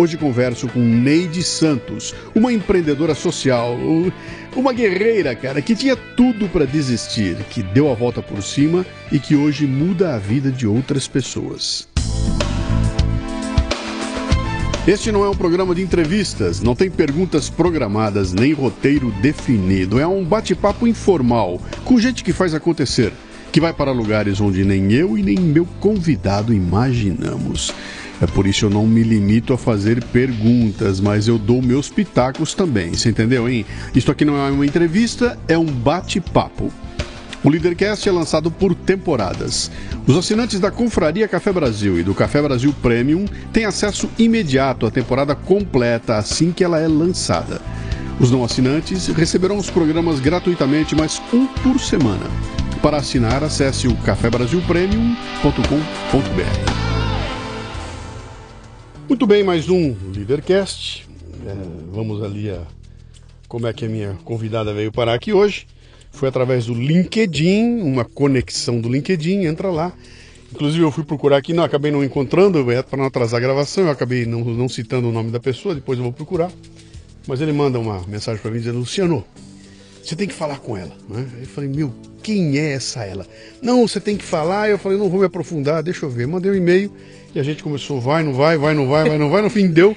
[0.00, 3.76] Hoje converso com Neide Santos, uma empreendedora social,
[4.56, 9.18] uma guerreira, cara, que tinha tudo para desistir, que deu a volta por cima e
[9.18, 11.86] que hoje muda a vida de outras pessoas.
[14.88, 20.00] Este não é um programa de entrevistas, não tem perguntas programadas nem roteiro definido.
[20.00, 23.12] É um bate-papo informal com gente que faz acontecer,
[23.52, 27.74] que vai para lugares onde nem eu e nem meu convidado imaginamos.
[28.20, 32.52] É por isso eu não me limito a fazer perguntas, mas eu dou meus pitacos
[32.52, 32.92] também.
[32.92, 33.64] Você entendeu, hein?
[33.94, 36.70] Isso aqui não é uma entrevista, é um bate-papo.
[37.42, 39.70] O Leadercast é lançado por temporadas.
[40.06, 44.90] Os assinantes da Confraria Café Brasil e do Café Brasil Premium têm acesso imediato à
[44.90, 47.62] temporada completa assim que ela é lançada.
[48.20, 52.26] Os não assinantes receberão os programas gratuitamente, mas um por semana.
[52.82, 56.79] Para assinar, acesse o cafebrasilpremium.com.br.
[59.10, 61.04] Muito bem, mais um Leadercast.
[61.44, 61.52] É,
[61.90, 62.62] vamos ali a
[63.48, 65.66] como é que a minha convidada veio parar aqui hoje.
[66.12, 69.92] Foi através do LinkedIn, uma conexão do LinkedIn, entra lá.
[70.52, 73.86] Inclusive eu fui procurar aqui, não, acabei não encontrando, é, para não atrasar a gravação,
[73.86, 76.52] eu acabei não, não citando o nome da pessoa, depois eu vou procurar.
[77.26, 79.24] Mas ele manda uma mensagem para mim dizendo, Luciano,
[80.04, 80.92] você tem que falar com ela.
[81.08, 81.26] Né?
[81.40, 81.92] Eu falei, meu,
[82.22, 83.26] quem é essa ela?
[83.60, 84.70] Não, você tem que falar.
[84.70, 86.28] Eu falei, não vou me aprofundar, deixa eu ver.
[86.28, 86.92] Mandei um e-mail
[87.34, 89.68] e a gente começou, vai, não vai, vai, não vai, vai, não vai, no fim
[89.68, 89.96] deu.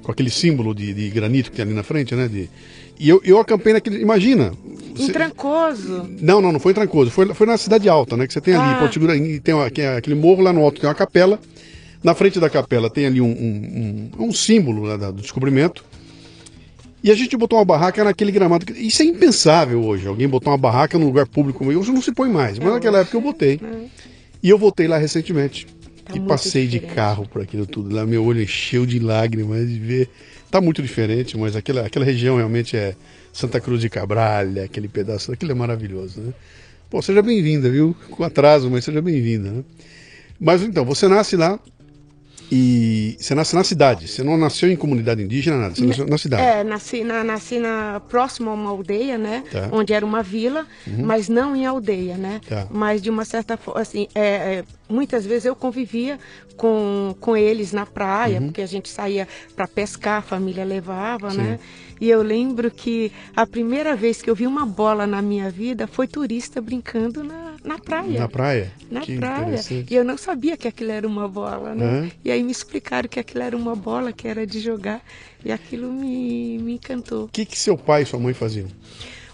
[0.07, 2.29] com aquele símbolo de, de granito que tem ali na frente, né?
[2.29, 2.50] De,
[2.97, 4.01] e eu, eu acampei naquele.
[4.01, 4.53] Imagina.
[4.97, 6.09] Em Trancoso.
[6.22, 7.12] Não, não, não foi em Trancoso.
[7.12, 8.25] Foi, foi na Cidade Alta, né?
[8.25, 8.78] Que você tem ali, Ah.
[8.79, 9.53] Porto Seguro, e tem
[9.97, 11.38] aquele morro lá no alto, tem uma capela.
[12.01, 15.84] Na frente da capela tem ali um, um, um- um símbolo né, do descobrimento.
[17.03, 18.66] E a gente botou uma barraca naquele gramado.
[18.78, 20.07] Isso é impensável hoje.
[20.07, 21.66] Alguém botar uma barraca num lugar público.
[21.66, 22.57] Hoje não se põe mais.
[22.59, 23.59] Mas naquela época eu botei.
[24.41, 25.67] E eu voltei lá recentemente.
[26.07, 26.95] Tá e passei de diferente.
[26.95, 27.94] carro por aquilo tudo.
[27.94, 30.09] Lá meu olho encheu de lágrimas de ver.
[30.49, 32.96] Tá muito diferente, mas aquela, aquela região realmente é
[33.34, 36.34] Santa Cruz de Cabralha, aquele pedaço, aquilo é maravilhoso, né?
[36.90, 37.96] Pô, seja bem-vinda, viu?
[38.09, 39.64] Com atraso, mas seja bem-vinda, né?
[40.40, 41.59] Mas então, você nasce lá
[42.52, 44.08] e você nasce na cidade.
[44.08, 45.76] Você não nasceu em comunidade indígena, nada.
[45.76, 46.44] Você nasceu na cidade.
[46.44, 49.44] É, nasci na, nasci na próximo a uma aldeia, né?
[49.52, 49.64] Tá.
[49.64, 49.79] Uhum.
[49.79, 50.66] Onde era uma vila,
[51.03, 52.40] mas não em aldeia, né?
[52.47, 52.67] Tá.
[52.72, 56.17] Mas de uma certa forma, assim, é, é, muitas vezes eu convivia
[56.55, 58.47] com, com eles na praia, Uhum.
[58.47, 61.38] porque a gente saía para pescar, a família levava, Sim.
[61.38, 61.59] né?
[61.99, 65.88] E eu lembro que a primeira vez que eu vi uma bola na minha vida
[65.88, 68.19] foi turista brincando na, na praia.
[68.19, 68.72] Na praia?
[68.90, 69.59] Na que praia.
[69.90, 71.85] E eu não sabia que aquilo era uma bola, né?
[71.85, 72.11] Aham.
[72.23, 75.02] E aí me explicaram que aquilo era uma bola, que era de jogar.
[75.43, 77.25] E aquilo me, me encantou.
[77.25, 78.67] O que, que seu pai e sua mãe faziam?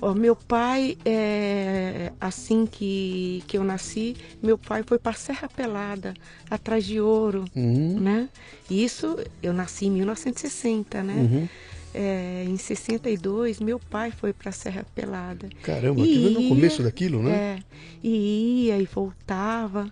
[0.01, 6.13] Ó, meu pai, é, assim que, que eu nasci, meu pai foi para Serra Pelada,
[6.49, 7.99] atrás de ouro, Uhum.
[8.01, 8.27] né?
[8.69, 11.13] E Isso, eu nasci em 1960, né?
[11.13, 11.47] Uhum.
[11.93, 15.47] É, em 62, meu pai foi para Serra Pelada.
[15.61, 17.31] Caramba, E que no ia- começo daquilo, né?
[17.31, 17.59] É,
[18.03, 19.91] e ia e voltava.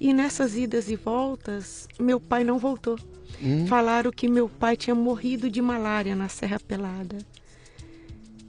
[0.00, 2.96] E nessas idas e voltas, meu pai não voltou.
[3.42, 3.66] Hum.
[3.66, 7.18] Falaram que meu pai tinha morrido de malária na Serra Pelada.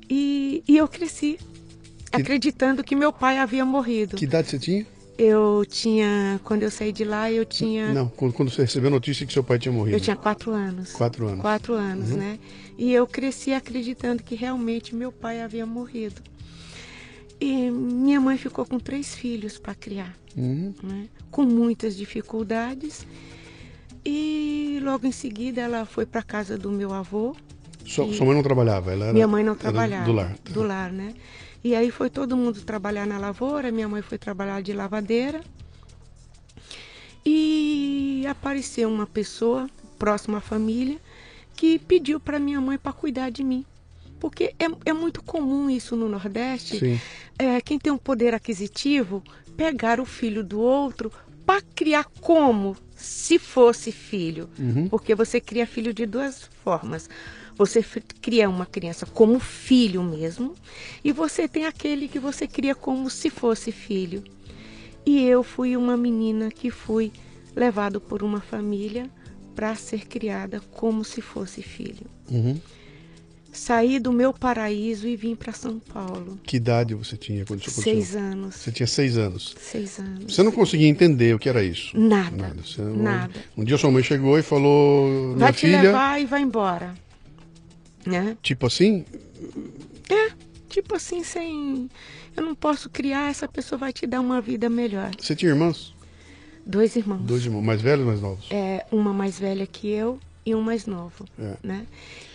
[0.09, 1.39] E, e eu cresci
[2.11, 4.17] acreditando que meu pai havia morrido.
[4.17, 4.85] Que idade você tinha?
[5.17, 9.25] Eu tinha, quando eu saí de lá, eu tinha, Não, quando, você recebeu a notícia
[9.25, 9.95] que seu pai tinha morrido.
[9.95, 10.93] eu tinha quatro anos.
[10.93, 11.41] Quatro anos.
[11.41, 12.39] Quatro anos, né?
[12.77, 16.21] E eu cresci acreditando que realmente meu pai havia morrido.
[17.39, 20.73] E minha mãe ficou com três filhos para criar, Uhum.
[20.81, 21.07] né?
[21.29, 23.05] com muitas dificuldades.
[24.03, 27.35] E logo em seguida ela foi para casa do meu avô.
[27.85, 28.91] Sua, sua mãe não trabalhava?
[28.91, 30.05] Ela era, minha mãe não trabalhava.
[30.05, 30.35] Do lar.
[30.49, 31.13] Do lar, né?
[31.63, 35.41] E aí foi todo mundo trabalhar na lavoura, minha mãe foi trabalhar de lavadeira.
[37.25, 39.69] E apareceu uma pessoa
[39.99, 40.97] próxima à família
[41.55, 43.63] que pediu para minha mãe para cuidar de mim.
[44.19, 46.99] Porque é, é muito comum isso no Nordeste.
[47.37, 49.23] É, quem tem um poder aquisitivo
[49.55, 51.11] pegar o filho do outro
[51.45, 54.49] para criar como se fosse filho.
[54.57, 54.87] Uhum.
[54.87, 57.09] Porque você cria filho de duas formas.
[57.61, 57.85] Você
[58.19, 60.55] cria uma criança como filho mesmo,
[61.03, 64.23] e você tem aquele que você cria como se fosse filho.
[65.05, 67.11] E eu fui uma menina que fui
[67.55, 69.07] levado por uma família
[69.55, 72.07] para ser criada como se fosse filho.
[72.31, 72.59] Uhum.
[73.53, 76.39] Saí do meu paraíso e vim para São Paulo.
[76.41, 77.93] Que idade você tinha quando isso aconteceu?
[77.93, 78.55] Seis anos.
[78.55, 79.55] Você tinha seis anos.
[79.59, 80.33] Seis anos.
[80.33, 81.95] Você não conseguia entender o que era isso?
[81.95, 82.55] Nada.
[82.65, 83.33] Você- Nada.
[83.55, 86.95] Um dia sua mãe chegou e falou: Minha Vai te filha, levar e vai embora.
[88.05, 88.35] Né?
[88.41, 89.05] tipo assim,
[90.09, 90.31] É,
[90.69, 91.89] tipo assim, sem.
[92.35, 95.11] Eu não posso criar, essa pessoa vai te dar uma vida melhor.
[95.19, 95.93] você tinha irmãos?
[96.65, 97.21] Dois irmãos.
[97.23, 98.45] Dois irmãos, mais velhos ou mais novos?
[98.51, 101.25] É, uma mais velha que eu e um mais novo.
[101.39, 101.55] É.
[101.63, 101.85] Né?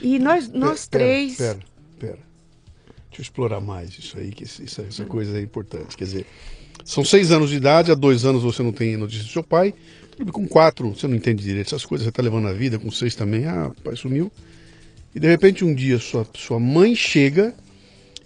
[0.01, 1.37] E nós, nós Pe- pera, três.
[1.37, 1.59] Pera,
[1.99, 2.19] pera.
[3.09, 5.07] Deixa eu explorar mais isso aí, que isso- essa Hum.
[5.07, 5.97] coisa é importante.
[5.97, 6.27] Quer dizer,
[6.85, 9.73] são seis anos de idade, há dois anos você não tem notícia do seu pai.
[10.33, 13.15] Com quatro, você não entende direito essas coisas, você está levando a vida, com seis
[13.15, 14.31] também, ah, o pai sumiu.
[15.17, 17.55] E de repente um dia sua, sua mãe chega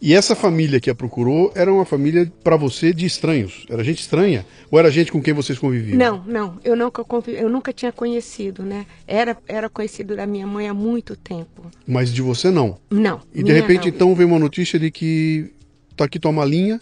[0.02, 3.64] e essa família que a procurou era uma família para você de estranhos.
[3.70, 4.44] Era gente estranha?
[4.72, 5.96] Ou era gente com quem vocês conviviam?
[5.96, 8.86] Não, não, eu nunca, eu nunca tinha conhecido, né?
[9.06, 11.70] Era, era conhecido da minha mãe há muito tempo.
[11.86, 12.76] Mas de você não.
[12.90, 13.20] Não.
[13.32, 13.88] E de repente não.
[13.94, 15.52] então vem uma notícia de que
[15.94, 16.80] tá aqui tua malinha,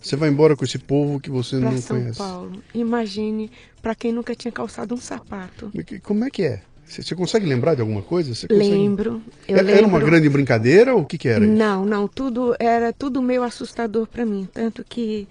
[0.00, 2.16] você vai embora com esse povo que você Pra não São conhece.
[2.16, 2.62] Paulo.
[2.72, 3.50] Imagine,
[3.82, 5.70] para quem nunca tinha calçado um sapato.
[6.02, 6.62] Como é que é?
[6.86, 8.34] Você, você consegue lembrar de alguma coisa?
[8.34, 9.20] Você Lembro.
[9.48, 11.44] Eu Era, era uma lembro- grande brincadeira ou o que que era?
[11.44, 11.52] isso?
[11.54, 15.26] Não, não, tudo era tudo meio assustador para mim, tanto que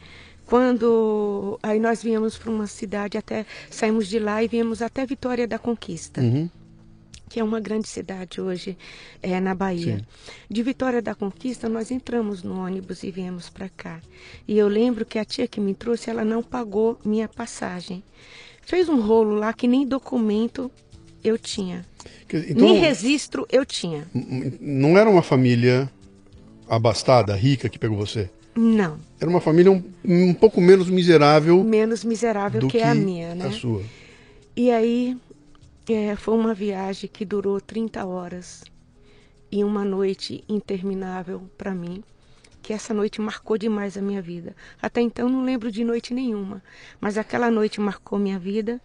[0.46, 5.48] quando aí nós viemos para uma cidade até saímos de lá e viemos até Vitória
[5.48, 6.50] da Conquista, Uhum.
[7.30, 8.78] que é uma grande cidade hoje
[9.24, 9.98] é, na Bahia.
[10.00, 10.06] Sim.
[10.50, 14.00] De Vitória da Conquista nós entramos no ônibus e viemos para cá.
[14.48, 18.04] E eu lembro que a tia que me trouxe ela não pagou minha passagem.
[18.62, 20.72] Fez um rolo lá que nem documento
[21.28, 21.86] eu tinha,
[22.32, 24.08] Então, nem registro eu tinha.
[24.62, 25.90] não era uma família
[26.68, 28.30] abastada, rica que pegou você.
[28.58, 32.96] Não, Era uma família um, um pouco menos miserável menos miserável do que, que a
[32.96, 33.48] minha, né?
[33.48, 33.84] a sua.
[34.56, 35.18] E aí
[35.90, 38.64] é, foi uma viagem que durou 30 horas
[39.52, 42.02] e uma noite interminável para mim,
[42.62, 44.56] que essa noite marcou demais a minha vida.
[44.82, 46.64] Até então não lembro de noite nenhuma,
[47.00, 48.82] mas aquela noite marcou minha vida,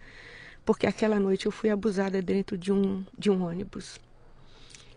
[0.64, 3.99] porque aquela noite eu fui abusada dentro de um, de um ônibus.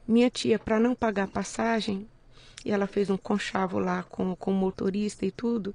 [0.07, 2.07] Minha tia, para não pagar passagem,
[2.65, 5.73] e ela fez um conchavo lá com, com o motorista e tudo,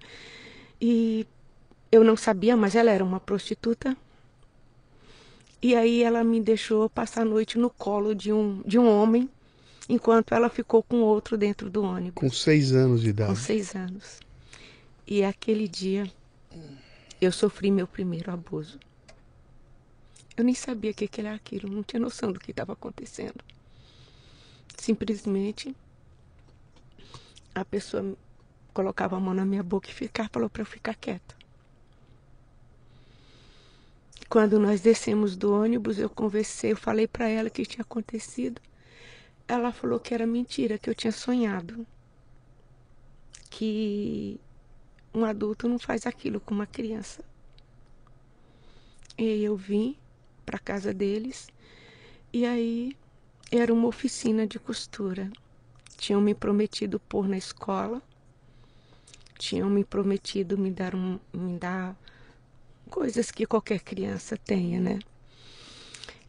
[0.80, 1.26] e
[1.90, 3.97] eu não sabia, mas ela era uma prostituta,
[5.61, 9.28] e aí ela me deixou passar a noite no colo de um, de um homem,
[9.88, 13.38] enquanto ela ficou com outro dentro do ônibus, Com seis anos de com idade.
[13.38, 14.21] seis anos.
[15.07, 16.07] E aquele dia
[17.21, 18.78] eu sofri meu primeiro abuso.
[20.38, 23.45] Eu nem sabia o que, que era aquilo, não tinha noção do que estava acontecendo.
[24.76, 25.75] Simplesmente
[27.52, 28.16] a pessoa
[28.73, 31.35] colocava a mão na minha boca e ficava, falou para eu ficar quieta.
[34.28, 38.62] Quando nós descemos do ônibus, eu conversei, eu falei para ela o que tinha acontecido.
[39.49, 41.85] Ela falou que era mentira, que eu tinha sonhado.
[43.50, 44.38] Que
[45.12, 47.25] um adulto não faz aquilo com uma criança.
[49.18, 49.97] E eu vim
[50.48, 51.46] para casa deles
[52.32, 52.96] e aí
[53.52, 55.30] era uma oficina de costura.
[55.98, 58.00] Tinham me prometido pôr na escola,
[59.38, 61.94] tinham me prometido me dar um, me dar
[62.88, 64.98] coisas que qualquer criança tenha, né?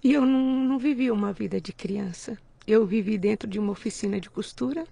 [0.04, 2.38] E eu não, não vivi uma vida de criança.
[2.68, 4.86] Eu vivi dentro de uma oficina de costura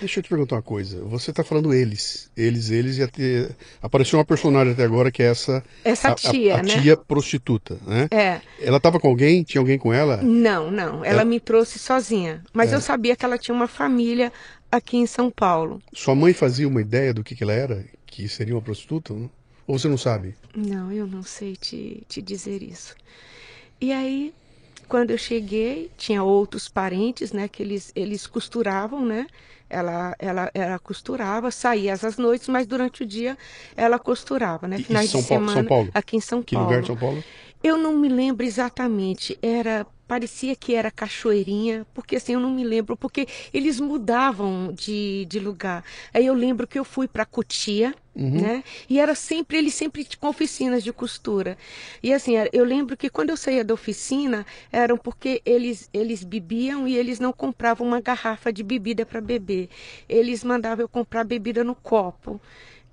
[0.00, 1.02] Deixa eu te perguntar uma coisa.
[1.04, 3.50] Você está falando eles, eles, eles, e até,
[3.80, 5.64] apareceu uma personagem até agora que é essa.
[5.84, 6.80] Essa tia, a, a, né?
[6.80, 8.08] tia prostituta, né?
[8.10, 8.40] É.
[8.60, 9.42] Ela estava com alguém?
[9.42, 10.18] Tinha alguém com ela?
[10.18, 11.04] Não, não.
[11.04, 11.24] Ela, ela...
[11.24, 12.42] me trouxe sozinha.
[12.52, 12.76] Mas é.
[12.76, 14.32] eu sabia que ela tinha uma família
[14.70, 15.80] aqui em São Paulo.
[15.92, 17.84] Sua mãe fazia uma ideia do que, que ela era?
[18.06, 19.12] Que seria uma prostituta?
[19.12, 19.30] Não?
[19.66, 20.34] Ou você não sabe?
[20.54, 22.94] Não, eu não sei te, te dizer isso.
[23.80, 24.32] E aí,
[24.92, 27.48] quando eu cheguei, tinha outros parentes, né?
[27.48, 29.26] Que eles, eles costuravam, né?
[29.70, 33.38] Ela, ela, ela costurava, saía às noites, mas durante o dia
[33.74, 34.76] ela costurava, né?
[34.76, 35.60] Finais São de Paulo, semana.
[35.60, 35.90] São Paulo.
[35.94, 36.68] Aqui em São que Paulo.
[36.68, 37.24] Que lugar de São Paulo?
[37.64, 39.38] Eu não me lembro exatamente.
[39.40, 45.24] Era parecia que era cachoeirinha, porque assim eu não me lembro, porque eles mudavam de,
[45.24, 45.82] de lugar.
[46.12, 48.42] Aí eu lembro que eu fui para Cotia, uhum.
[48.42, 48.62] né?
[48.90, 51.56] E era sempre, eles sempre com oficinas de costura.
[52.02, 56.86] E assim, eu lembro que quando eu saía da oficina, eram porque eles, eles bebiam
[56.86, 59.70] e eles não compravam uma garrafa de bebida para beber.
[60.06, 62.38] Eles mandavam eu comprar bebida no copo.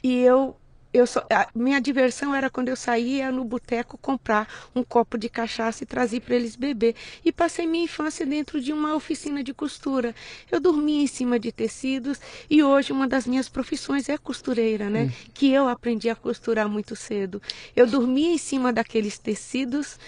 [0.01, 0.55] E eu
[0.91, 5.29] eu só, a minha diversão era quando eu saía no boteco comprar um copo de
[5.29, 6.95] cachaça e trazia para eles beber.
[7.23, 10.15] E passei minha infância dentro de uma oficina de costura.
[10.51, 12.19] Eu dormia em cima de tecidos
[12.49, 15.03] e hoje uma das minhas profissões é costureira, né?
[15.03, 15.11] Hum.
[15.33, 17.41] Que eu aprendi a costurar muito cedo.
[17.75, 19.99] Eu dormia em cima daqueles tecidos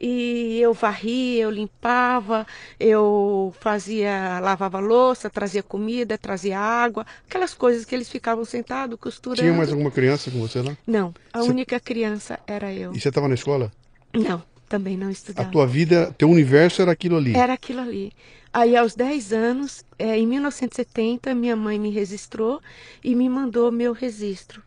[0.00, 2.46] e eu varria, eu limpava,
[2.78, 9.42] eu fazia, lavava louça, trazia comida, trazia água, aquelas coisas que eles ficavam sentados costurando.
[9.42, 10.76] Tinha mais alguma criança com você lá?
[10.86, 11.50] Não, a você...
[11.50, 12.94] única criança era eu.
[12.94, 13.70] E você estava na escola?
[14.14, 15.46] Não, também não estudava.
[15.46, 17.36] A tua vida, teu universo era aquilo ali?
[17.36, 18.12] Era aquilo ali.
[18.52, 22.60] Aí, aos 10 anos, é, em 1970, minha mãe me registrou
[23.04, 24.62] e me mandou meu registro.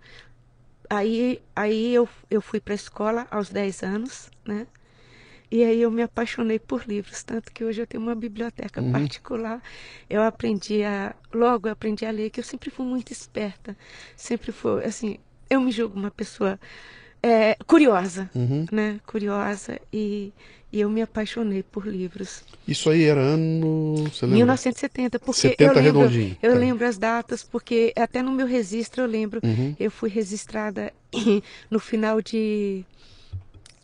[0.90, 4.68] Aí, aí eu, eu fui para a escola aos 10 anos, né?
[5.54, 8.92] E aí eu me apaixonei por livros, tanto que hoje eu tenho uma biblioteca uhum.
[8.92, 9.62] particular.
[10.10, 13.78] Eu aprendi a, logo eu aprendi a ler, que eu sempre fui muito esperta,
[14.18, 16.60] sempre fui, assim, eu me julgo uma pessoa
[17.22, 18.66] é, curiosa, uhum.
[18.72, 19.00] né?
[19.06, 20.34] Curiosa e,
[20.72, 22.44] e eu me apaixonei por livros.
[22.68, 24.38] Isso aí era ano, você lembra?
[24.38, 26.38] 1970, porque 70 eu lembro, redondinho.
[26.42, 26.58] eu tá.
[26.58, 29.76] lembro as datas, porque até no meu registro eu lembro, uhum.
[29.80, 30.92] eu fui registrada
[31.70, 32.84] no final de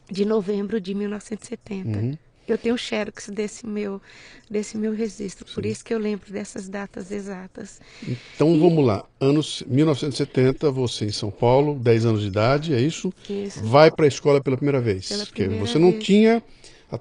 [0.10, 2.00] de novembro de 1970.
[2.00, 2.18] Uhum.
[2.48, 4.02] Eu tenho xerox desse meu,
[4.50, 5.54] desse meu registro, Sim.
[5.54, 7.80] por isso que eu lembro dessas datas exatas.
[8.36, 8.60] Então e...
[8.60, 13.14] vamos lá, anos 1970, você em São Paulo, 10 anos de idade, é isso?
[13.30, 13.64] Isso.
[13.64, 15.10] Vai para a escola pela primeira vez.
[15.10, 16.04] Pela porque primeira você não vez.
[16.04, 16.44] tinha
[16.92, 17.00] a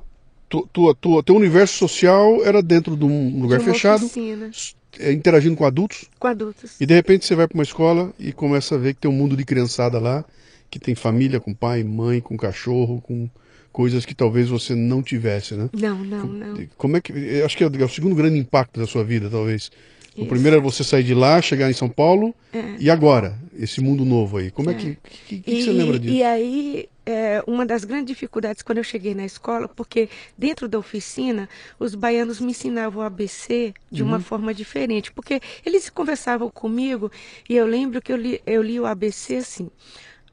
[0.71, 4.51] tua, tua, teu universo social era dentro de um lugar de fechado, oficina.
[4.99, 6.05] É, interagindo com adultos.
[6.19, 6.79] Com adultos.
[6.79, 9.15] E de repente você vai para uma escola e começa a ver que tem um
[9.15, 10.25] mundo de criançada lá
[10.71, 13.29] que tem família com pai, mãe, com cachorro, com
[13.73, 15.71] coisas que talvez você não tivesse, né?
[15.73, 16.69] Não, não, não.
[16.77, 19.71] Como é que, eu acho que é o segundo grande impacto da sua vida, talvez.
[20.19, 20.25] Isso.
[20.25, 22.75] O primeiro é você sair de lá, chegar em São Paulo, é.
[22.81, 24.51] e agora, esse mundo novo aí.
[24.51, 24.99] Como é, é que,
[25.29, 26.13] que, que, e, você lembra disso?
[26.13, 30.77] E aí, é, uma das grandes dificuldades quando eu cheguei na escola, porque dentro da
[30.77, 31.49] oficina,
[31.79, 34.09] os baianos me ensinavam o ABC de uhum.
[34.09, 37.13] uma forma diferente, porque eles conversavam comigo,
[37.49, 39.71] e eu lembro que eu li, eu li o ABC assim,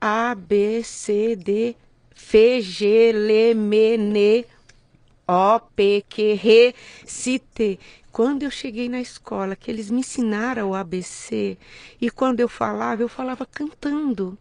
[0.06, 1.76] a, B, C, D,
[2.16, 4.46] F, G, L, M, N,
[5.28, 6.76] O, P, Q, R,
[7.08, 7.80] C, T.
[8.12, 11.58] Quando eu cheguei na escola, que eles me ensinaram o ABC,
[12.00, 14.38] e quando eu falava, eu falava cantando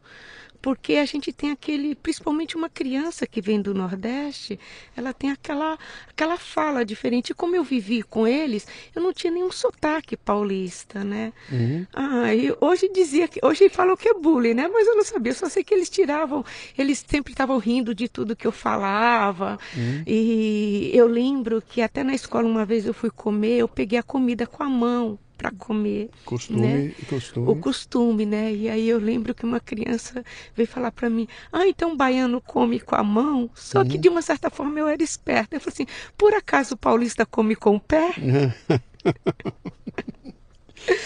[0.64, 4.58] porque a gente tem aquele, principalmente uma criança que vem do Nordeste,
[4.96, 5.78] ela tem aquela,
[6.08, 7.32] aquela fala diferente.
[7.32, 8.66] E como eu vivi com eles,
[8.96, 11.34] eu não tinha nenhum sotaque paulista, né?
[11.52, 11.86] Uhum.
[11.92, 14.66] Ah, e hoje dizia que, hoje falam que é bullying, né?
[14.66, 16.42] Mas eu não sabia, eu só sei que eles tiravam,
[16.78, 19.58] eles sempre estavam rindo de tudo que eu falava.
[19.76, 20.02] Uhum.
[20.06, 24.02] E eu lembro que até na escola uma vez eu fui comer, eu peguei a
[24.02, 26.10] comida com a mão para comer.
[26.24, 26.92] Costume, né?
[27.08, 27.50] costume.
[27.50, 28.52] O costume, né?
[28.52, 30.24] E aí eu lembro que uma criança
[30.54, 33.50] veio falar para mim: ah, então o baiano come com a mão?
[33.54, 33.88] Só uhum.
[33.88, 35.56] que de uma certa forma eu era esperta.
[35.56, 35.86] Eu falei assim:
[36.16, 38.12] por acaso o paulista come com o pé?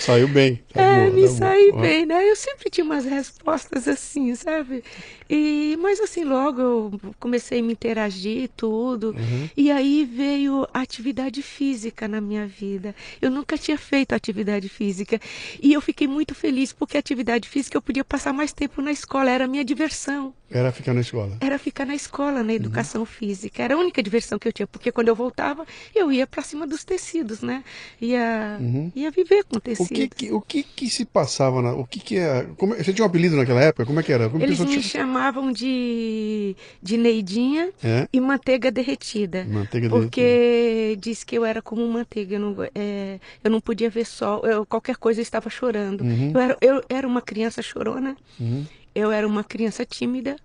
[0.00, 0.62] Saiu bem.
[0.72, 2.28] Tá é, boa, me tá saí bem, né?
[2.28, 4.82] Eu sempre tinha umas respostas assim, sabe?
[5.28, 9.10] E, mas assim, logo eu comecei a me interagir e tudo.
[9.10, 9.50] Uhum.
[9.56, 12.94] E aí veio a atividade física na minha vida.
[13.20, 15.20] Eu nunca tinha feito atividade física.
[15.62, 19.30] E eu fiquei muito feliz porque atividade física eu podia passar mais tempo na escola,
[19.30, 20.34] era a minha diversão.
[20.50, 21.36] Era ficar na escola?
[21.42, 23.06] Era ficar na escola, na educação uhum.
[23.06, 23.62] física.
[23.62, 26.66] Era a única diversão que eu tinha, porque quando eu voltava, eu ia para cima
[26.66, 27.62] dos tecidos, né?
[28.00, 28.90] Ia, uhum.
[28.96, 29.90] ia viver com tecidos.
[29.90, 31.62] O que, que, o que, que se passava?
[31.62, 32.46] Na, o que, que é.
[32.56, 33.86] Como, você tinha um apelido naquela época?
[33.86, 34.28] Como é que era?
[34.28, 38.08] Como Eles me chamavam de, de Neidinha é?
[38.12, 39.44] e manteiga derretida.
[39.48, 41.00] Manteiga porque derretida.
[41.00, 42.36] disse que eu era como manteiga.
[42.36, 44.44] Eu não, é, eu não podia ver sol.
[44.44, 46.02] Eu, qualquer coisa eu estava chorando.
[46.02, 46.32] Uhum.
[46.34, 48.16] Eu, era, eu era uma criança chorona.
[48.40, 48.64] Uhum.
[48.94, 50.36] Eu era uma criança tímida,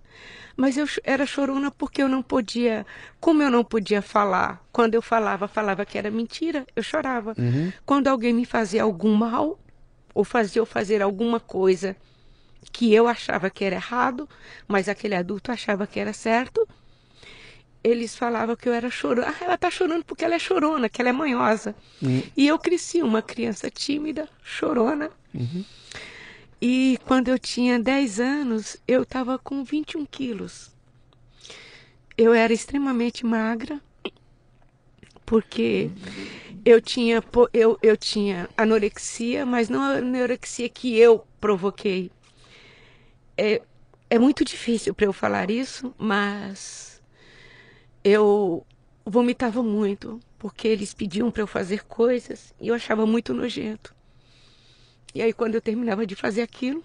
[0.56, 2.86] mas eu era chorona porque eu não podia,
[3.20, 7.34] como eu não podia falar, quando eu falava, falava que era mentira, eu chorava.
[7.36, 7.72] Uhum.
[7.84, 9.58] Quando alguém me fazia algum mal,
[10.14, 11.96] ou fazia eu fazer alguma coisa
[12.72, 14.28] que eu achava que era errado,
[14.66, 16.66] mas aquele adulto achava que era certo,
[17.82, 19.28] eles falavam que eu era chorona.
[19.28, 21.74] Ah, ela está chorando porque ela é chorona, que ela é manhosa.
[22.00, 22.22] Uhum.
[22.34, 25.10] E eu cresci uma criança tímida, chorona.
[25.34, 25.64] Uhum.
[26.66, 30.72] E quando eu tinha 10 anos, eu estava com 21 quilos.
[32.16, 33.82] Eu era extremamente magra,
[35.26, 35.90] porque
[36.64, 42.10] eu tinha, eu, eu tinha anorexia, mas não a anorexia que eu provoquei.
[43.36, 43.60] É,
[44.08, 47.02] é muito difícil para eu falar isso, mas
[48.02, 48.66] eu
[49.04, 53.94] vomitava muito, porque eles pediam para eu fazer coisas e eu achava muito nojento.
[55.14, 56.82] E aí, quando eu terminava de fazer aquilo,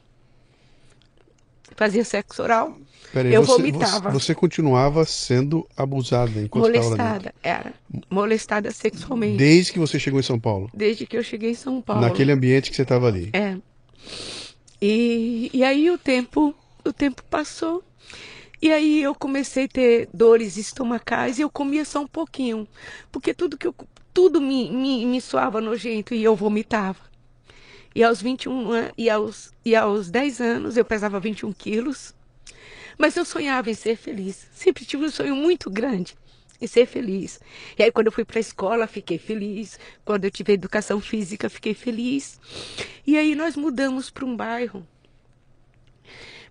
[1.75, 2.77] fazia sexo oral,
[3.11, 4.11] Peraí, eu você, vomitava.
[4.11, 7.73] Você, continuava sendo abusada enquanto Molestada, era.
[8.09, 9.37] Molestada sexualmente.
[9.37, 10.69] Desde que você chegou em São Paulo?
[10.73, 12.01] Desde que eu cheguei em São Paulo.
[12.01, 13.29] Naquele ambiente que você estava ali?
[13.33, 13.57] É.
[14.81, 16.53] E, e aí o tempo,
[16.85, 17.83] o tempo passou.
[18.61, 22.67] E aí eu comecei a ter dores estomacais e eu comia só um pouquinho.
[23.11, 23.73] Porque tudo que eu,
[24.13, 27.08] tudo me, me, me soava nojento e eu vomitava.
[27.95, 32.13] E aos 21 e aos, e aos 10 anos eu pesava 21 quilos.
[32.97, 34.47] Mas eu sonhava em ser feliz.
[34.53, 36.15] Sempre tive um sonho muito grande
[36.61, 37.39] em ser feliz.
[37.77, 39.79] E aí, quando eu fui para a escola, fiquei feliz.
[40.03, 42.39] Quando eu tive educação física, fiquei feliz.
[43.07, 44.85] E aí, nós mudamos para um bairro.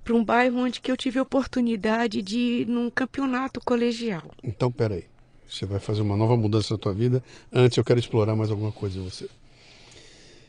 [0.03, 4.31] Para um bairro onde que eu tive a oportunidade de ir num campeonato colegial.
[4.43, 5.05] Então, peraí.
[5.49, 7.23] Você vai fazer uma nova mudança na tua vida.
[7.53, 9.29] Antes, eu quero explorar mais alguma coisa em você.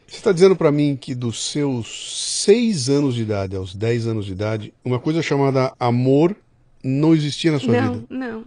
[0.10, 4.26] Você está dizendo para mim que dos seus seis anos de idade aos dez anos
[4.26, 6.36] de idade, uma coisa chamada amor
[6.84, 8.06] não existia na sua não, vida?
[8.10, 8.46] Não, não.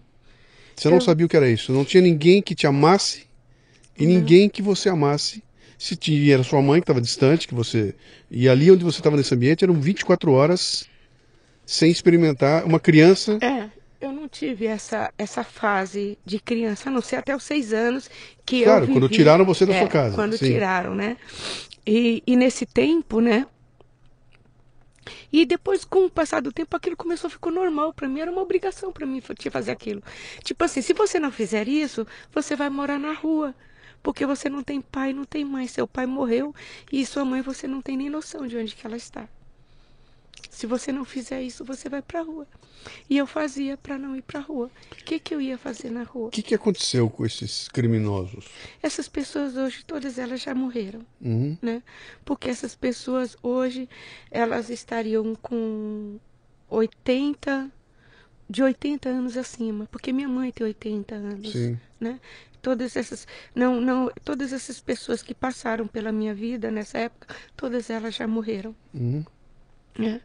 [0.75, 1.73] Você não sabia o que era isso?
[1.73, 3.27] Não tinha ninguém que te amasse
[3.97, 4.15] e não.
[4.15, 5.43] ninguém que você amasse.
[5.79, 7.95] Se tinha, era sua mãe que estava distante, que você.
[8.29, 10.89] E ali onde você estava nesse ambiente eram 24 horas
[11.65, 12.65] sem experimentar.
[12.65, 13.39] Uma criança.
[13.41, 13.62] É
[14.03, 18.11] eu não tive essa, essa fase de criança, a não ser até os seis anos
[18.45, 20.15] que claro, eu Claro, quando tiraram você da é, sua casa.
[20.17, 20.47] Quando sim.
[20.47, 21.17] tiraram, né?
[21.87, 23.47] E, e nesse tempo, né?
[25.33, 28.21] E depois, com o passar do tempo, aquilo começou a ficar normal para mim.
[28.21, 30.03] Era uma obrigação para mim fazer aquilo.
[30.43, 33.55] Tipo assim, se você não fizer isso, você vai morar na rua.
[34.03, 35.69] Porque você não tem pai, não tem mãe.
[35.69, 36.53] Seu pai morreu
[36.91, 39.29] e sua mãe você não tem nem noção de onde que ela está.
[40.51, 42.47] Se você não fizer isso, você vai para a rua.
[43.09, 44.71] E eu fazia para não ir para a rua.
[44.91, 46.29] O que, que eu ia fazer na rua?
[46.29, 48.47] O que, que aconteceu com esses criminosos?
[48.83, 51.05] Essas pessoas hoje, todas elas já morreram.
[51.21, 51.57] Uhum.
[51.61, 51.83] Né?
[52.25, 53.89] Porque essas pessoas hoje,
[54.31, 56.19] elas estariam com
[56.69, 57.71] 80,
[58.49, 59.87] de 80 anos acima.
[59.91, 61.53] Porque minha mãe tem 80 anos.
[61.53, 61.79] Sim.
[62.01, 62.21] Né?
[62.63, 67.91] todas essas não não todas essas pessoas que passaram pela minha vida nessa época todas
[67.91, 69.25] elas já morreram uhum.
[69.99, 70.21] É.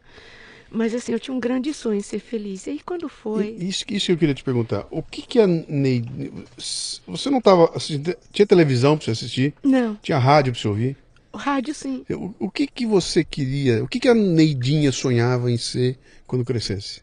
[0.70, 2.66] Mas assim, eu tinha um grande sonho em ser feliz.
[2.66, 3.56] E aí quando foi.
[3.58, 4.86] E, isso, isso que eu queria te perguntar.
[4.90, 6.32] O que que a Neide.
[7.06, 8.14] Você não estava assistindo.
[8.32, 9.54] Tinha televisão para você assistir?
[9.62, 9.96] Não.
[9.96, 10.96] Tinha rádio para você ouvir?
[11.32, 12.04] O rádio, sim.
[12.10, 13.82] O, o, que que você queria.
[13.82, 17.02] O que que a Neidinha sonhava em ser quando crescesse?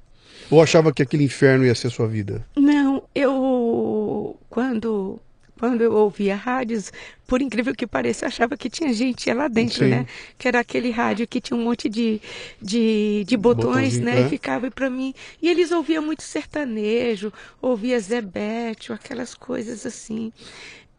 [0.49, 2.45] Ou achava que aquele inferno ia ser a sua vida?
[2.55, 4.37] Não, eu.
[4.49, 5.19] Quando
[5.59, 6.91] quando eu ouvia rádios,
[7.25, 9.89] por incrível que pareça, eu achava que tinha gente lá dentro, Sim.
[9.89, 10.07] né?
[10.37, 12.21] Que era aquele rádio que tinha um monte de,
[12.61, 14.21] de, de botões, né?
[14.21, 14.25] É.
[14.25, 15.13] E ficava para mim.
[15.41, 20.31] E eles ouviam muito sertanejo, ouvia Zé Bétio, aquelas coisas assim.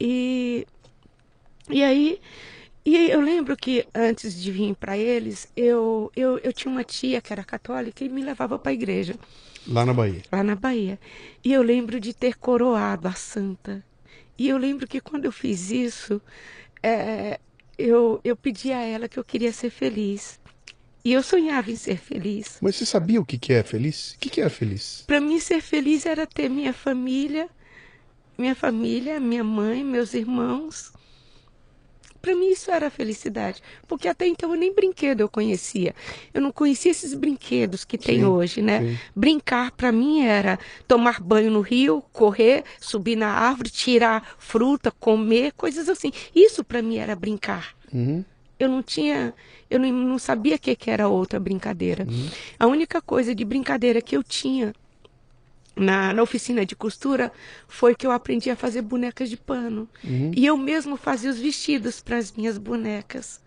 [0.01, 0.67] E,
[1.71, 2.19] e aí.
[2.85, 7.21] E eu lembro que antes de vir para eles, eu, eu, eu tinha uma tia
[7.21, 9.17] que era católica e me levava para a igreja.
[9.67, 10.23] Lá na Bahia?
[10.31, 10.99] Lá na Bahia.
[11.45, 13.85] E eu lembro de ter coroado a santa.
[14.39, 16.21] E eu lembro que quando eu fiz isso,
[16.83, 17.41] é,
[17.79, 20.39] eu, eu pedi a ela que eu queria ser feliz.
[21.05, 22.59] E eu sonhava em ser feliz.
[22.61, 24.13] Mas você sabia o que, que é feliz?
[24.13, 25.05] O que, que é feliz?
[25.07, 27.49] Para mim, ser feliz era ter minha família,
[28.37, 30.93] minha família, minha mãe, meus irmãos.
[32.27, 33.63] Para mim, isso era felicidade.
[33.87, 35.95] Porque até então eu nem brinquedo eu conhecia.
[36.35, 38.81] Eu não conhecia esses brinquedos que tem Sim, hoje, né?
[38.81, 38.99] sim.
[39.15, 40.59] Brincar para mim era
[40.89, 46.11] tomar banho no rio, correr, subir na árvore, tirar fruta, comer, coisas assim.
[46.35, 47.77] Isso para mim era brincar.
[47.95, 48.25] Uhum.
[48.59, 49.33] Eu não tinha,
[49.71, 52.09] eu não, não sabia o que, que era outra brincadeira.
[52.11, 52.29] Uhum.
[52.59, 54.75] A única coisa de brincadeira que eu tinha
[55.77, 57.31] na, na oficina de costura
[57.69, 59.89] foi que eu aprendi a fazer bonecas de pano.
[60.03, 60.33] Uhum.
[60.35, 63.45] E eu mesmo fazia os vestidos para as minhas bonecas.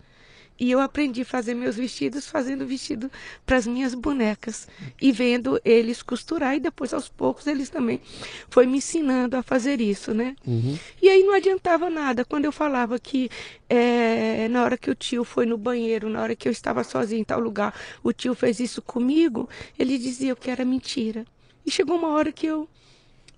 [0.59, 3.09] E eu aprendi a fazer meus vestidos fazendo vestido
[3.45, 4.67] para as minhas bonecas
[5.01, 8.01] e vendo eles costurar e depois aos poucos eles também
[8.49, 10.35] foi me ensinando a fazer isso, né?
[10.45, 10.77] Uhum.
[11.01, 13.29] E aí não adiantava nada quando eu falava que
[13.69, 17.21] eh, na hora que o tio foi no banheiro, na hora que eu estava sozinha
[17.21, 21.25] em tal lugar, o tio fez isso comigo, ele dizia que era mentira.
[21.69, 22.67] E chegou uma hora que eu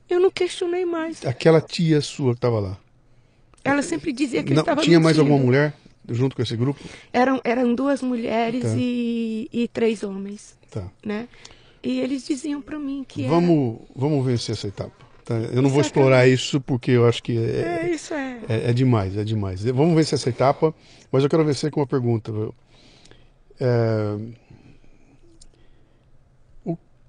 [0.09, 1.25] eu não questionei mais.
[1.25, 2.77] Aquela tia sua que estava lá.
[3.61, 5.33] Ela sempre dizia que ele Não, estava tinha mais mentindo.
[5.33, 5.73] alguma mulher
[6.09, 6.79] junto com esse grupo?
[7.11, 8.73] Eram, eram duas mulheres Tá.
[8.77, 10.89] e, e três homens, Tá.
[11.05, 11.27] né?
[11.83, 14.93] E eles diziam para mim que era- Vamos, vamos vencer essa etapa.
[15.25, 15.35] tá?
[15.35, 18.39] Eu não vou explorar isso porque eu acho que é, é, isso é.
[18.47, 19.61] é, é demais, é demais.
[19.63, 20.73] Vamos vencer essa etapa,
[21.11, 22.31] mas eu quero vencer com uma pergunta.
[23.59, 24.17] É,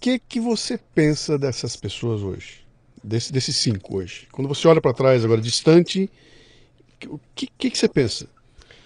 [0.03, 2.67] que que você pensa dessas pessoas hoje?
[3.03, 4.27] Desse, desses cinco hoje?
[4.33, 6.11] Quando você olha para trás agora, distante,
[7.07, 8.29] o que, que, que você pensa?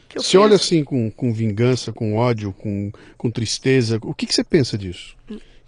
[0.09, 0.65] que Você olha penso.
[0.65, 3.99] assim com, com vingança, com ódio, com, com tristeza.
[4.03, 5.17] O que, que você pensa disso?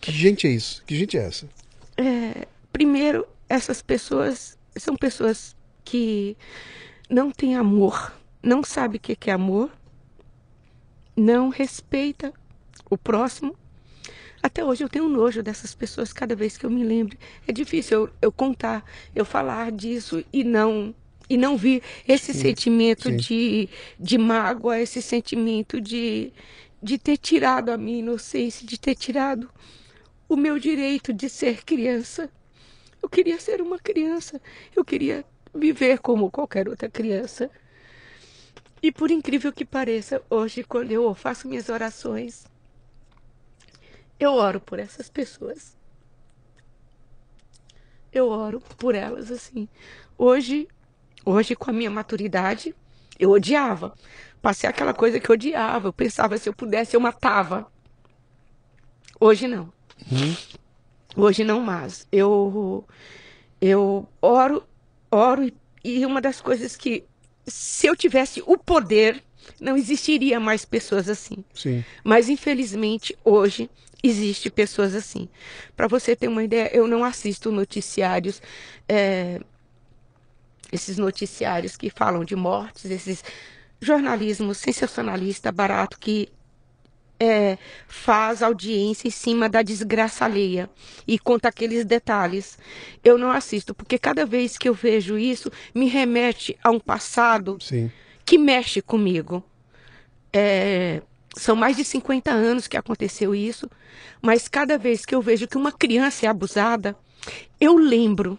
[0.01, 0.83] Que gente é isso?
[0.87, 1.49] Que gente é essa?
[1.97, 6.37] É, primeiro, essas pessoas são pessoas que
[7.09, 9.71] não têm amor, não sabem o que que é amor,
[11.17, 12.33] não respeita
[12.91, 13.57] o próximo.
[14.43, 17.17] Até hoje eu tenho nojo dessas pessoas cada vez que eu me lembro.
[17.47, 20.95] É difícil eu, eu contar, eu falar disso e não
[21.31, 23.17] e não vir esse sentimento sim.
[23.17, 23.69] de,
[24.01, 26.33] de mágoa, esse sentimento de,
[26.83, 29.51] de ter tirado a minha inocência, de ter tirado
[30.27, 32.31] o meu direito de ser criança.
[33.03, 34.41] Eu queria ser uma criança.
[34.75, 35.25] Eu queria
[35.55, 37.51] viver como qualquer outra criança.
[38.83, 42.47] E por incrível que pareça, hoje, quando eu faço minhas orações,
[44.19, 45.77] eu oro por essas pessoas.
[48.13, 49.69] Eu oro por elas assim.
[50.17, 50.67] Hoje,
[51.25, 52.75] hoje com a minha maturidade,
[53.19, 53.95] eu odiava.
[54.41, 55.89] Passei aquela coisa que eu odiava.
[55.89, 57.71] Eu pensava se eu pudesse eu matava.
[59.21, 59.73] Hoje não.
[61.17, 62.07] Hoje não mais.
[62.11, 62.85] Eu
[63.61, 64.63] eu oro,
[65.11, 65.55] oro e-
[65.85, 67.05] e uma das coisas que
[67.47, 69.23] se eu tivesse o poder,
[69.61, 71.45] não existiria mais pessoas assim.
[71.55, 71.85] Sim.
[72.05, 73.69] Mas infelizmente hoje
[74.03, 75.29] existe pessoas assim.
[75.77, 78.41] Para você ter uma ideia, eu não assisto noticiários,
[78.89, 79.41] é,
[80.71, 83.25] esses noticiários que falam de mortes, esses
[83.81, 86.29] jornalismo sensacionalista barato que
[87.21, 90.71] é, faz audiência em cima da desgraça alheia
[91.07, 92.59] e conta aqueles detalhes.
[93.03, 97.59] Eu não assisto, porque cada vez que eu vejo isso, me remete a um passado
[97.61, 97.91] Sim.
[98.25, 99.43] que mexe comigo.
[100.33, 101.03] É,
[101.39, 103.71] são mais de 50 anos que aconteceu isso,
[104.21, 106.97] mas cada vez que eu vejo que uma criança é abusada,
[107.61, 108.39] eu lembro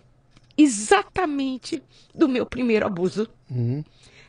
[0.58, 1.82] exatamente
[2.14, 3.28] do meu primeiro abuso.
[3.50, 3.84] Uhum.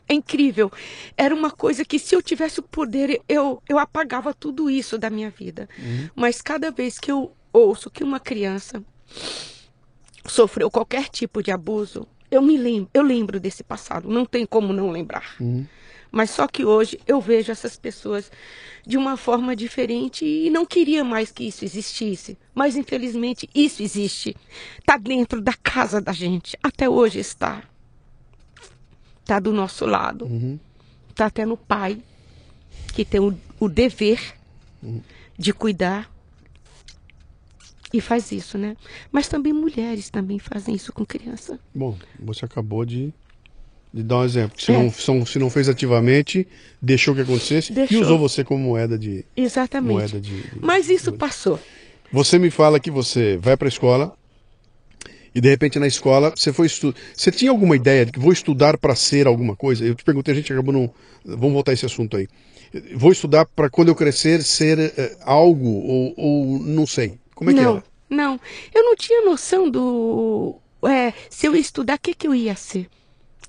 [0.07, 0.71] É incrível.
[1.15, 5.09] Era uma coisa que, se eu tivesse o poder, eu, eu apagava tudo isso da
[5.09, 5.69] minha vida.
[6.15, 8.83] Mas cada vez que eu ouço que uma criança
[10.25, 14.09] sofreu qualquer tipo de abuso, eu me lembro, eu lembro desse passado.
[14.09, 15.35] Não tem como não lembrar.
[16.11, 18.29] Mas só que hoje eu vejo essas pessoas
[18.85, 22.37] de uma forma diferente e não queria mais que isso existisse.
[22.53, 24.35] Mas infelizmente isso existe.
[24.77, 26.57] Está dentro da casa da gente.
[26.61, 27.63] Até hoje está.
[29.21, 30.59] Está do nosso lado.
[31.09, 32.01] Está até no pai,
[32.93, 34.35] que tem o, o dever
[35.37, 36.11] de cuidar.
[37.93, 38.77] E faz isso, né?
[39.11, 41.59] Mas também mulheres também fazem isso com criança.
[41.75, 43.13] Bom, você acabou de,
[43.93, 44.59] de dar um exemplo.
[44.61, 44.77] Se, É.
[44.77, 46.47] não, se não fez ativamente,
[46.81, 47.97] deixou que acontecesse Deixou.
[47.97, 49.25] e usou você como moeda de.
[49.35, 49.91] Exatamente.
[49.93, 51.59] Moeda de- de- Mas isso passou.
[52.11, 54.13] Você me fala que você vai para a escola
[55.33, 56.97] e de repente na escola você foi estudar.
[57.15, 59.85] Você tinha alguma ideia de que vou estudar para ser alguma coisa?
[59.85, 60.89] Eu te perguntei, a gente acabou não.
[61.23, 62.27] Vamos voltar a esse assunto aí.
[62.95, 67.19] Vou estudar para quando eu crescer ser eh, algo ou, ou não sei.
[67.35, 67.83] Como é que não, era?
[68.09, 68.39] não.
[68.73, 70.55] Eu não tinha noção do.
[70.83, 72.87] É, se eu ia estudar, o que, que eu ia ser?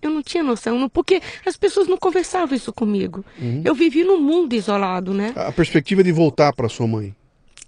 [0.03, 3.25] Eu não tinha noção, porque as pessoas não conversavam isso comigo.
[3.41, 3.63] Uhum.
[3.65, 5.33] Eu vivi num mundo isolado, né?
[5.37, 7.15] A perspectiva de voltar para sua mãe.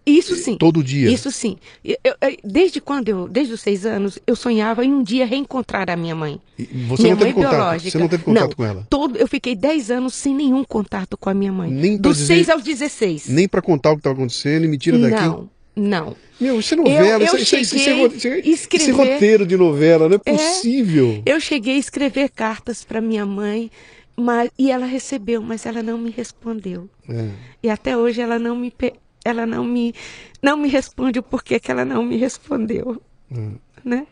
[0.07, 0.59] Isso sim.
[0.59, 1.11] Todo dia.
[1.11, 1.57] Isso sim.
[1.83, 5.89] Eu- eu- desde quando eu, desde os seis anos, eu sonhava em um dia reencontrar
[5.89, 6.39] a minha mãe.
[6.59, 7.51] E Você minha não teve mãe contato.
[7.53, 7.91] biológica.
[7.91, 8.87] Você não teve contato Não, com ela.
[8.91, 11.71] Todo, eu fiquei dez anos sem nenhum contato com a minha mãe.
[11.71, 13.29] Nem Dos dizer- seis aos 16.
[13.29, 15.23] Nem para contar o que estava acontecendo e me tira daqui.
[15.25, 16.17] Não, não.
[16.41, 18.49] Meu, isso é Eu- novela, eu isso, isso, isso, isso, é, isso, é, escrever-
[18.91, 20.33] isso é roteiro de novela, não é É.
[20.33, 21.23] possível.
[21.25, 23.71] Eu cheguei a escrever cartas para minha mãe,
[24.17, 26.89] mas, e ela recebeu, mas ela não me respondeu.
[27.09, 27.29] É.
[27.63, 28.73] E até hoje ela não me,
[29.25, 29.95] ela não me,
[30.43, 33.01] não me responde o porquê que ela não me respondeu.
[33.31, 33.55] Hum.
[33.85, 34.07] Né?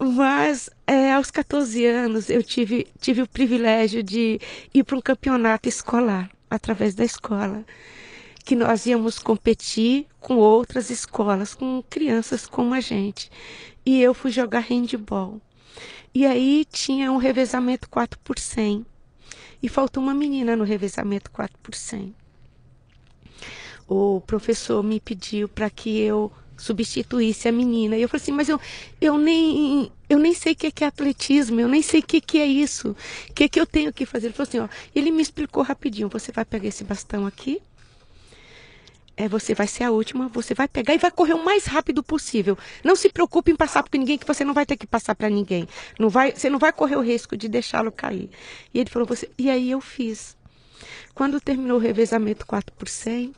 [0.00, 4.40] Mas é, aos 14 anos eu tive, tive o privilégio de
[4.74, 7.64] ir para um campeonato escolar, através da escola.
[8.44, 13.30] Que nós íamos competir com outras escolas, com crianças como a gente.
[13.84, 15.40] E eu fui jogar handball.
[16.14, 18.84] E aí tinha um revezamento 4 por 100.
[19.62, 22.14] E faltou uma menina no revezamento 4 por 100
[23.88, 27.96] o professor me pediu para que eu substituísse a menina.
[27.96, 28.60] E eu falei assim, mas eu,
[29.00, 32.02] eu, nem, eu nem sei o que é, que é atletismo, eu nem sei o
[32.02, 32.96] que, que é isso.
[33.28, 34.28] O que, que eu tenho que fazer?
[34.28, 37.60] Ele falou assim, ó, ele me explicou rapidinho, você vai pegar esse bastão aqui,
[39.16, 42.02] é, você vai ser a última, você vai pegar e vai correr o mais rápido
[42.02, 42.58] possível.
[42.82, 45.30] Não se preocupe em passar por ninguém, que você não vai ter que passar para
[45.30, 45.68] ninguém.
[45.98, 48.30] Não vai, você não vai correr o risco de deixá-lo cair.
[48.72, 50.36] E ele falou, você, e aí eu fiz.
[51.14, 53.32] Quando terminou o revezamento 4 por 100,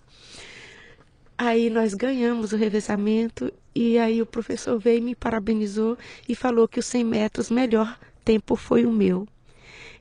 [1.38, 6.66] Aí nós ganhamos o revezamento e aí o professor veio e me parabenizou e falou
[6.66, 9.28] que os 100 metros melhor tempo foi o meu.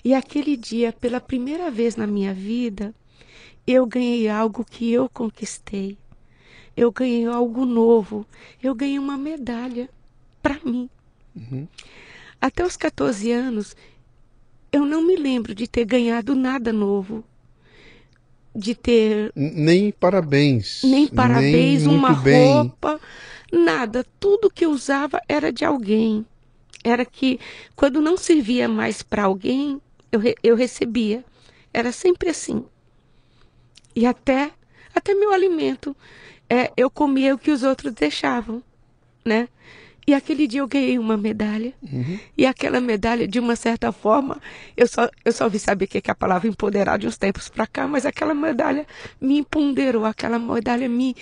[0.01, 2.95] E aquele dia, pela primeira vez na minha vida,
[3.65, 5.97] eu ganhei algo que eu conquistei.
[6.75, 8.25] Eu ganhei algo novo.
[8.61, 9.89] Eu ganhei uma medalha
[10.41, 10.89] para mim.
[12.39, 13.75] Até os 14 anos,
[14.71, 17.23] eu não me lembro de ter ganhado nada novo.
[18.55, 20.81] De ter Nem parabéns.
[20.83, 22.53] nem parabéns, nem uma bem.
[22.53, 22.99] roupa,
[23.51, 24.05] nada.
[24.19, 26.25] Tudo que eu usava era de alguém.
[26.83, 27.39] Era que
[27.75, 31.23] quando não servia mais para alguém, eu, re- eu recebia.
[31.73, 32.63] Era sempre assim.
[33.95, 34.51] E até
[34.95, 35.95] até meu alimento,
[36.49, 38.63] é, eu comia o que os outros deixavam,
[39.25, 39.49] né?
[40.07, 41.73] E aquele dia eu ganhei uma medalha.
[42.37, 44.39] E aquela medalha, de uma certa forma,
[44.77, 47.49] eu só, eu só vi saber o que que a palavra empoderar de uns tempos
[47.49, 48.85] para cá, mas aquela medalha
[49.19, 51.15] me empoderou, aquela medalha me,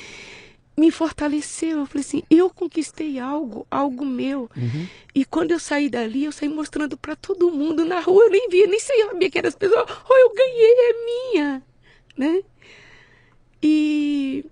[0.77, 1.79] me fortaleceu.
[1.79, 4.49] Eu falei assim, eu conquistei algo, algo meu.
[5.15, 8.49] E quando eu saí dali, eu saí mostrando para todo mundo na rua, eu nem
[8.49, 11.63] via, nem sabia que eram as pessoas, oh, eu ganhei, é minha,
[12.17, 12.41] né?
[13.63, 14.45] E,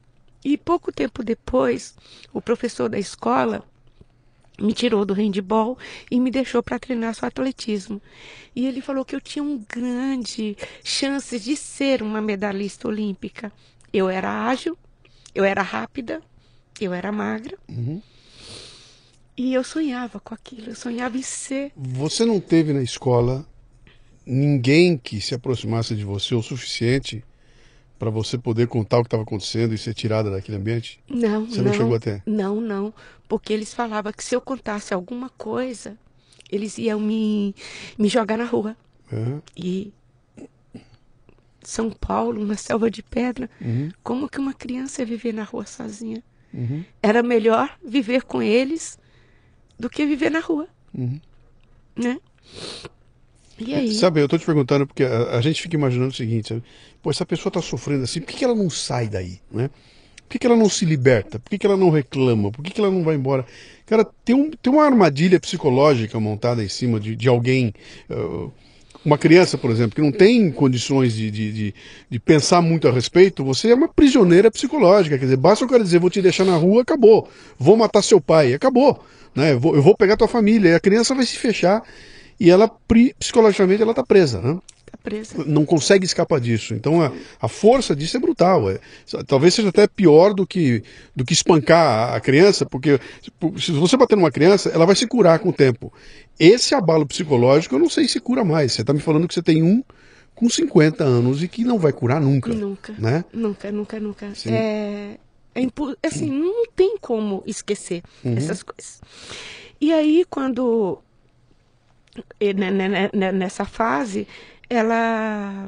[0.44, 1.94] e pouco tempo depois,
[2.32, 3.62] o professor da escola
[4.58, 5.78] me tirou do handball
[6.10, 8.02] e me deixou para treinar só atletismo.
[8.56, 13.52] E ele falou que eu tinha um grande chance de ser uma medalhista olímpica.
[13.92, 14.78] Eu era ágil,
[15.36, 16.22] eu era rápida,
[16.80, 17.58] eu era magra.
[19.36, 21.72] E eu sonhava com aquilo, eu sonhava em ser.
[21.76, 23.46] Você não teve na escola
[24.26, 27.24] ninguém que se aproximasse de você o suficiente
[28.02, 31.00] para você poder contar o que estava acontecendo e ser tirada daquele ambiente?
[31.08, 32.24] Não, Você não chegou até?
[32.26, 32.92] Não, não,
[33.30, 35.96] porque eles falavam que se eu contasse alguma coisa,
[36.52, 37.54] eles iam me,
[38.00, 38.76] me jogar na rua.
[39.14, 39.40] Aham.
[39.56, 39.94] E
[41.62, 43.92] São Paulo, na selva de pedra, Uhum.
[44.02, 46.24] como que uma criança ia viver na rua sozinha?
[46.52, 46.84] Uhum.
[47.04, 48.98] Era melhor viver com eles
[49.80, 51.20] do que viver na rua, Uhum.
[51.96, 52.20] né?
[53.60, 53.94] E aí?
[53.94, 56.64] Sabe, eu tô te perguntando porque a, a gente fica imaginando o seguinte, sabe?
[57.02, 59.70] Pô, essa pessoa tá sofrendo assim, por que, que ela não sai daí, né?
[60.28, 61.40] Por que, que ela não se liberta?
[61.40, 62.52] Por que, que ela não reclama?
[62.52, 63.46] Por que, que ela não vai embora?
[63.86, 67.74] Cara, tem, um, tem uma armadilha psicológica montada em cima de, de alguém.
[68.10, 68.50] ah,
[69.04, 71.76] uma criança, por exemplo, que não tem condições de, de, de,
[72.10, 75.18] de pensar muito a respeito, você é uma prisioneira psicológica.
[75.18, 77.28] Quer dizer, basta o cara dizer, vou te deixar na rua, acabou.
[77.58, 79.04] Vou matar seu pai, acabou.
[79.36, 79.54] Né?
[79.54, 80.70] Eu, vou, eu vou pegar tua família.
[80.70, 81.84] E a criança vai se fechar
[82.44, 82.68] e ela,
[83.20, 84.58] psicologicamente, ela tá presa, né?
[84.86, 85.44] Tá presa.
[85.46, 86.74] não consegue escapar disso.
[86.74, 88.70] Então a, a força disso é brutal.
[88.70, 88.80] É.
[89.28, 90.84] Talvez seja até pior do que,
[91.16, 93.00] do que espancar a, criança, porque
[93.58, 95.94] se você bater numa criança, ela vai se curar com o tempo.
[96.40, 98.74] Esse abalo psicológico eu não sei se cura mais.
[98.74, 99.84] Você está me falando que você tem um
[100.34, 102.52] com 50 anos e que não vai curar nunca.
[102.52, 102.94] Nunca.
[102.98, 103.24] Né?
[103.32, 104.34] Nunca, nunca, nunca.
[104.34, 104.52] Sim.
[104.52, 105.18] É,
[105.54, 108.36] é impo- assim, não tem como esquecer Uhum.
[108.36, 109.00] essas coisas.
[109.80, 111.00] E aí, quando
[113.34, 114.28] nessa fase,
[114.70, 115.68] ela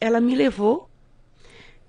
[0.00, 0.88] ela me levou,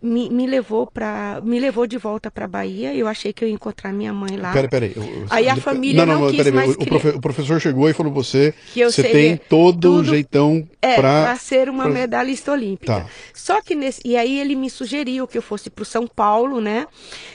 [0.02, 2.93] me, me levou para me levou de volta para Bahia.
[2.93, 4.52] Eu achei que eu ia encontrar minha mãe lá.
[4.52, 4.95] Peraí, peraí.
[5.30, 8.13] Aí a família não, não, quis peraí, mais o, profe, o, professor chegou e falou
[8.13, 11.93] você que eu você tem todo o jeitão é, para ser uma pra...
[11.93, 13.02] medalhista olímpica.
[13.02, 13.08] Tá.
[13.34, 16.62] Só que nesse e aí ele me sugeriu que eu fosse para o São Paulo,
[16.62, 16.86] né,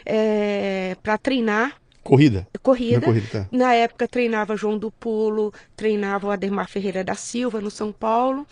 [0.06, 2.48] é, para treinar Corrida?
[2.62, 3.00] Corrida.
[3.00, 3.48] corrida tá.
[3.52, 8.46] Na época treinava João do Pulo, treinava o Ademar Ferreira da Silva no São Paulo.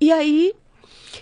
[0.00, 0.52] E aí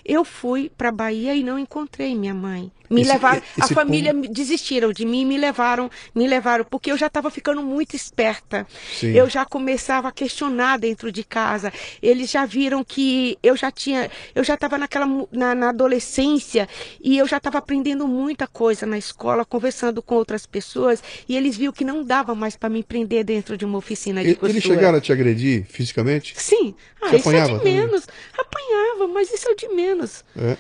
[0.05, 2.71] eu fui para Bahia e não encontrei minha mãe.
[2.93, 4.33] Me esse, levaram, esse a família ponto...
[4.33, 8.67] desistiram de mim, me levaram, me levaram porque eu já estava ficando muito esperta.
[8.95, 9.13] Sim.
[9.13, 11.73] Eu já começava a questionar dentro de casa.
[12.03, 16.69] Eles já viram que eu já tinha, eu já estava naquela na, na, adolescência
[17.03, 21.57] e eu já estava aprendendo muita coisa na escola, conversando com outras pessoas e eles
[21.57, 24.53] viram que não dava mais para me prender dentro de uma oficina de costura.
[24.53, 26.35] Eles chegaram a te agredir fisicamente?
[26.37, 26.75] Sim.
[27.01, 28.07] Ah, Você isso é de menos.
[28.07, 28.21] Também?
[28.39, 30.25] Apanhava, mas isso é o de menos.
[30.37, 30.57] É.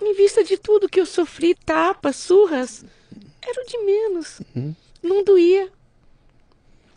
[0.00, 2.84] Em vista de tudo que eu sofri, tapas, surras,
[3.42, 4.40] era o de menos.
[4.54, 4.74] Uhum.
[5.02, 5.68] Não doía.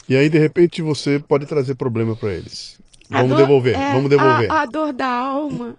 [0.07, 2.79] E aí, de repente, você pode trazer problema para eles.
[3.09, 4.51] A vamos dor, devolver, é, vamos devolver.
[4.51, 5.77] A, a, dor da alma.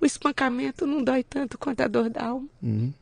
[0.00, 2.48] O espancamento não dói tanto quanto a dor da alma.
[2.62, 2.92] Uhum.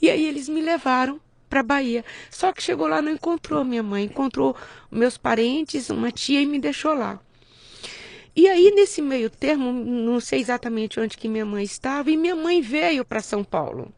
[0.00, 2.04] E aí eles me levaram para Bahia.
[2.30, 4.56] Só que chegou lá não encontrou minha mãe, encontrou
[4.90, 7.20] meus parentes, uma tia e me deixou lá.
[8.36, 12.34] E aí, nesse meio termo, não sei exatamente onde que minha mãe estava, e minha
[12.34, 13.92] mãe veio para São Paulo.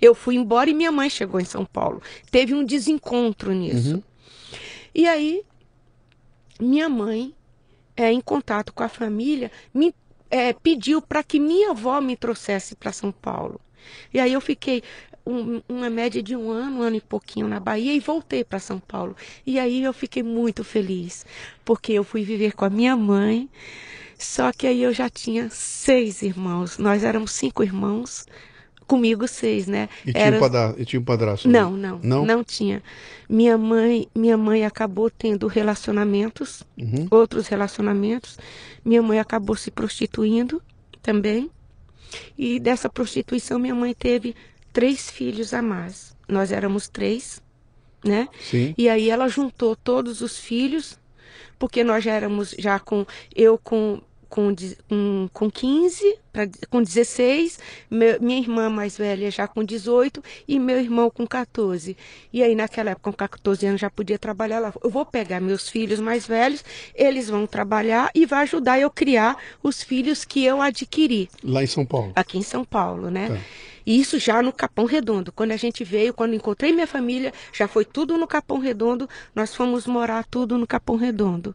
[0.00, 2.00] Eu fui embora e minha mãe chegou em São Paulo.
[2.30, 3.96] Teve um desencontro nisso.
[3.96, 4.02] Uhum.
[4.94, 5.42] E aí,
[6.60, 7.34] minha mãe,
[7.96, 9.94] é, em contato com a família, me
[10.30, 13.60] é, pediu para que minha avó me trouxesse para São Paulo.
[14.14, 14.82] E aí eu fiquei
[15.26, 18.58] um, uma média de um ano, um ano e pouquinho na Bahia e voltei para
[18.58, 19.16] São Paulo.
[19.46, 21.24] E aí eu fiquei muito feliz,
[21.64, 23.48] porque eu fui viver com a minha mãe.
[24.18, 26.78] Só que aí eu já tinha seis irmãos.
[26.78, 28.24] Nós éramos cinco irmãos,
[28.86, 29.88] comigo seis, né?
[30.06, 30.36] E tinha, Era...
[30.36, 30.74] um, padra...
[30.78, 31.48] e tinha um padrasto?
[31.48, 32.82] Não, não, não, não tinha.
[33.28, 37.08] Minha mãe, minha mãe acabou tendo relacionamentos, uhum.
[37.10, 38.38] outros relacionamentos.
[38.84, 40.62] Minha mãe acabou se prostituindo
[41.02, 41.50] também.
[42.36, 44.36] E dessa prostituição minha mãe teve
[44.72, 46.16] três filhos a mais.
[46.28, 47.42] Nós éramos três,
[48.04, 48.28] né?
[48.40, 48.74] Sim.
[48.76, 50.98] E aí ela juntou todos os filhos,
[51.58, 54.00] porque nós já éramos já com eu com
[54.32, 54.54] com,
[54.88, 57.58] com, com 15, pra, com 16,
[57.90, 61.94] meu, minha irmã mais velha já com 18 e meu irmão com 14.
[62.32, 64.72] E aí, naquela época, com 14 anos, já podia trabalhar lá.
[64.82, 69.36] Eu vou pegar meus filhos mais velhos, eles vão trabalhar e vai ajudar eu criar
[69.62, 71.28] os filhos que eu adquiri.
[71.44, 72.12] Lá em São Paulo?
[72.16, 73.28] Aqui em São Paulo, né?
[73.28, 73.38] Tá.
[73.84, 75.32] E isso já no Capão Redondo.
[75.32, 79.08] Quando a gente veio, quando encontrei minha família, já foi tudo no Capão Redondo.
[79.34, 81.54] Nós fomos morar tudo no Capão Redondo.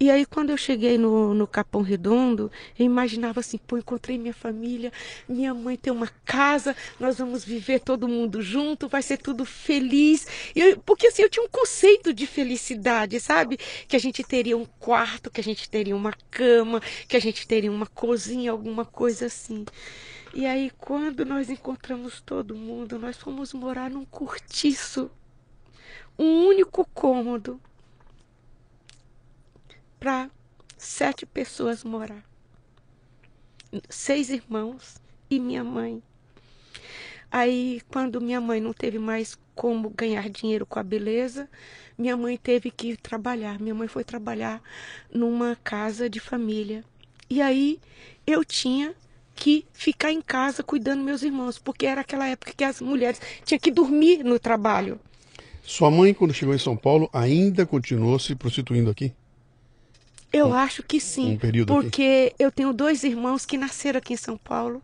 [0.00, 4.32] E aí, quando eu cheguei no, no Capão Redondo, eu imaginava assim: pô, encontrei minha
[4.32, 4.92] família,
[5.28, 10.24] minha mãe tem uma casa, nós vamos viver todo mundo junto, vai ser tudo feliz.
[10.54, 13.58] Eu, porque assim, eu tinha um conceito de felicidade, sabe?
[13.88, 17.44] Que a gente teria um quarto, que a gente teria uma cama, que a gente
[17.46, 19.64] teria uma cozinha, alguma coisa assim.
[20.34, 25.10] E aí, quando nós encontramos todo mundo, nós fomos morar num cortiço.
[26.18, 27.60] Um único cômodo
[29.98, 30.30] para
[30.76, 32.22] sete pessoas morar.
[33.88, 34.96] Seis irmãos
[35.30, 36.02] e minha mãe.
[37.30, 41.48] Aí, quando minha mãe não teve mais como ganhar dinheiro com a beleza,
[41.96, 43.58] minha mãe teve que trabalhar.
[43.58, 44.62] Minha mãe foi trabalhar
[45.12, 46.84] numa casa de família.
[47.28, 47.80] E aí
[48.26, 48.94] eu tinha
[49.38, 53.60] que ficar em casa cuidando meus irmãos, porque era aquela época que as mulheres tinham
[53.60, 54.98] que dormir no trabalho.
[55.62, 59.12] Sua mãe, quando chegou em São Paulo, ainda continuou se prostituindo aqui?
[60.32, 61.38] Eu um, acho que sim.
[61.42, 62.42] Um porque aqui.
[62.42, 64.82] eu tenho dois irmãos que nasceram aqui em São Paulo.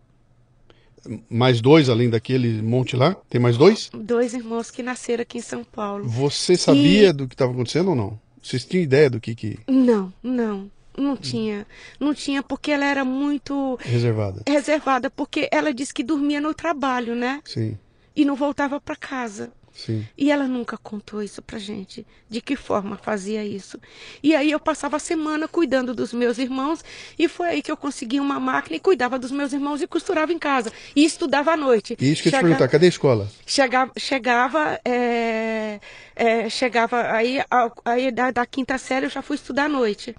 [1.28, 3.14] Mais dois além daquele monte lá?
[3.28, 3.90] Tem mais dois?
[3.92, 6.06] Dois irmãos que nasceram aqui em São Paulo.
[6.06, 7.12] Você sabia e...
[7.12, 8.18] do que estava acontecendo ou não?
[8.42, 9.58] Vocês tinham ideia do que que.
[9.66, 10.70] Não, não.
[10.96, 11.66] Não tinha.
[11.98, 13.76] Não tinha, porque ela era muito.
[13.80, 14.42] Reservada.
[14.46, 17.40] Reservada, porque ela disse que dormia no trabalho, né?
[17.44, 17.76] Sim.
[18.14, 19.52] E não voltava para casa.
[19.74, 20.06] Sim.
[20.16, 23.78] E ela nunca contou isso pra gente, de que forma fazia isso.
[24.22, 26.84] E aí eu passava a semana cuidando dos meus irmãos,
[27.18, 30.32] e foi aí que eu consegui uma máquina e cuidava dos meus irmãos e costurava
[30.32, 30.72] em casa.
[30.94, 31.96] E estudava à noite.
[32.00, 33.28] E isso que eu te perguntar, cadê a escola?
[33.44, 35.80] Chegava, chegava, é,
[36.14, 37.40] é, chegava aí,
[37.84, 40.14] aí da, da quinta série eu já fui estudar à noite.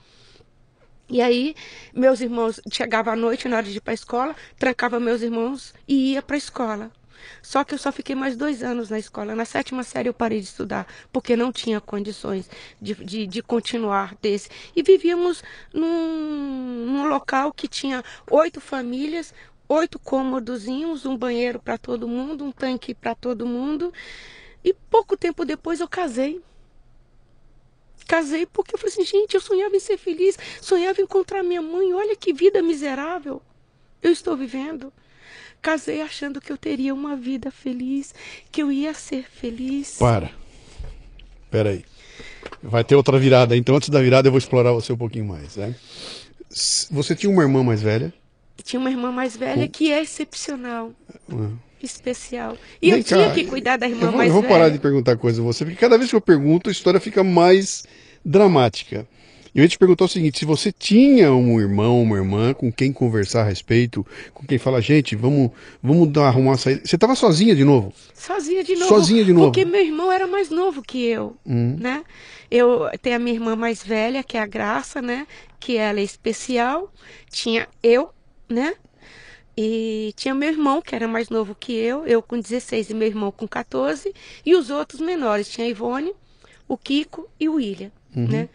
[1.07, 1.55] E aí,
[1.93, 5.73] meus irmãos chegavam à noite na hora de ir para a escola, trancava meus irmãos
[5.87, 6.91] e ia para a escola.
[7.41, 9.35] Só que eu só fiquei mais dois anos na escola.
[9.35, 12.49] Na sétima série eu parei de estudar, porque não tinha condições
[12.81, 14.49] de, de, de continuar desse.
[14.75, 15.43] E vivíamos
[15.73, 19.33] num, num local que tinha oito famílias,
[19.69, 23.93] oito cômodozinhos, um banheiro para todo mundo, um tanque para todo mundo.
[24.63, 26.41] E pouco tempo depois eu casei.
[28.07, 31.61] Casei porque eu falei assim, gente, eu sonhava em ser feliz, sonhava em encontrar minha
[31.61, 33.41] mãe, olha que vida miserável
[34.01, 34.93] eu estou vivendo.
[35.61, 38.13] Casei achando que eu teria uma vida feliz,
[38.51, 39.97] que eu ia ser feliz.
[39.97, 40.31] Para.
[41.43, 41.83] Espera aí.
[42.61, 45.55] Vai ter outra virada, então antes da virada eu vou explorar você um pouquinho mais,
[45.55, 45.75] né?
[46.91, 48.13] Você tinha uma irmã mais velha?
[48.63, 50.93] Tinha uma irmã mais velha que é excepcional.
[51.27, 51.57] Uhum.
[51.85, 52.57] Especial.
[52.81, 54.27] E Vem eu cá, tinha que cuidar da irmã eu vou, mais.
[54.27, 54.53] Eu vou velha.
[54.53, 57.23] parar de perguntar coisa a você, porque cada vez que eu pergunto, a história fica
[57.23, 57.83] mais
[58.23, 59.07] dramática.
[59.55, 62.91] Eu ia te perguntar o seguinte: se você tinha um irmão, uma irmã com quem
[62.91, 65.49] conversar a respeito, com quem fala, gente, vamos,
[65.81, 66.81] vamos dar, arrumar uma saída.
[66.83, 67.93] Você estava sozinha de novo?
[68.13, 68.89] Sozinha de novo.
[68.89, 69.45] Sozinha de novo.
[69.45, 71.77] Porque meu irmão era mais novo que eu, hum.
[71.79, 72.03] né?
[72.51, 75.25] Eu tenho a minha irmã mais velha, que é a Graça, né?
[75.57, 76.91] Que ela é especial.
[77.31, 78.09] Tinha eu,
[78.49, 78.73] né?
[79.57, 83.07] E tinha meu irmão, que era mais novo que eu, eu com 16 e meu
[83.07, 84.13] irmão com 14,
[84.45, 85.49] e os outros menores.
[85.49, 86.13] Tinha a Ivone,
[86.67, 88.27] o Kiko e o William, uhum.
[88.27, 88.49] né?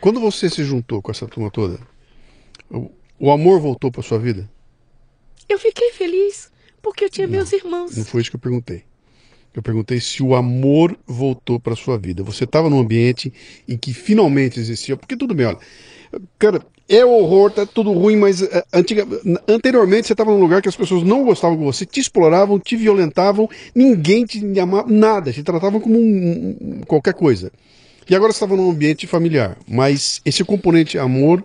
[0.00, 1.78] Quando você se juntou com essa turma toda,
[3.18, 4.48] o, amor voltou para sua vida?
[5.48, 7.96] Eu fiquei feliz, porque eu tinha não, meus irmãos.
[7.96, 8.84] Não foi isso que eu perguntei.
[9.52, 12.22] Eu perguntei se o amor voltou para sua vida.
[12.22, 13.32] Você estava num ambiente
[13.66, 14.96] em que finalmente existia.
[14.96, 15.58] Porque tudo bem, olha.
[16.38, 19.06] Cara, é horror, tá tudo ruim, mas uh, antiga,
[19.46, 22.76] anteriormente você estava num lugar que as pessoas não gostavam de você, te exploravam, te
[22.76, 27.52] violentavam, ninguém te amava, nada, te tratavam como um, qualquer coisa.
[28.08, 31.44] E agora você estava num ambiente familiar, mas esse componente amor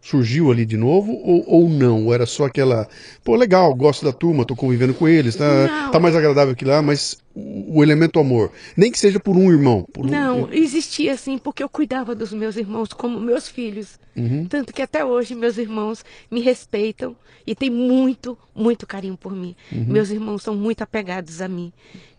[0.00, 2.06] surgiu ali de novo ou, ou não?
[2.06, 2.88] Ou era só aquela,
[3.22, 6.80] pô, legal, gosto da turma, tô convivendo com eles, tá, tá mais agradável que lá,
[6.80, 9.86] mas o, o elemento amor, nem que seja por um irmão.
[9.92, 10.52] Por não, um...
[10.52, 13.98] existia assim, porque eu cuidava dos meus irmãos como meus filhos.
[14.16, 14.46] Uhum.
[14.46, 17.14] Tanto que até hoje meus irmãos me respeitam
[17.46, 19.54] e têm muito, muito carinho por mim.
[19.70, 19.84] Uhum.
[19.86, 21.72] Meus irmãos são muito apegados a mim.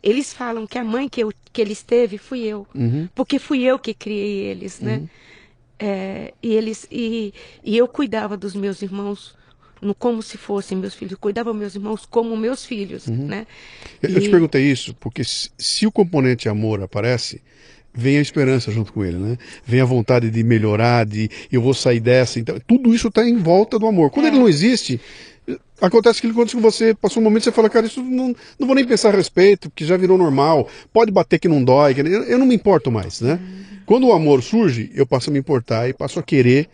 [0.04, 2.66] Eles falam que a mãe que, eu, que eles teve fui eu.
[2.74, 3.08] Uhum.
[3.14, 5.04] Porque fui eu que criei eles, né?
[5.84, 9.36] É, e, eles, e, e eu cuidava dos meus irmãos
[9.82, 11.18] no, como se fossem meus filhos.
[11.20, 13.26] Cuidava meus irmãos como meus filhos, uhum.
[13.26, 13.48] né?
[14.02, 14.14] Eu, e...
[14.14, 17.42] eu, te perguntei isso porque se, se, o componente amor aparece,
[17.92, 19.38] vem a esperança junto com ele, né?
[19.66, 22.40] Vem a vontade de melhorar, de eu vou sair dessa.
[22.40, 24.12] Então, tudo isso está em volta do amor.
[24.12, 24.30] Quando é.
[24.30, 25.02] ele não existe,
[25.82, 28.86] Acontece aquilo quando você passou um momento você fala, cara, isso não, não vou nem
[28.86, 32.46] pensar a respeito, que já virou normal, pode bater que não dói, eu, eu não
[32.46, 33.40] me importo mais, né?
[33.42, 33.71] Uhum.
[33.92, 36.70] Quando o amor surge, eu passo a me importar e passo a querer,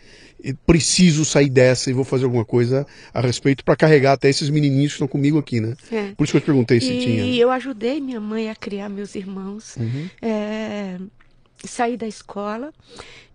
[0.67, 4.91] preciso sair dessa e vou fazer alguma coisa a respeito para carregar até esses menininhos
[4.91, 5.75] que estão comigo aqui, né?
[5.91, 6.11] É.
[6.15, 7.23] Por isso que eu te perguntei se e tinha.
[7.23, 9.75] E eu ajudei minha mãe a criar meus irmãos.
[9.77, 10.07] Uhum.
[10.21, 10.97] É
[11.63, 12.71] saí da escola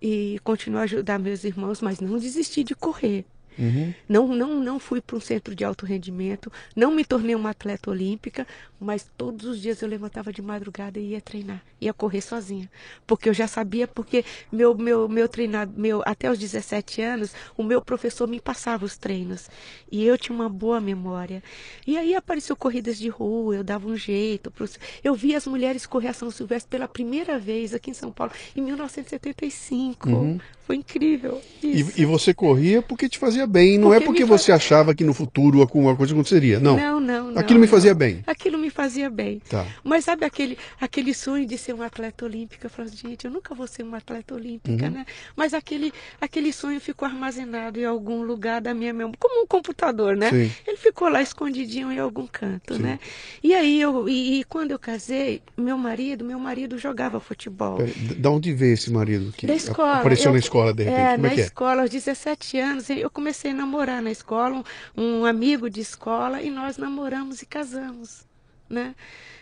[0.00, 3.24] e continuar a ajudar meus irmãos, mas não desisti de correr.
[3.58, 3.92] Uhum.
[4.08, 7.90] Não, não, não fui para um centro de alto rendimento, não me tornei uma atleta
[7.90, 8.46] olímpica,
[8.80, 12.70] mas todos os dias eu levantava de madrugada e ia treinar, ia correr sozinha,
[13.06, 17.62] porque eu já sabia, porque meu meu meu treinado, meu até os 17 anos, o
[17.62, 19.48] meu professor me passava os treinos
[19.90, 21.42] e eu tinha uma boa memória.
[21.86, 24.78] E aí apareceu corridas de rua, eu dava um jeito, pros...
[25.04, 28.32] eu vi as mulheres correr a São Silvestre pela primeira vez aqui em São Paulo
[28.56, 30.08] em 1975.
[30.08, 30.40] Uhum.
[30.66, 31.40] Foi incrível.
[31.62, 34.94] E, e, você corria porque te fazia bem, não é porque é porque você achava
[34.94, 36.60] que no futuro alguma coisa aconteceria.
[36.60, 36.76] Não.
[36.76, 37.98] Não, não, não Aquilo me fazia não.
[37.98, 38.22] bem.
[38.26, 39.42] Aquilo me fazia bem.
[39.48, 39.66] Tá.
[39.82, 42.64] Mas sabe aquele, aquele sonho de ser um atleta olímpico?
[42.64, 44.90] Eu falo, gente, eu nunca vou ser uma atleta olímpica, uhum.
[44.92, 45.06] né?
[45.34, 50.16] Mas aquele, aquele sonho ficou armazenado em algum lugar da minha memória, como um computador,
[50.16, 50.30] né?
[50.30, 50.50] Sim.
[50.66, 52.82] Ele ficou lá escondidinho em algum canto, Sim.
[52.82, 53.00] né?
[53.42, 57.78] E aí eu, e, e, quando eu casei, meu marido, meu marido jogava futebol.
[57.78, 59.98] Pera, da onde veio esse marido que da escola.
[59.98, 61.00] apareceu eu, na escola de repente?
[61.00, 61.44] É, Como é na é?
[61.44, 64.62] escola, aos 17 anos, eu comecei a namorar na escola,
[64.96, 68.26] um, um amigo de escola, e nós namoramos e casamos,
[68.68, 68.94] né?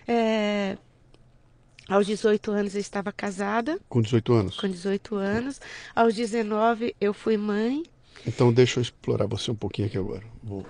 [0.06, 0.76] É,
[1.88, 3.80] aos 18 anos eu estava casada.
[3.88, 4.60] Com 18 anos?
[4.60, 5.60] Com 18 anos.
[5.94, 7.82] Aos 19 eu fui mãe.
[8.24, 10.22] Então deixa eu explorar você um pouquinho aqui agora.
[10.42, 10.64] Vou...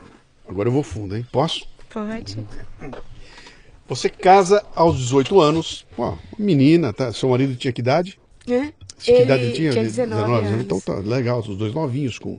[0.48, 1.26] Agora eu vou fundo, hein?
[1.30, 1.68] Posso?
[1.90, 2.38] Pode.
[3.86, 5.86] Você casa aos 18 anos.
[5.98, 7.12] Ó, menina, tá?
[7.12, 8.18] Seu marido tinha que idade?
[8.48, 8.72] É?
[9.04, 9.70] Que ele idade tinha?
[9.70, 10.60] tinha 19, 19 anos.
[10.60, 12.38] Então tá legal, os dois novinhos com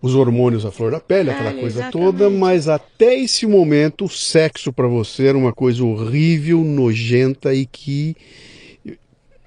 [0.00, 1.92] os hormônios à flor da pele, aquela ah, coisa exatamente.
[1.92, 7.66] toda, mas até esse momento o sexo para você era uma coisa horrível, nojenta e
[7.66, 8.16] que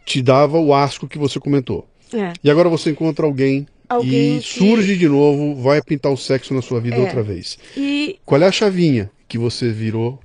[0.05, 1.88] te dava o asco que você comentou.
[2.13, 2.34] É.
[2.43, 4.47] E agora você encontra alguém, alguém e que...
[4.47, 6.99] surge de novo, vai pintar o sexo na sua vida é.
[6.99, 7.57] outra vez.
[7.77, 8.19] E...
[8.25, 10.19] Qual é a chavinha que você virou?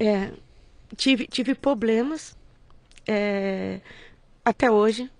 [0.00, 0.30] É,
[0.96, 2.34] tive, tive problemas
[3.06, 3.80] é,
[4.44, 5.10] até hoje.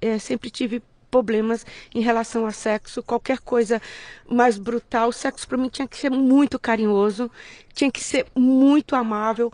[0.00, 3.82] É, sempre tive problemas em relação a sexo, qualquer coisa
[4.28, 5.08] mais brutal.
[5.08, 7.30] O sexo para mim tinha que ser muito carinhoso,
[7.74, 9.52] tinha que ser muito amável.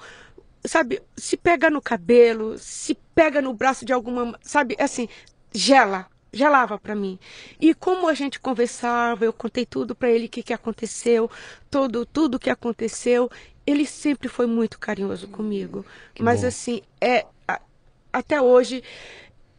[0.65, 5.09] Sabe, se pega no cabelo, se pega no braço de alguma, sabe, assim,
[5.55, 7.19] gela, gelava para mim.
[7.61, 11.31] E como a gente conversava, eu contei tudo para ele o que, que aconteceu,
[11.71, 13.31] todo tudo que aconteceu.
[13.67, 15.85] Ele sempre foi muito carinhoso comigo.
[16.15, 16.49] Que Mas bom.
[16.49, 17.27] assim, é
[18.17, 18.83] até hoje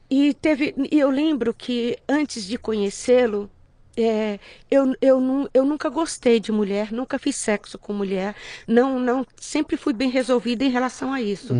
[0.10, 3.50] e teve, e eu lembro que antes de conhecê-lo,
[3.96, 4.40] é,
[4.70, 8.36] eu, eu, eu nunca gostei de mulher, nunca fiz sexo com mulher,
[8.68, 11.54] não, não, sempre fui bem resolvida em relação a isso.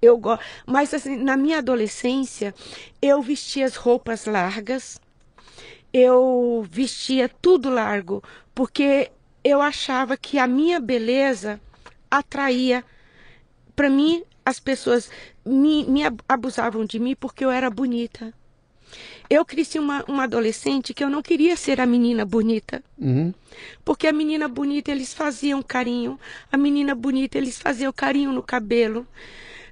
[0.00, 0.38] Eu go...
[0.66, 2.54] Mas assim, na minha adolescência,
[3.00, 5.00] eu vestia as roupas largas,
[5.92, 8.22] eu vestia tudo largo,
[8.54, 9.10] porque
[9.44, 11.60] eu achava que a minha beleza
[12.10, 12.84] atraía.
[13.76, 15.10] Para mim, as pessoas
[15.44, 18.32] me, me ab- abusavam de mim porque eu era bonita.
[19.30, 22.82] Eu cresci uma, uma adolescente que eu não queria ser a menina bonita.
[22.98, 23.32] Uhum.
[23.84, 26.20] Porque a menina bonita eles faziam carinho,
[26.50, 29.06] a menina bonita eles faziam carinho no cabelo.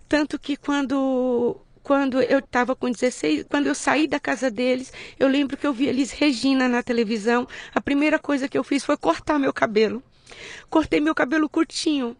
[0.09, 5.27] Tanto que quando quando eu estava com 16, quando eu saí da casa deles, eu
[5.29, 7.49] lembro que eu vi eles Regina na televisão.
[7.75, 10.03] A primeira coisa que eu fiz foi cortar meu cabelo.
[10.69, 12.17] Cortei meu cabelo curtinho,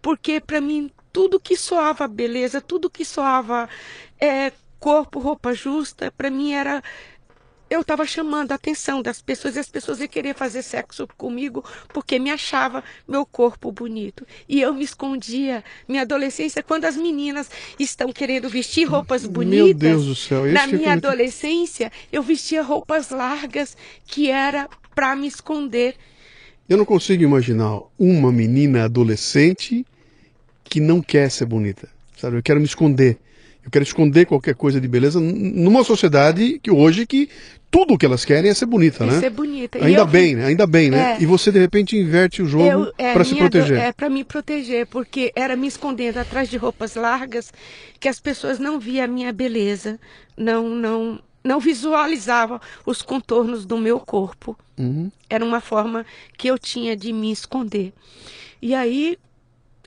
[0.00, 3.68] porque para mim tudo que soava beleza, tudo que soava
[4.20, 4.50] é,
[4.80, 6.82] corpo, roupa justa, para mim era
[7.70, 11.64] eu estava chamando a atenção das pessoas e as pessoas iam querer fazer sexo comigo
[11.92, 14.26] porque me achava meu corpo bonito.
[14.48, 15.64] E eu me escondia.
[15.88, 19.64] Minha adolescência, quando as meninas estão querendo vestir roupas bonitas.
[19.66, 24.68] Meu Deus do céu, Na é minha muito- adolescência, eu vestia roupas largas que era
[24.94, 25.96] para me esconder.
[26.68, 29.84] Eu não consigo imaginar uma menina adolescente
[30.64, 31.88] que não quer ser bonita.
[32.16, 32.38] Sabe?
[32.38, 33.18] Eu quero me esconder.
[33.64, 37.30] Eu quero esconder qualquer coisa de beleza numa sociedade que hoje que
[37.70, 39.18] tudo que elas querem é ser bonita, e né?
[39.18, 39.84] ser bonita.
[39.84, 40.46] Ainda eu- bem, né?
[40.46, 41.16] Ainda bem, né?
[41.18, 41.22] É.
[41.22, 43.78] E você de repente inverte o jogo é, para se proteger.
[43.78, 47.52] É, para me proteger, porque era me escondendo atrás de roupas largas
[47.98, 49.98] que as pessoas não viam a minha beleza,
[50.36, 54.56] não, não, não visualizavam os contornos do meu corpo.
[54.78, 55.10] Uhum.
[55.28, 56.06] Era uma forma
[56.36, 57.92] que eu tinha de me esconder.
[58.62, 59.18] E aí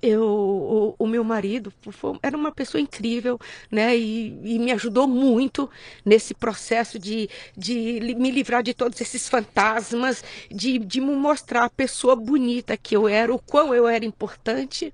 [0.01, 3.39] eu, o, o meu marido foi- era uma pessoa incrível,
[3.71, 3.97] né?
[3.97, 5.69] E, e me ajudou muito
[6.05, 11.69] nesse processo de, de me livrar de todos esses fantasmas, de, de me mostrar a
[11.69, 14.93] pessoa bonita que eu era, o quão eu era importante.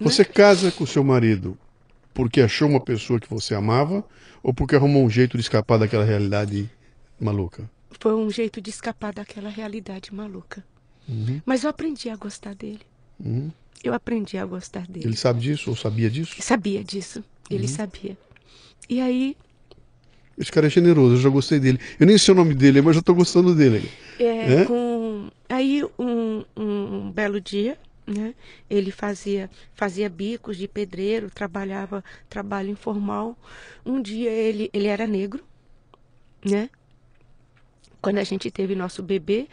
[0.00, 1.58] Você casa com o seu marido
[2.14, 4.04] porque achou uma pessoa que você amava
[4.42, 6.70] ou porque arrumou um jeito de escapar daquela realidade
[7.20, 7.70] maluca?
[7.98, 10.64] Foi um jeito de escapar daquela realidade maluca.
[11.44, 12.80] Mas eu aprendi a gostar dele.
[13.18, 13.50] Uhum.
[13.82, 15.06] Eu aprendi a gostar dele.
[15.06, 16.40] Ele sabe disso ou sabia disso?
[16.42, 17.24] sabia disso.
[17.48, 18.16] Ele sabia.
[18.88, 19.36] E aí
[20.38, 21.78] Esse cara é generoso, eu já gostei dele.
[21.98, 23.90] Eu nem sei o nome dele, mas já tô gostando dele.
[24.18, 24.64] É, É?
[24.64, 28.34] com aí um, um belo dia, né?
[28.68, 33.36] Ele fazia fazia bicos de pedreiro, trabalhava trabalho informal.
[33.84, 35.44] Um dia ele ele era negro,
[36.44, 36.70] né?
[38.00, 39.46] Quando a gente teve nosso bebê,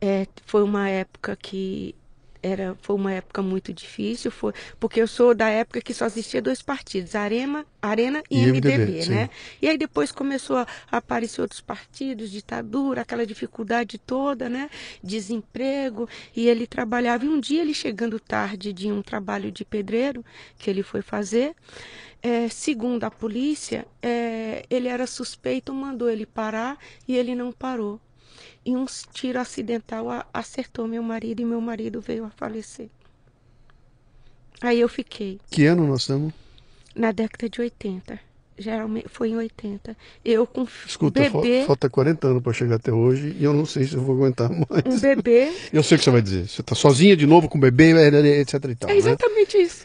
[0.00, 1.94] é, foi uma época que
[2.46, 6.40] era foi uma época muito difícil, foi porque eu sou da época que só existia
[6.40, 9.30] dois partidos, Arena, Arena e, E MDB, MDB, né?
[9.60, 14.70] E aí depois começou a aparecer outros partidos, ditadura, aquela dificuldade toda, né?
[15.02, 16.08] Desemprego.
[16.34, 17.24] E ele trabalhava.
[17.24, 20.24] E um dia ele chegando tarde de um trabalho de pedreiro
[20.58, 21.54] que ele foi fazer,
[22.22, 28.00] é, segundo a polícia, é, ele era suspeito, mandou ele parar e ele não parou.
[28.66, 32.88] E um tiro acidental a- acertou meu marido e meu marido veio a falecer.
[34.60, 36.32] Aí eu fiquei Que ano nós estamos?
[36.94, 38.18] na década de 80.
[38.58, 39.94] Geralmente foi em 80.
[40.24, 43.84] Eu com Escuta, bebê, falta 40 anos para chegar até hoje e eu não sei
[43.84, 45.00] se eu vou aguentar um mais.
[45.00, 45.52] bebê.
[45.72, 46.48] Eu sei o que você vai dizer.
[46.48, 47.90] Você tá sozinha de novo com o bebê,
[48.40, 48.98] etc e tal, É né?
[48.98, 49.84] exatamente isso.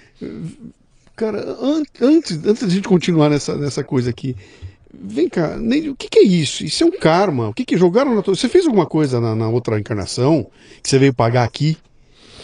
[1.17, 4.35] Cara, an- antes, antes da gente continuar nessa, nessa coisa aqui,
[4.93, 6.63] vem cá, Neide, o que, que é isso?
[6.63, 7.49] Isso é um karma.
[7.49, 8.35] O que, que jogaram na tua.
[8.35, 10.49] Você fez alguma coisa na, na outra encarnação
[10.81, 11.77] que você veio pagar aqui?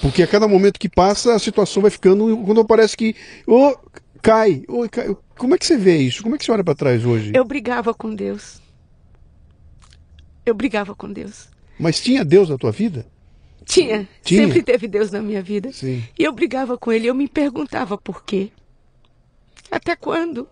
[0.02, 2.38] Porque a cada momento que passa, a situação vai ficando.
[2.45, 3.16] Quando parece que.
[3.45, 3.76] Ô,
[4.22, 5.16] cai, ô, cai.
[5.38, 6.24] Como é que você vê isso?
[6.24, 7.32] Como é que você olha para trás hoje?
[7.36, 8.62] Eu brigava com Deus.
[10.45, 11.50] Eu brigava com Deus.
[11.80, 13.06] Mas tinha Deus na tua vida?
[13.66, 14.43] Tinha, Tinha?
[14.43, 15.72] sempre teve Deus na minha vida.
[15.74, 16.02] Sim.
[16.18, 18.50] E eu brigava com ele, eu me perguntava por quê.
[19.70, 20.48] Até quando?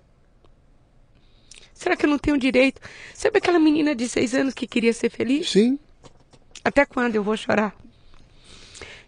[1.75, 2.81] Será que eu não tenho direito?
[3.13, 5.51] Sabe aquela menina de seis anos que queria ser feliz?
[5.51, 5.77] Sim.
[6.63, 7.75] Até quando eu vou chorar?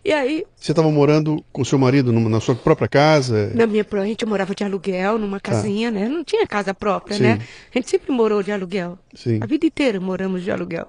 [0.05, 3.51] E aí, Você estava morando com o seu marido numa- na sua própria casa?
[3.53, 6.07] na minha pro- a gente morava de aluguel numa casinha, né?
[6.07, 7.23] Não tinha casa própria, Sim.
[7.23, 7.41] né?
[7.73, 8.97] A gente sempre morou de aluguel.
[9.13, 9.39] Sim.
[9.41, 10.87] A vida inteira moramos de aluguel.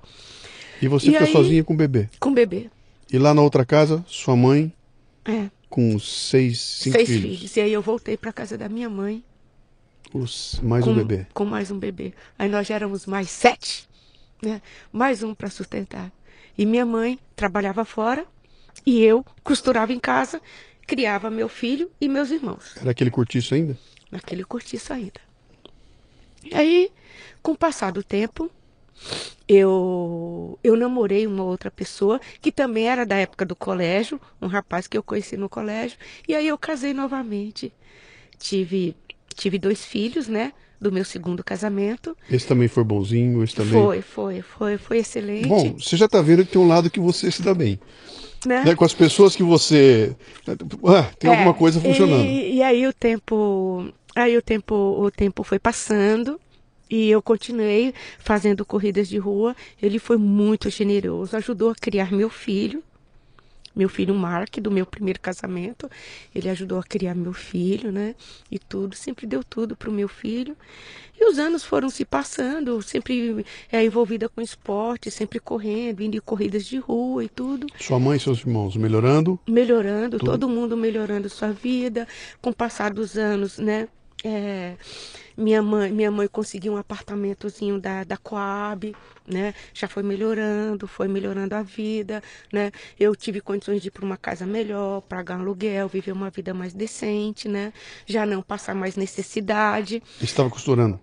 [0.80, 2.08] E você E ficou aí- sozinha com o bebê.
[2.20, 2.70] Com bebê.
[3.12, 4.72] E lá na outra casa, sua mãe
[5.24, 5.46] É.
[5.68, 7.38] com seis, cinco seis filhos.
[7.38, 7.56] filhos.
[7.56, 9.24] E aí eu voltei para casa da minha mãe.
[10.12, 11.26] Os- mais com, um bebê.
[11.34, 12.14] Com mais um bebê.
[12.38, 13.88] Aí nós já éramos mais sete,
[14.42, 14.62] né?
[14.92, 16.11] Mais um para sustentar.
[16.56, 18.26] E minha mãe trabalhava fora
[18.86, 20.40] e eu costurava em casa,
[20.86, 22.76] criava meu filho e meus irmãos.
[22.80, 23.76] Era aquele cortiço ainda?
[24.11, 25.20] naquele cortiço ainda.
[26.42, 26.90] E aí,
[27.42, 28.50] com o passar do tempo,
[29.46, 34.86] eu, eu namorei uma outra pessoa que também era da época do colégio, um rapaz
[34.86, 37.72] que eu conheci no colégio, e aí eu casei novamente.
[38.38, 38.96] Tive,
[39.39, 40.53] tive dois filhos, né?
[40.80, 42.16] Do meu segundo casamento.
[42.30, 43.72] Esse também foi bonzinho, esse também.
[43.72, 45.49] Foi, foi, foi, foi excelente.
[45.49, 47.80] Bom, você já está vendo que tem um lado que você se dá bem.
[48.47, 48.64] né?
[48.64, 48.74] Né?
[48.76, 50.14] Com as pessoas que você.
[50.86, 52.24] Ah, tem É, alguma coisa funcionando.
[52.24, 56.41] E, e aí o tempo, aí o tempo, o tempo foi passando
[56.89, 59.57] e eu continuei fazendo corridas de rua.
[59.82, 62.82] Ele foi muito generoso, ajudou a criar meu filho,
[63.78, 65.88] meu filho Mark do meu primeiro casamento.
[66.34, 68.14] Ele ajudou a criar meu filho, né?
[68.50, 70.56] E tudo, sempre deu tudo para o meu filho.
[71.18, 76.20] E os anos foram se passando, sempre é, envolvida com esporte, sempre correndo, indo em
[76.20, 79.38] corridas de rua e tudo Sua mãe e seus irmãos melhorando.
[79.48, 80.30] melhorando, Tudo.
[80.32, 82.06] todo mundo melhorando sua vida.
[82.40, 83.88] Com o passar dos anos, né?
[84.24, 84.74] é,
[85.39, 88.95] minha mãe, minha mãe conseguiu um apartamentozinho da, da Coab,
[89.26, 89.55] né?
[89.72, 92.20] Já foi melhorando, foi melhorando a vida,
[92.53, 92.72] né?
[92.99, 96.53] Eu tive condições de ir para uma casa melhor, pagar um aluguel, viver uma vida
[96.53, 97.72] mais decente, né?
[98.05, 100.99] Já não passar mais necessidade estava costurando.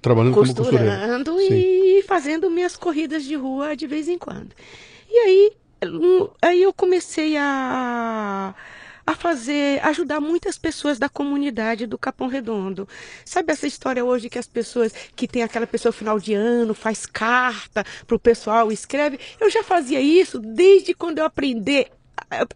[0.00, 0.84] Trabalhando como costureira.
[0.84, 1.48] costurando Sim.
[1.52, 4.54] e fazendo minhas corridas de rua de vez em quando.
[5.08, 5.52] E aí,
[6.40, 8.54] aí eu comecei a
[9.10, 12.88] a fazer, ajudar muitas pessoas da comunidade do Capão Redondo.
[13.24, 17.06] Sabe essa história hoje que as pessoas, que tem aquela pessoa final de ano, faz
[17.06, 19.18] carta pro pessoal, escreve?
[19.40, 21.86] Eu já fazia isso desde quando eu aprendi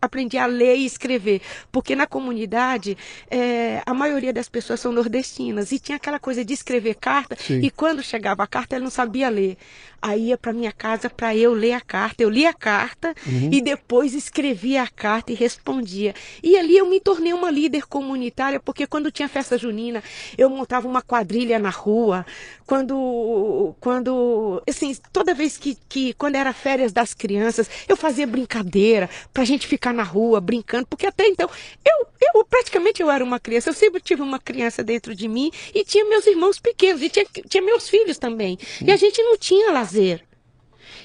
[0.00, 1.40] aprendi a ler e escrever,
[1.70, 2.96] porque na comunidade
[3.30, 7.60] eh, a maioria das pessoas são nordestinas e tinha aquela coisa de escrever carta Sim.
[7.62, 9.56] e quando chegava a carta ela não sabia ler.
[10.04, 12.22] Aí ia para minha casa para eu ler a carta.
[12.22, 13.14] Eu lia a carta
[13.50, 16.14] e depois escrevia a carta e respondia.
[16.42, 20.04] E ali eu me tornei uma líder comunitária, porque quando tinha festa junina,
[20.36, 22.26] eu montava uma quadrilha na rua.
[22.66, 29.08] Quando, quando, assim, toda vez que, que quando era férias das crianças, eu fazia brincadeira
[29.32, 31.48] pra gente ficar na rua brincando, porque até então
[31.84, 33.70] eu, eu praticamente eu era uma criança.
[33.70, 37.26] Eu sempre tive uma criança dentro de mim e tinha meus irmãos pequenos e tinha,
[37.48, 38.58] tinha meus filhos também.
[38.84, 40.24] E a gente não tinha lazer.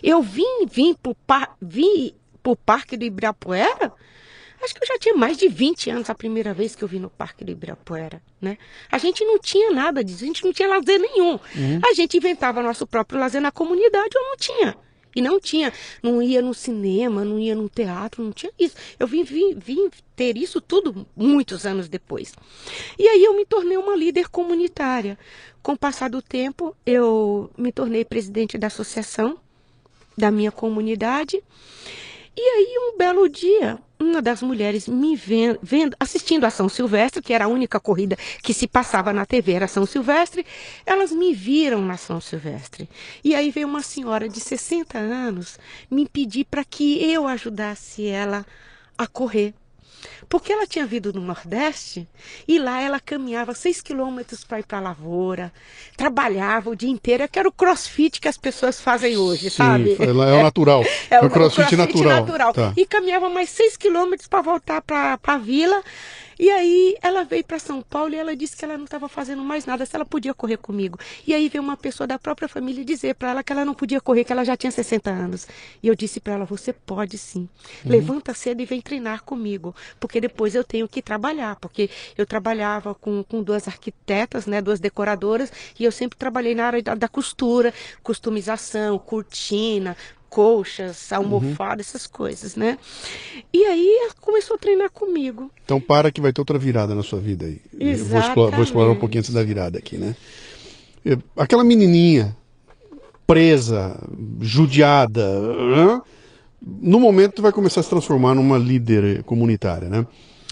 [0.01, 3.93] Eu vim, vim pro, par, vim pro Parque do Ibirapuera.
[4.61, 6.99] Acho que eu já tinha mais de 20 anos a primeira vez que eu vim
[6.99, 8.57] no Parque do Ibirapuera, né?
[8.91, 11.39] A gente não tinha nada disso, a gente não tinha lazer nenhum.
[11.89, 14.75] A gente inventava nosso próprio lazer na comunidade ou não tinha.
[15.19, 18.73] E não tinha, não ia no cinema, não ia no teatro, não tinha isso.
[18.97, 22.33] Eu vim, vim, vim ter isso tudo muitos anos depois.
[22.97, 25.19] E aí eu me tornei uma líder comunitária.
[25.61, 29.37] Com o passar do tempo, eu me tornei presidente da associação
[30.17, 31.43] da minha comunidade.
[32.41, 37.21] E aí, um belo dia, uma das mulheres me vendo, vendo, assistindo a São Silvestre,
[37.21, 40.45] que era a única corrida que se passava na TV, era São Silvestre,
[40.85, 42.87] elas me viram na São Silvestre.
[43.25, 45.59] E aí veio uma senhora de 60 anos
[45.91, 48.45] me pedir para que eu ajudasse ela
[48.97, 49.53] a correr.
[50.27, 52.07] Porque ela tinha vindo no Nordeste
[52.47, 55.51] e lá ela caminhava seis quilômetros para ir para a lavoura,
[55.97, 59.95] trabalhava o dia inteiro, que era o crossfit que as pessoas fazem hoje, sabe?
[59.95, 60.83] Sim, ela é o natural.
[61.09, 62.53] É, o crossfit, natural.
[62.53, 62.73] Tá.
[62.75, 65.83] E caminhava mais seis quilômetros para voltar para a vila.
[66.39, 69.43] E aí ela veio para São Paulo e ela disse que ela não estava fazendo
[69.43, 70.97] mais nada, se ela podia correr comigo.
[71.27, 73.99] E aí veio uma pessoa da própria família dizer para ela que ela não podia
[73.99, 75.45] correr, que ela já tinha 60 anos.
[75.83, 77.41] E eu disse para ela: você pode sim.
[77.83, 77.91] Uhum.
[77.91, 82.95] Levanta cedo e vem treinar comigo, porque depois eu tenho que trabalhar, porque eu trabalhava
[82.95, 87.07] com, com duas arquitetas, né, duas decoradoras, e eu sempre trabalhei na área da, da
[87.09, 89.97] costura, customização, cortina,
[90.29, 92.77] colchas, almofada, essas coisas, né?
[93.51, 95.49] E aí começou a treinar comigo.
[95.65, 97.59] Então para que vai ter outra virada na sua vida aí.
[97.79, 100.15] Eu Vou explorar, vou explorar um pouquinho antes da virada aqui, né?
[101.03, 102.35] Eu- Aquela menininha
[103.25, 103.95] presa,
[104.41, 106.01] judiada, hã?
[106.61, 110.05] no momento vai começar a se transformar numa líder comunitária, né?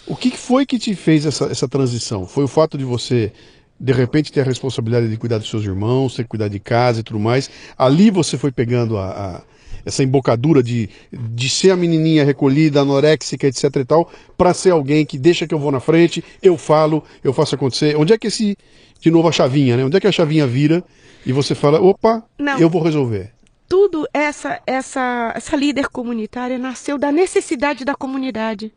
[0.05, 2.25] O que que foi que te fez essa, essa transição?
[2.25, 3.31] Foi o fato de você
[3.79, 7.01] de repente ter a responsabilidade de cuidar dos seus irmãos, ter que cuidar de casa
[7.01, 7.49] e tudo mais.
[7.77, 9.41] Ali você foi pegando a, a-
[9.87, 15.05] essa embocadura de, de ser a menininha recolhida, anoréxica, etc e tal, para ser alguém
[15.05, 17.95] que deixa que eu vou na frente, eu falo, eu faço acontecer.
[17.95, 18.57] Onde é que esse,
[18.99, 19.85] de novo a chavinha, né?
[19.85, 20.83] Onde é que a chavinha vira
[21.25, 22.59] e você fala, opa, Não.
[22.59, 23.31] eu vou resolver.
[23.69, 28.71] tudo essa essa essa líder comunitária nasceu da necessidade da comunidade.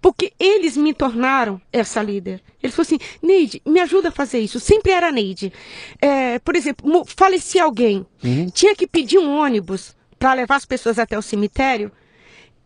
[0.00, 2.40] Porque eles me tornaram essa líder.
[2.62, 4.60] Eles falaram assim, Neide, me ajuda a fazer isso.
[4.60, 5.52] Sempre era Neide.
[6.00, 8.04] É, por exemplo, falecia alguém,
[8.52, 11.90] tinha que pedir um ônibus para levar as pessoas até o cemitério.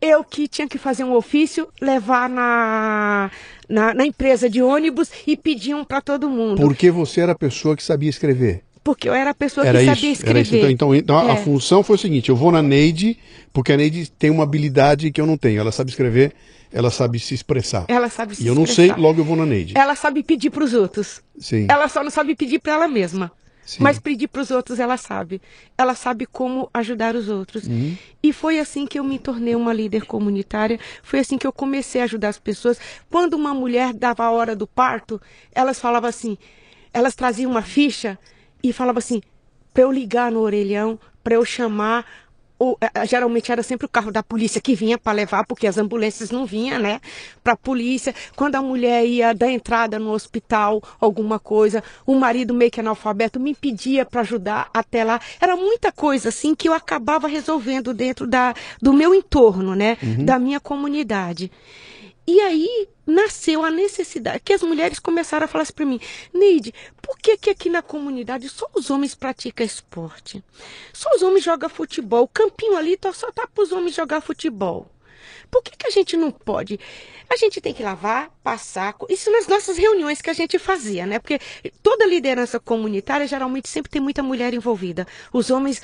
[0.01, 3.31] Eu que tinha que fazer um ofício, levar na,
[3.69, 6.61] na, na empresa de ônibus e pedir um para todo mundo.
[6.63, 8.63] Porque você era a pessoa que sabia escrever.
[8.83, 10.55] Porque eu era a pessoa Era que isso, sabia era isso.
[10.55, 10.71] escrever.
[10.73, 11.45] Então, então, então a É.
[11.45, 13.19] função foi o seguinte: eu vou na Neide,
[13.53, 15.61] porque a Neide tem uma habilidade que eu não tenho.
[15.61, 16.33] Ela sabe escrever,
[16.73, 17.85] ela sabe se expressar.
[17.89, 18.99] Ela sabe se E eu não sei, expressar.
[19.03, 19.75] logo eu vou na Neide.
[19.77, 21.21] Ela sabe pedir para os outros.
[21.39, 21.67] Sim.
[21.69, 23.31] Ela só não sabe pedir para ela mesma.
[23.71, 23.85] Sim.
[23.85, 25.41] Mas pedir para os outros ela sabe.
[25.79, 27.69] Ela sabe como ajudar os outros.
[27.69, 27.97] Uhum.
[28.21, 30.81] E foi assim que eu me tornei uma líder comunitária.
[31.05, 32.81] Foi assim que eu comecei a ajudar as pessoas.
[33.09, 35.23] Quando uma mulher dava a hora do parto,
[35.55, 36.37] elas falavam assim,
[36.93, 38.19] elas traziam uma ficha
[38.61, 39.23] e falavam assim,
[39.73, 42.05] para eu ligar no orelhão, para eu chamar
[42.61, 45.79] o- eh, geralmente era sempre o carro da polícia que vinha para levar, porque as
[45.79, 47.01] ambulâncias não vinham, né?
[47.43, 48.15] Para a polícia.
[48.37, 53.41] Quando a mulher ia dar entrada no hospital, alguma coisa, o marido meio que analfabeto
[53.41, 55.19] me pedia para ajudar até lá.
[55.41, 59.97] Era muita coisa assim que eu acabava resolvendo dentro da, do meu entorno, né?
[60.27, 61.51] Da minha comunidade.
[62.33, 65.99] E aí nasceu a necessidade, que as mulheres começaram a falar assim para mim,
[66.33, 66.73] Neide,
[67.03, 70.41] por que, que aqui na comunidade só os homens praticam esporte?
[70.93, 74.21] Só os homens jogam futebol, o campinho ali tá- só tá para os homens jogar
[74.21, 74.89] futebol.
[75.51, 76.79] Por que, que a gente não pode?
[77.29, 78.95] A gente tem que lavar, passar.
[79.09, 81.19] Isso nas nossas reuniões que a gente fazia, né?
[81.19, 81.41] Porque
[81.83, 85.05] toda liderança comunitária geralmente sempre tem muita mulher envolvida.
[85.33, 85.83] Os homens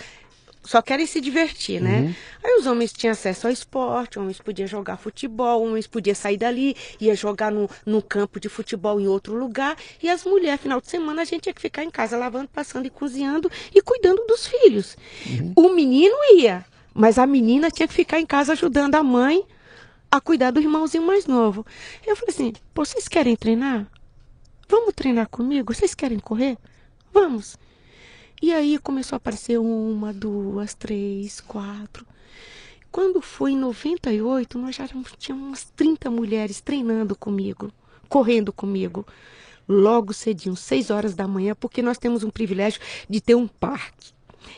[0.66, 2.14] só querem se divertir, né?
[2.42, 6.76] Aí os homens tinham acesso ao esporte, homens podiam jogar futebol, homens podiam sair dali,
[7.00, 10.88] ia jogar no, no campo de futebol em outro lugar, e as mulheres, final de
[10.88, 14.46] semana, a gente tinha que ficar em casa lavando, passando e cozinhando e cuidando dos
[14.46, 14.96] filhos.
[15.54, 19.44] O menino ia, mas a menina tinha que ficar em casa ajudando a mãe
[20.10, 21.64] a cuidar do irmãozinho mais novo.
[22.06, 23.86] Eu falei assim: "Pô, vocês querem treinar?
[24.68, 25.72] Vamos treinar comigo?
[25.72, 26.58] Vocês querem correr?
[27.12, 27.56] Vamos.
[28.40, 32.06] E aí começou a aparecer uma, duas, três, quatro.
[32.92, 34.86] Quando foi em 98, nós já
[35.18, 37.72] tínhamos umas 30 mulheres treinando comigo,
[38.08, 39.06] correndo comigo.
[39.68, 44.12] Logo cedinho, 6 horas da manhã, porque nós temos um privilégio de ter um parque,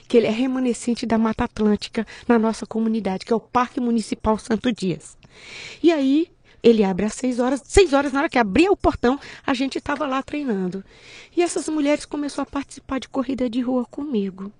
[0.06, 4.38] que ele é remanescente da Mata Atlântica na nossa comunidade, que é o Parque Municipal
[4.38, 5.16] Santo Dias.
[5.82, 6.28] E aí
[6.62, 7.62] ele abre às 6 horas.
[7.64, 10.84] 6 horas, na hora que abria o portão, a gente estava lá treinando.
[11.36, 14.52] E essas mulheres começaram a participar de corrida de rua comigo.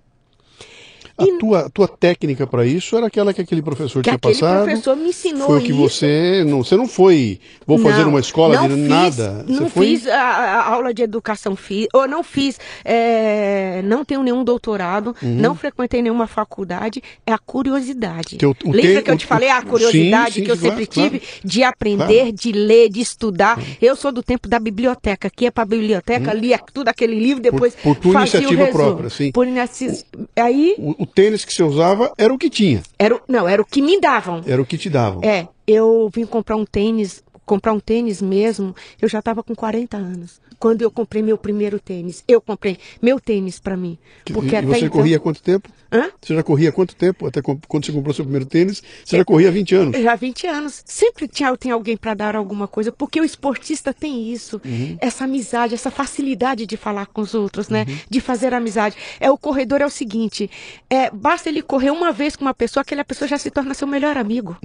[1.17, 4.33] A tua, a tua técnica para isso era aquela que aquele professor Que tinha aquele
[4.35, 4.63] passado.
[4.65, 5.77] professor me ensinou Foi o que isso.
[5.79, 6.43] você.
[6.47, 7.39] Não, você não foi.
[7.67, 9.45] Vou fazer Não, uma escola de fiz, nada.
[9.47, 9.87] Você Não foi.
[9.87, 15.15] fiz a, a aula de educação, fiz, ou não fiz, é, não tenho nenhum doutorado,
[15.21, 18.37] não frequentei nenhuma faculdade, é a curiosidade.
[18.37, 20.87] Teu- Lembra te- que eu te falei a sim, curiosidade sim, que eu claro, sempre
[20.87, 21.09] claro.
[21.11, 23.61] tive de aprender, de ler, de estudar?
[23.81, 27.41] Eu sou do tempo da biblioteca, que ia para a biblioteca, lia tudo aquele livro,
[27.41, 28.85] depois Por- por tua fazia iniciativa o resumo.
[28.85, 29.31] própria, sim.
[29.31, 32.81] Por inici- Aí, O, o tênis que você usava era o que tinha.
[32.97, 34.41] era, o- não, era o que me davam.
[34.45, 35.21] Era o que te davam.
[35.23, 39.97] É, eu vim comprar um tênis, comprar um tênis mesmo, eu já estava com 40
[39.97, 40.39] anos.
[40.59, 43.97] Quando eu comprei meu primeiro tênis, eu comprei meu tênis para mim.
[44.25, 44.89] Que- Porque e você então...
[44.89, 45.69] corria há quanto tempo?
[45.91, 46.11] Hã?
[46.21, 47.25] Você já corria há quanto tempo?
[47.25, 50.01] Até quando você comprou seu primeiro tênis, você já corria há 20 anos.
[50.01, 50.83] Já há 20 anos.
[50.85, 54.61] Sempre tinha, tem alguém para dar alguma coisa, porque o esportista tem isso.
[54.99, 57.85] Essa amizade, essa facilidade de falar com os outros, né?
[58.09, 58.95] De fazer amizade.
[59.19, 60.49] É O corredor é o seguinte:
[60.89, 63.87] é, basta ele correr uma vez com uma pessoa, aquela pessoa já se torna seu
[63.87, 64.57] melhor amigo.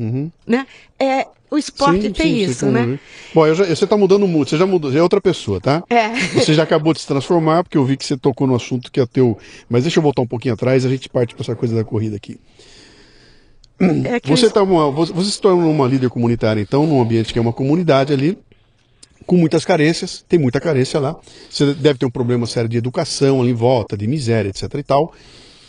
[0.47, 0.67] Né?
[0.99, 2.99] É, o esporte Sim, tem sim, isso, né?
[3.35, 5.83] Bom, eu já- você está mudando muito, você já mudou, já é outra pessoa, tá?
[5.89, 6.09] É.
[6.35, 8.99] Você já acabou de se transformar, porque eu vi que você tocou no assunto que
[9.01, 9.39] é teu.
[9.69, 12.17] Mas deixa eu voltar um pouquinho atrás a gente parte para essa coisa da corrida
[12.17, 12.39] aqui.
[14.05, 17.01] É que Você, o- tá uma, você você se torna uma líder comunitária, então, num
[17.01, 18.39] ambiente que é uma comunidade ali,
[19.27, 21.17] com muitas carências, tem muita carência lá.
[21.51, 24.83] Você deve ter um problema sério de educação ali em volta, de miséria, etc e
[24.83, 25.13] tal.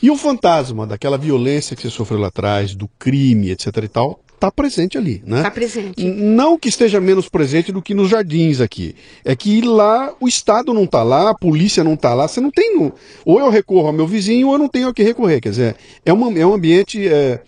[0.01, 4.19] E o fantasma daquela violência que você sofreu lá atrás, do crime, etc e tal,
[4.35, 5.41] está presente ali, né?
[5.41, 6.03] Tá presente.
[6.03, 8.95] Não que esteja menos presente do que nos jardins aqui.
[9.23, 12.51] É que lá o Estado não está lá, a polícia não está lá, você não
[12.51, 12.91] tem.
[13.25, 15.41] Ou eu recorro ao meu vizinho ou eu não tenho a que recorrer.
[15.41, 15.75] Quer dizer,
[16.05, 17.41] é, uma, é um ambiente é,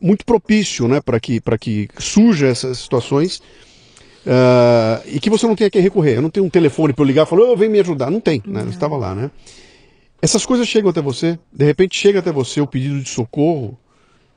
[0.00, 3.42] muito propício né, para que, pra que surjam essas situações
[4.26, 6.16] ah, e que você não tenha a que recorrer.
[6.16, 8.10] Eu não tenho um telefone para eu ligar e falar, oh, vem me ajudar.
[8.10, 8.62] Não tem, né?
[8.62, 9.30] Não estava lá, né?
[10.20, 13.78] Essas coisas chegam até você, de repente chega até você o pedido de socorro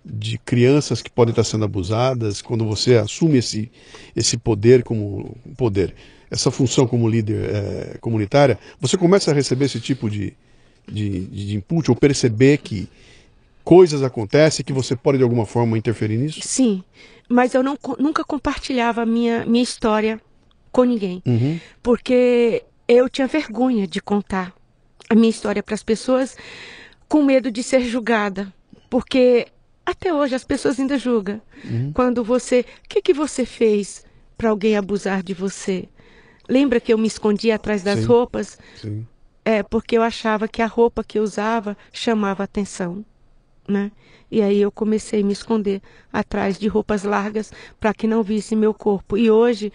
[0.03, 3.71] de crianças que podem estar sendo abusadas, quando você assume esse,
[4.15, 5.93] esse poder como poder,
[6.29, 10.33] essa função como líder é, comunitária, você começa a receber esse tipo de,
[10.87, 12.89] de, de input ou perceber que
[13.63, 16.39] coisas acontecem que você pode de alguma forma interferir nisso?
[16.41, 16.83] Sim,
[17.29, 20.19] mas eu não, nunca compartilhava minha minha história
[20.71, 21.59] com ninguém, uhum.
[21.83, 24.53] porque eu tinha vergonha de contar
[25.09, 26.37] a minha história para as pessoas,
[27.07, 28.51] com medo de ser julgada,
[28.89, 29.47] porque
[29.85, 31.41] até hoje as pessoas ainda julgam.
[31.63, 31.91] Uhum.
[31.93, 34.05] Quando você, o que que você fez
[34.37, 35.87] para alguém abusar de você?
[36.47, 38.05] Lembra que eu me escondia atrás das Sim.
[38.05, 38.57] roupas?
[38.75, 39.07] Sim.
[39.43, 43.03] É, porque eu achava que a roupa que eu usava chamava atenção,
[43.67, 43.91] né?
[44.29, 48.55] E aí eu comecei a me esconder atrás de roupas largas para que não visse
[48.55, 49.17] meu corpo.
[49.17, 49.73] E hoje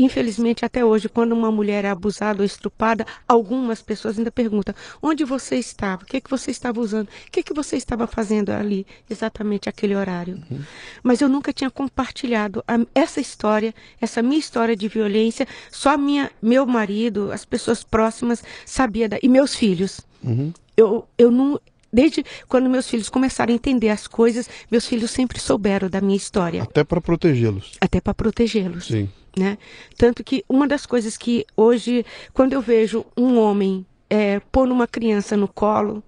[0.00, 5.24] Infelizmente, até hoje, quando uma mulher é abusada ou estrupada, algumas pessoas ainda perguntam: onde
[5.24, 6.02] você estava?
[6.02, 7.06] O que, que você estava usando?
[7.06, 10.40] O que, que você estava fazendo ali, exatamente aquele horário?
[10.50, 10.60] Uhum.
[11.02, 15.46] Mas eu nunca tinha compartilhado a, essa história, essa minha história de violência.
[15.70, 20.00] Só minha, meu marido, as pessoas próximas sabia da, e meus filhos.
[20.24, 20.50] Uhum.
[20.76, 21.60] Eu, eu não,
[21.92, 26.16] desde quando meus filhos começaram a entender as coisas, meus filhos sempre souberam da minha
[26.16, 26.62] história.
[26.62, 27.72] Até para protegê-los.
[27.82, 28.86] Até para protegê-los.
[28.86, 29.10] Sim.
[29.36, 29.58] Né?
[29.96, 34.88] Tanto que uma das coisas que hoje, quando eu vejo um homem é, pôr uma
[34.88, 36.02] criança no colo,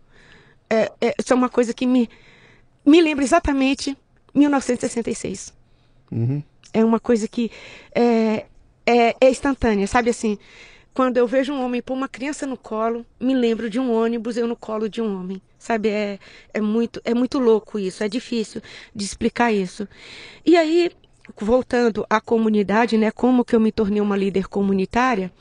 [0.69, 2.09] é, é, isso é uma coisa que me,
[2.85, 3.97] me lembra exatamente
[4.35, 5.53] 1966.
[6.11, 6.43] Uhum.
[6.73, 7.51] É uma coisa que
[7.95, 8.47] é,
[8.87, 10.39] é, é instantânea, sabe assim?
[10.95, 14.37] Quando eu vejo um homem pôr uma criança no colo, me lembro de um ônibus,
[14.37, 15.41] eu no colo de um homem.
[15.59, 16.19] Sabe, é,
[16.53, 18.61] é, muito, é muito louco isso, é difícil
[18.95, 19.89] de explicar isso.
[20.45, 20.91] E aí,
[21.41, 25.33] voltando à comunidade, né, como que eu me tornei uma líder comunitária,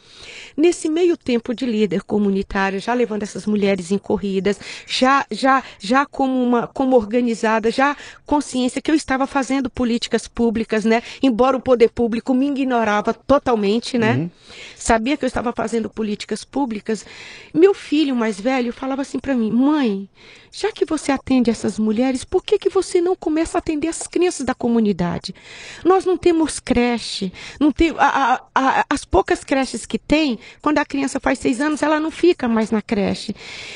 [0.56, 6.06] nesse meio tempo de líder comunitária, já levando essas mulheres em corridas, já já já
[6.06, 11.62] como uma como organizada, já consciência que eu estava fazendo políticas públicas, né, embora o
[11.62, 14.16] poder público me ignorava totalmente, né?
[14.16, 14.30] Uhum.
[14.76, 17.06] Sabia que eu estava fazendo políticas públicas.
[17.54, 20.10] Meu filho mais velho falava assim para mim: "Mãe,
[20.52, 24.08] já que você atende essas mulheres, por que que você não começa a atender as
[24.08, 25.34] crianças da comunidade?"
[25.84, 30.78] Nós não temos creche, não tem, a, a, a, as poucas creches que tem, quando
[30.78, 33.36] a criança faz seis anos, ela não fica mais na creche.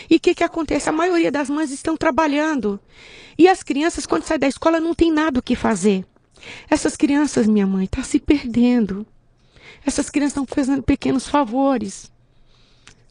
[0.09, 0.89] E o que, que acontece?
[0.89, 2.79] A maioria das mães estão trabalhando.
[3.37, 6.05] E as crianças, quando saem da escola, não tem nada o que fazer.
[6.69, 9.05] Essas crianças, minha mãe, estão tá se perdendo.
[9.85, 12.11] Essas crianças estão fazendo pequenos favores.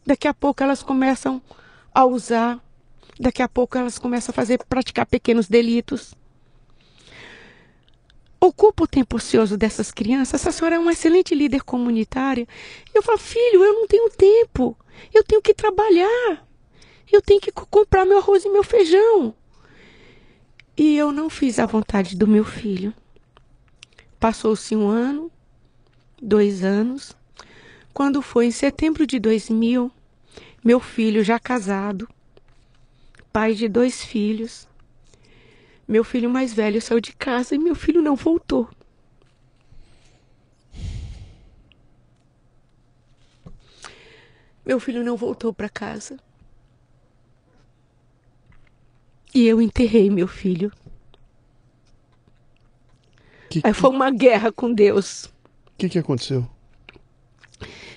[0.06, 1.40] Daqui a pouco elas começam
[1.92, 2.58] a usar.
[3.18, 6.14] Daqui a pouco elas começam a fazer, praticar pequenos delitos
[8.46, 10.40] ocupa o tempo ocioso dessas crianças.
[10.40, 12.46] Essa senhora é uma excelente líder comunitária.
[12.94, 14.76] Eu falo, filho, eu não tenho tempo.
[15.12, 16.46] Eu tenho que trabalhar.
[17.10, 19.34] Eu tenho que comprar meu arroz e meu feijão.
[20.76, 22.92] E eu não fiz a vontade do meu filho.
[24.18, 25.30] Passou-se um ano,
[26.20, 27.16] dois anos.
[27.92, 29.90] Quando foi em setembro de 2000,
[30.64, 32.08] meu filho já casado,
[33.32, 34.66] pai de dois filhos,
[35.86, 38.68] meu filho mais velho saiu de casa e meu filho não voltou.
[44.64, 46.18] Meu filho não voltou para casa.
[49.34, 50.72] E eu enterrei meu filho.
[53.50, 55.26] Que, Aí foi uma guerra com Deus.
[55.26, 56.48] O que, que aconteceu?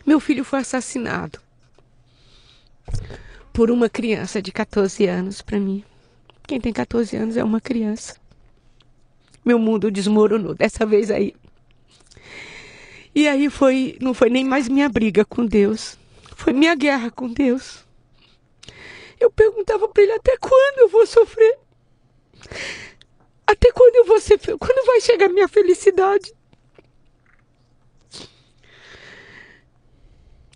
[0.05, 1.39] Meu filho foi assassinado
[3.53, 5.83] por uma criança de 14 anos para mim.
[6.47, 8.15] Quem tem 14 anos é uma criança.
[9.43, 11.35] Meu mundo desmoronou dessa vez aí.
[13.13, 15.97] E aí foi, não foi nem mais minha briga com Deus,
[16.35, 17.85] foi minha guerra com Deus.
[19.19, 21.57] Eu perguntava para ele até quando eu vou sofrer?
[23.45, 26.31] Até quando eu vou ser, quando vai chegar minha felicidade?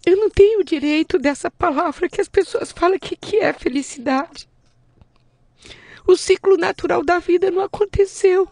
[0.06, 4.51] Eu não tenho o direito dessa palavra que as pessoas falam que, que é felicidade.
[6.12, 8.46] O ciclo natural da vida não aconteceu.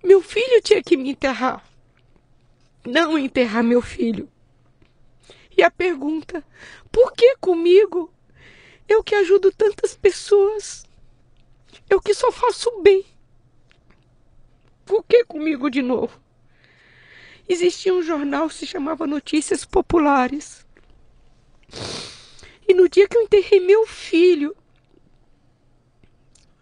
[0.00, 1.68] Meu filho tinha que me enterrar.
[2.86, 4.30] Não enterrar meu filho.
[5.58, 6.46] E a pergunta:
[6.92, 8.14] por que comigo?
[8.88, 10.86] Eu que ajudo tantas pessoas.
[11.88, 13.04] Eu que só faço bem.
[14.86, 16.16] Por que comigo de novo?
[17.48, 20.64] Existia um jornal que se chamava Notícias Populares.
[22.68, 24.56] E no dia que eu enterrei meu filho,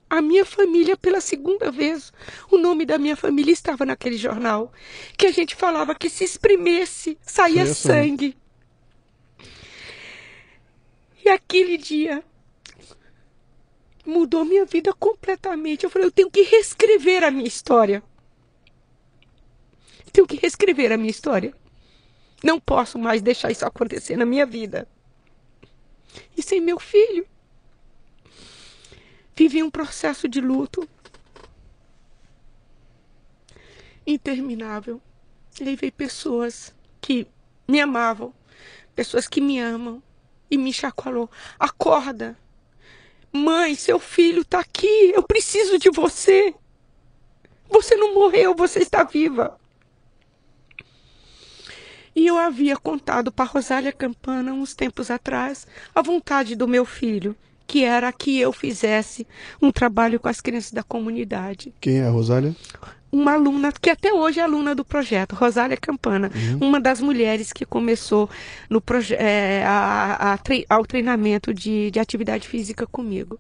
[0.09, 2.13] a minha família pela segunda vez.
[2.51, 4.73] O nome da minha família estava naquele jornal.
[5.17, 8.37] Que a gente falava que se espremesse, saía sangue.
[11.25, 12.25] E aquele dia,
[14.07, 15.85] mudou minha vida completamente.
[15.85, 18.03] Eu falei, eu tenho que reescrever a minha história.
[20.13, 21.55] Tenho que reescrever a minha história.
[22.43, 24.89] Não posso mais deixar isso acontecer na minha vida.
[26.37, 27.27] E sem meu filho.
[29.39, 30.89] Vivi um processo de luto
[34.05, 35.01] interminável.
[35.61, 37.25] Levei pessoas que
[37.69, 38.35] me amavam,
[38.97, 40.03] pessoas que me amam,
[40.51, 41.31] e me chacoalhou.
[41.57, 42.37] Acorda.
[43.33, 45.13] Mãe, seu filho está aqui.
[45.15, 46.53] Eu preciso de você.
[47.71, 49.57] Você não morreu, você está viva.
[52.13, 55.65] E eu havia contado para Rosália Campana, uns tempos atrás,
[55.95, 57.37] a vontade do meu filho,
[57.69, 59.27] que era que eu fizesse
[59.61, 61.73] um trabalho com as crianças da comunidade.
[61.79, 62.57] Quem é a Rosália?
[63.11, 66.69] uma aluna, que até hoje é aluna do projeto, Rosália Campana, uhum.
[66.69, 68.29] uma das mulheres que começou
[68.69, 68.83] no
[69.19, 70.39] é, a, a,
[70.69, 73.39] ao treinamento de, de atividade física comigo.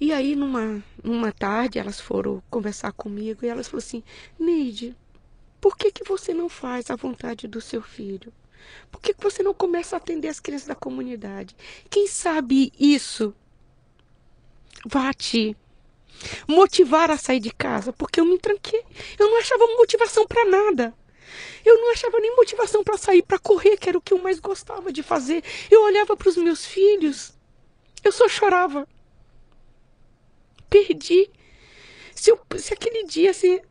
[0.00, 4.02] E aí, numa, numa tarde, elas foram conversar comigo e elas falaram assim:
[4.38, 4.96] Neide,
[5.60, 8.32] por que, que você não faz a vontade do seu filho?
[8.90, 11.56] Por que, você não começa a atender as crianças da comunidade?
[11.90, 13.34] Quem sabe isso
[14.86, 15.56] vá te
[16.46, 18.84] motivar a sair de casa, porque eu me tranquei.
[19.18, 20.94] Eu não achava motivação para nada.
[21.64, 24.38] Eu não achava nem motivação para sair, para correr, que era o que eu mais
[24.38, 25.42] gostava de fazer.
[25.70, 27.32] Eu olhava para os meus filhos,
[28.02, 28.86] eu só chorava.
[30.68, 31.30] Perdi.
[32.14, 33.62] Se, eu, se aquele dia se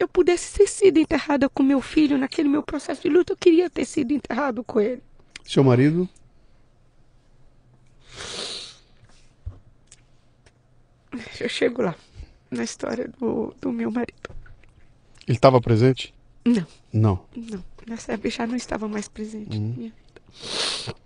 [0.00, 3.68] eu pudesse ter sido enterrada com meu filho naquele meu processo de luta, eu queria
[3.68, 5.02] ter sido enterrado com ele.
[5.44, 6.08] Seu marido?
[11.38, 11.94] Eu chego lá,
[12.50, 14.30] na história do, do meu marido.
[15.26, 16.14] Ele estava presente?
[16.46, 16.66] Não.
[16.90, 17.26] Não.
[17.36, 17.64] Não.
[17.86, 19.74] Nessa época já não estava mais presente uhum.
[19.76, 20.96] minha vida.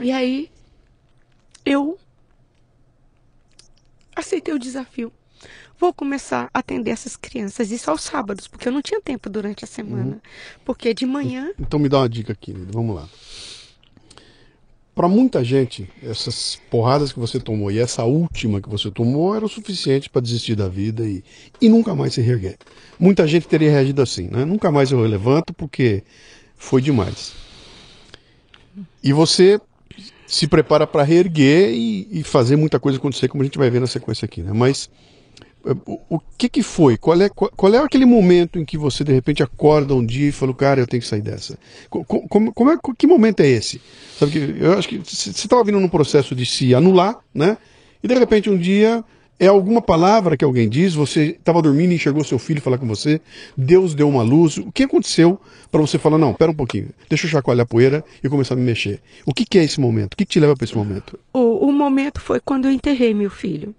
[0.00, 0.50] E aí,
[1.64, 1.98] eu
[4.14, 5.12] aceitei o desafio.
[5.80, 9.64] Vou começar a atender essas crianças, isso aos sábados, porque eu não tinha tempo durante
[9.64, 10.12] a semana.
[10.12, 10.20] Uhum.
[10.64, 11.50] Porque de manhã.
[11.58, 13.08] Então me dá uma dica aqui, vamos lá
[15.00, 19.42] para muita gente, essas porradas que você tomou e essa última que você tomou era
[19.42, 21.24] o suficiente para desistir da vida e,
[21.58, 22.58] e nunca mais se reerguer.
[22.98, 24.44] Muita gente teria reagido assim, né?
[24.44, 26.02] Nunca mais eu levanto porque
[26.54, 27.32] foi demais.
[29.02, 29.58] E você
[30.26, 33.80] se prepara para reerguer e, e, fazer muita coisa acontecer, como a gente vai ver
[33.80, 34.52] na sequência aqui, né?
[34.52, 34.90] Mas
[35.64, 36.96] o, que que foi?
[36.96, 40.28] Qual é, qual, qual, é aquele momento em que você de repente acorda um dia
[40.28, 41.58] e fala, cara, eu tenho que sair dessa?
[41.88, 43.80] Como, como é, que momento é esse?
[44.18, 47.58] Sabe que eu acho que você estava vindo num processo de se anular, né?
[48.02, 49.04] E de repente um dia
[49.38, 52.86] é alguma palavra que alguém diz, você estava dormindo e enxergou seu filho falar com
[52.86, 53.20] você,
[53.56, 54.58] Deus deu uma luz.
[54.58, 55.40] O que aconteceu
[55.70, 58.56] para você falar, não, pera um pouquinho, deixa eu chacoalhar a poeira e começar a
[58.56, 59.00] me mexer?
[59.24, 60.12] O que, que é esse momento?
[60.12, 61.18] O que, que te leva para esse momento?
[61.32, 63.74] O, o momento foi quando eu enterrei meu filho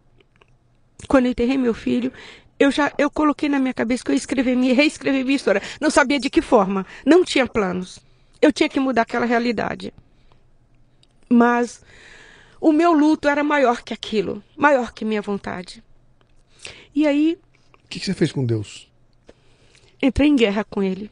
[1.08, 2.12] quando eu enterrei meu filho,
[2.60, 5.62] eu já eu coloquei na minha cabeça que eu ia escrever, reescrever minha história.
[5.80, 8.00] Não sabia de que forma, não tinha planos.
[8.42, 9.94] Eu tinha que mudar aquela realidade.
[11.30, 11.84] Mas
[12.60, 15.84] o meu luto era maior que aquilo, maior que minha vontade.
[16.94, 17.40] E aí.
[17.84, 18.92] O que, que você fez com Deus?
[20.02, 21.12] Entrei em guerra com ele.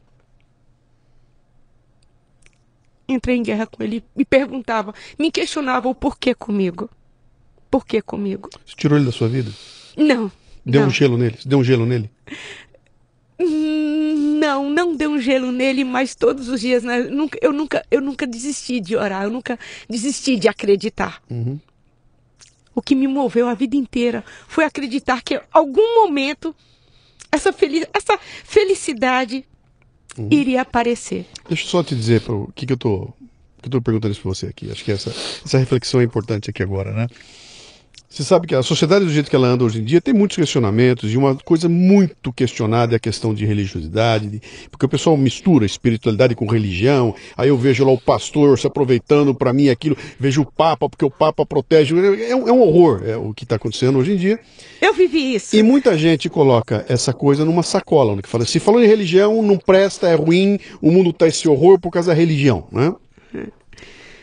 [3.07, 4.03] Entrei em guerra com ele.
[4.15, 6.89] Me perguntava, me questionava o porquê comigo.
[7.71, 8.49] Por que comigo?
[8.65, 9.51] Você tirou ele da sua vida?
[9.97, 10.31] Não.
[10.65, 10.87] Deu não.
[10.87, 11.37] um gelo nele?
[11.45, 12.09] Deu um gelo nele?
[13.39, 16.99] Não, não deu um gelo nele, mas todos os dias, né?
[17.03, 19.57] nunca, eu, nunca, eu nunca desisti de orar, eu nunca
[19.89, 21.21] desisti de acreditar.
[21.29, 21.59] Uhum.
[22.75, 26.55] O que me moveu a vida inteira foi acreditar que em algum momento
[27.31, 27.53] essa,
[27.93, 29.45] essa felicidade
[30.17, 30.27] uhum.
[30.31, 31.25] iria aparecer.
[31.47, 33.07] Deixa eu só te dizer o que, que eu tô,
[33.61, 34.71] que eu tô perguntando isso para você aqui.
[34.71, 37.07] Acho que essa, essa reflexão é importante aqui agora, né?
[38.09, 40.35] Você sabe que a sociedade do jeito que ela anda hoje em dia tem muitos
[40.35, 44.41] questionamentos e uma coisa muito questionada é a questão de religiosidade,
[44.71, 47.13] porque o pessoal mistura espiritualidade com religião.
[47.37, 51.05] Aí eu vejo lá o pastor se aproveitando para mim aquilo, vejo o Papa porque
[51.05, 51.95] o Papa protege.
[52.27, 54.39] É, um, é um horror é, o que está acontecendo hoje em dia.
[54.81, 55.55] Eu vivi isso.
[55.55, 59.43] E muita gente coloca essa coisa numa sacola, né, que fala: se falou em religião,
[59.43, 62.91] não presta, é ruim, o mundo está esse horror por causa da religião, né?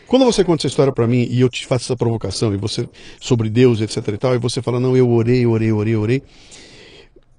[0.06, 2.88] Quando você conta essa história para mim e eu te faço essa provocação e você
[3.20, 6.22] sobre Deus, etc e tal, e você fala não, eu orei, orei, orei, orei,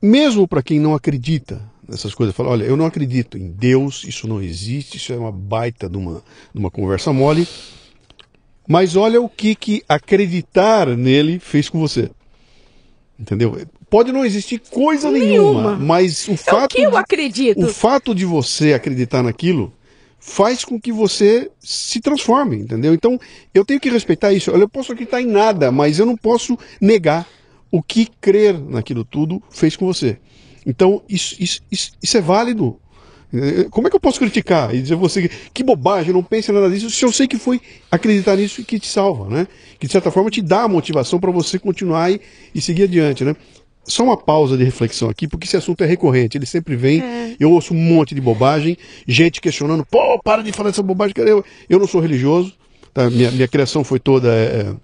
[0.01, 4.28] mesmo para quem não acredita nessas coisas, fala, olha, eu não acredito em Deus, isso
[4.28, 6.22] não existe, isso é uma baita de uma,
[6.53, 7.47] de uma conversa mole.
[8.68, 12.11] Mas olha o que, que acreditar nele fez com você.
[13.18, 13.57] Entendeu?
[13.89, 16.57] Pode não existir coisa nenhuma, nenhuma mas o fato.
[16.57, 17.65] É o que eu acredito.
[17.65, 19.72] o fato de você acreditar naquilo
[20.28, 22.93] faz com que você se transforme, entendeu?
[22.93, 23.17] Então,
[23.53, 24.51] eu tenho que respeitar isso.
[24.51, 27.25] Eu posso acreditar em nada, mas eu não posso negar
[27.71, 30.17] o que crer naquilo tudo fez com você.
[30.65, 32.78] Então, isso, isso, isso, isso é válido.
[33.71, 36.89] Como é que eu posso criticar e dizer você que bobagem, não pense nada disso,
[36.89, 39.47] se eu sei que foi acreditar nisso que te salva, né?
[39.80, 42.19] Que de certa forma te dá a motivação para você continuar e,
[42.53, 43.34] e, seguir adiante, né?
[43.88, 47.35] Só uma pausa de reflexão aqui, porque esse assunto é recorrente, ele sempre vem, é.
[47.39, 48.77] eu ouço um monte de bobagem,
[49.07, 52.53] gente questionando, pô, para de falar essa bobagem, eu, eu não sou religioso,
[52.93, 53.09] tá?
[53.09, 54.75] minha, minha criação foi toda é,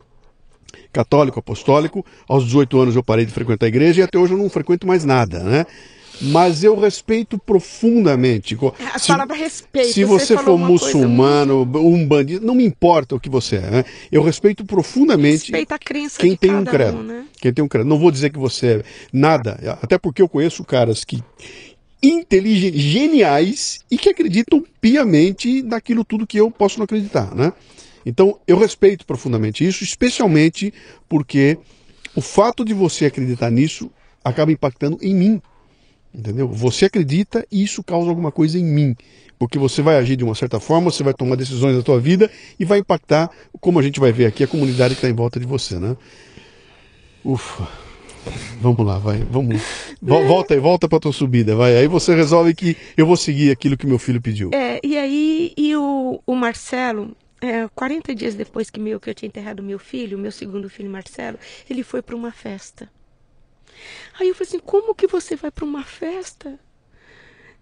[0.94, 4.38] católico, apostólico, aos 18 anos eu parei de frequentar a igreja e até hoje eu
[4.38, 5.66] não frequento mais nada, né?
[6.22, 8.58] Mas eu respeito profundamente.
[8.94, 9.94] A se, palavra respeito.
[9.94, 13.72] Se você, você for muçulmano, um bandido, não me importa o que você é.
[13.72, 13.86] Né?
[14.12, 16.98] Eu respeito profundamente Respeita a crença quem tem um credo.
[16.98, 17.26] Um, né?
[17.42, 17.88] Quem tem um credo.
[17.88, 21.24] Não vou dizer que você é nada, até porque eu conheço caras que
[22.02, 27.54] inteligentes, geniais e que acreditam piamente naquilo tudo que eu posso não acreditar, né?
[28.06, 30.74] Então, eu respeito profundamente isso, especialmente
[31.08, 31.58] porque
[32.14, 33.90] o fato de você acreditar nisso
[34.24, 35.42] acaba impactando em mim.
[36.14, 36.48] Entendeu?
[36.48, 38.96] Você acredita e isso causa alguma coisa em mim.
[39.40, 42.30] Porque você vai agir de uma certa forma, você vai tomar decisões da tua vida
[42.60, 45.40] e vai impactar, como a gente vai ver aqui, a comunidade que está em volta
[45.40, 45.98] de você, né?
[47.26, 47.68] Ufa.
[48.62, 49.18] Vamos lá, vai.
[49.30, 49.62] Vamos.
[50.02, 51.76] Volta aí, volta para tua subida, vai.
[51.76, 54.50] Aí você resolve que eu vou seguir aquilo que meu filho pediu.
[54.54, 59.14] É, e aí, e o, o Marcelo, é, 40 dias depois que, meu, que eu
[59.14, 61.38] tinha enterrado meu filho, meu segundo filho Marcelo,
[61.70, 62.90] ele foi para uma festa.
[64.20, 66.60] Aí eu falei assim: como que você vai para uma festa?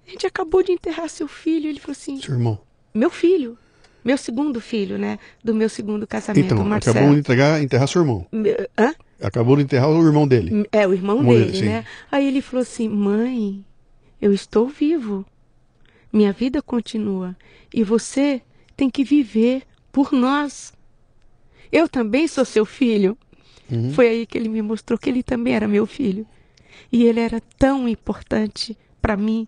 [0.05, 1.69] A gente acabou de enterrar seu filho.
[1.69, 2.59] Ele falou assim: Seu irmão.
[2.93, 3.57] Meu filho.
[4.03, 5.19] Meu segundo filho, né?
[5.43, 6.97] Do meu segundo casamento, então, Marcelo.
[6.97, 8.25] acabou de entregar, enterrar seu irmão.
[8.77, 8.95] Hã?
[9.21, 10.67] Acabou de enterrar o irmão dele.
[10.71, 11.85] É, o irmão, dele, dele né?
[12.11, 13.63] Aí ele falou assim: Mãe,
[14.19, 15.23] eu estou vivo.
[16.11, 17.35] Minha vida continua.
[17.73, 18.41] E você
[18.75, 20.73] tem que viver por nós.
[21.71, 23.17] Eu também sou seu filho.
[23.71, 23.93] Uhum.
[23.93, 26.25] Foi aí que ele me mostrou que ele também era meu filho.
[26.91, 29.47] E ele era tão importante para mim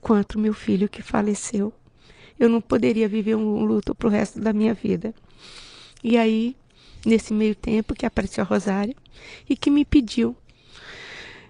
[0.00, 1.72] quanto meu filho que faleceu.
[2.38, 5.14] Eu não poderia viver um luto pro resto da minha vida.
[6.02, 6.56] E aí,
[7.04, 8.96] nesse meio tempo, que apareceu a Rosária
[9.48, 10.34] e que me pediu,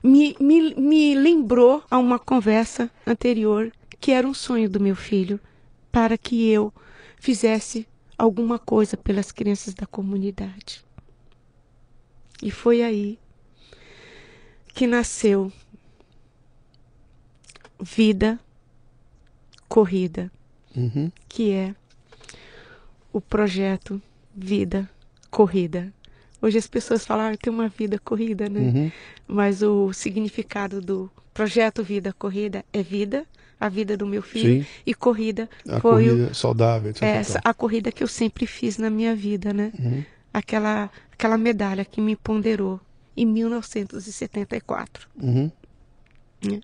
[0.03, 5.39] me, me, me lembrou a uma conversa anterior que era um sonho do meu filho
[5.93, 6.73] para que eu
[7.19, 7.87] fizesse
[8.17, 10.83] alguma coisa pelas crianças da comunidade.
[12.43, 13.19] E foi aí
[14.75, 15.53] que nasceu
[17.81, 18.39] Vida
[19.69, 20.31] Corrida,
[20.77, 21.11] uhum.
[21.29, 21.75] que é
[23.13, 24.01] o projeto
[24.35, 24.89] Vida
[25.31, 25.93] Corrida.
[26.43, 28.61] Hoje as pessoas falam, ah, tem uma vida corrida, né?
[28.61, 28.93] Uhum.
[29.29, 33.27] Mas o significado do projeto Vida Corrida é vida,
[33.59, 34.71] a vida do meu filho, Sim.
[34.87, 36.95] e corrida a foi corrida o, saudável.
[37.01, 39.71] Essa, a corrida que eu sempre fiz na minha vida, né?
[39.79, 40.05] Uhum.
[40.33, 40.91] Aquela,
[41.21, 42.81] aquela medalha que me ponderou
[43.15, 45.07] em 1974.
[45.23, 45.51] Uhum.
[46.43, 46.61] Né?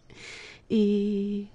[0.70, 1.46] E,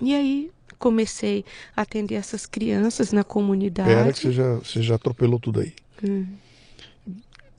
[0.00, 1.44] e aí comecei
[1.76, 3.90] a atender essas crianças na comunidade.
[3.90, 5.74] Pera que você já, você já atropelou tudo aí.
[6.02, 6.26] Hum.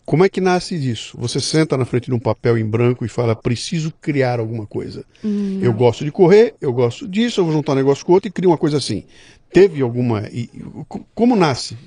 [0.03, 1.17] Como é que nasce disso?
[1.19, 5.05] Você senta na frente de um papel em branco e fala, preciso criar alguma coisa.
[5.23, 8.29] Hum, eu gosto de correr, eu gosto disso, eu vou juntar um negócio com outro
[8.29, 9.03] e crio uma coisa assim.
[9.51, 10.23] Teve alguma.
[11.13, 11.77] Como nasce?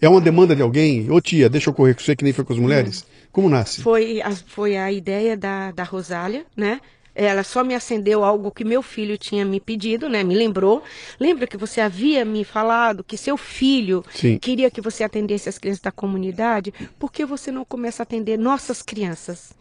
[0.00, 1.10] É uma demanda de alguém?
[1.10, 3.02] Ô tia, deixa eu correr com você que nem foi com as mulheres?
[3.02, 3.26] Hum.
[3.32, 3.82] Como nasce?
[3.82, 6.80] Foi a, foi a ideia da, da Rosália, né?
[7.14, 10.22] Ela só me acendeu algo que meu filho tinha me pedido, né?
[10.22, 10.82] Me lembrou.
[11.18, 14.38] Lembra que você havia me falado que seu filho Sim.
[14.38, 16.74] queria que você atendesse as crianças da comunidade?
[16.98, 19.54] Por que você não começa a atender nossas crianças?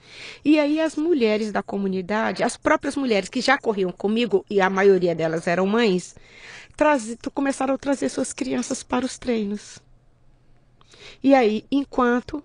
[0.44, 4.70] E aí as mulheres da comunidade, as próprias mulheres que já corriam comigo, e a
[4.70, 6.14] maioria delas eram mães,
[6.76, 9.85] traz, começaram a trazer suas crianças para os treinos.
[11.24, 12.44] E aí, enquanto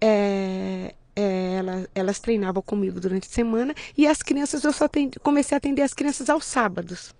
[0.00, 5.18] é, é, elas, elas treinavam comigo durante a semana e as crianças eu só atendi,
[5.18, 7.12] comecei a atender as crianças aos sábados.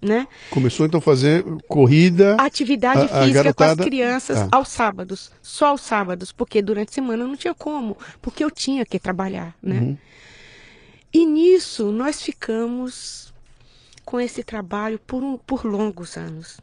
[0.00, 0.28] Né?
[0.50, 2.36] Começou então a fazer corrida.
[2.38, 3.76] Atividade a, física a garotada...
[3.76, 4.48] com as crianças ah.
[4.52, 5.32] aos sábados.
[5.42, 9.56] Só aos sábados, porque durante a semana não tinha como, porque eu tinha que trabalhar.
[9.60, 9.78] Né?
[9.78, 9.98] Uhum.
[11.12, 13.32] E nisso nós ficamos
[14.04, 16.60] com esse trabalho por, um, por longos anos.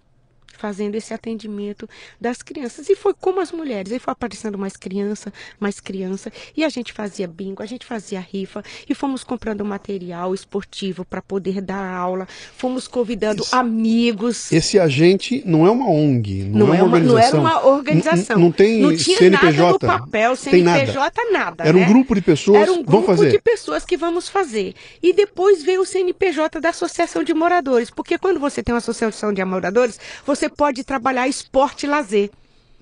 [0.56, 1.88] Fazendo esse atendimento
[2.20, 2.90] das crianças.
[2.90, 3.92] E foi como as mulheres.
[3.92, 6.32] Aí foi aparecendo mais criança, mais criança.
[6.56, 8.64] E a gente fazia bingo, a gente fazia rifa.
[8.90, 12.28] E fomos comprando material esportivo para poder dar aula.
[12.58, 14.52] Fomos convidando amigos.
[14.52, 17.40] Esse agente não é uma ONG, não, Não, é é uma uma, não organização.
[17.48, 18.38] era uma organização.
[18.38, 19.52] N- Não tem não tinha CNPJ.
[19.58, 20.80] nada no papel, Tem nada.
[20.80, 21.64] CNPJ, nada.
[21.64, 21.86] Era um né?
[21.88, 23.32] grupo de pessoas Era um grupo fazer.
[23.32, 24.74] de pessoas que vamos fazer.
[25.02, 27.90] E depois veio o CNPJ da Associação de Moradores.
[27.90, 32.30] Porque quando você tem uma associação de moradores, você pode trabalhar esporte e lazer.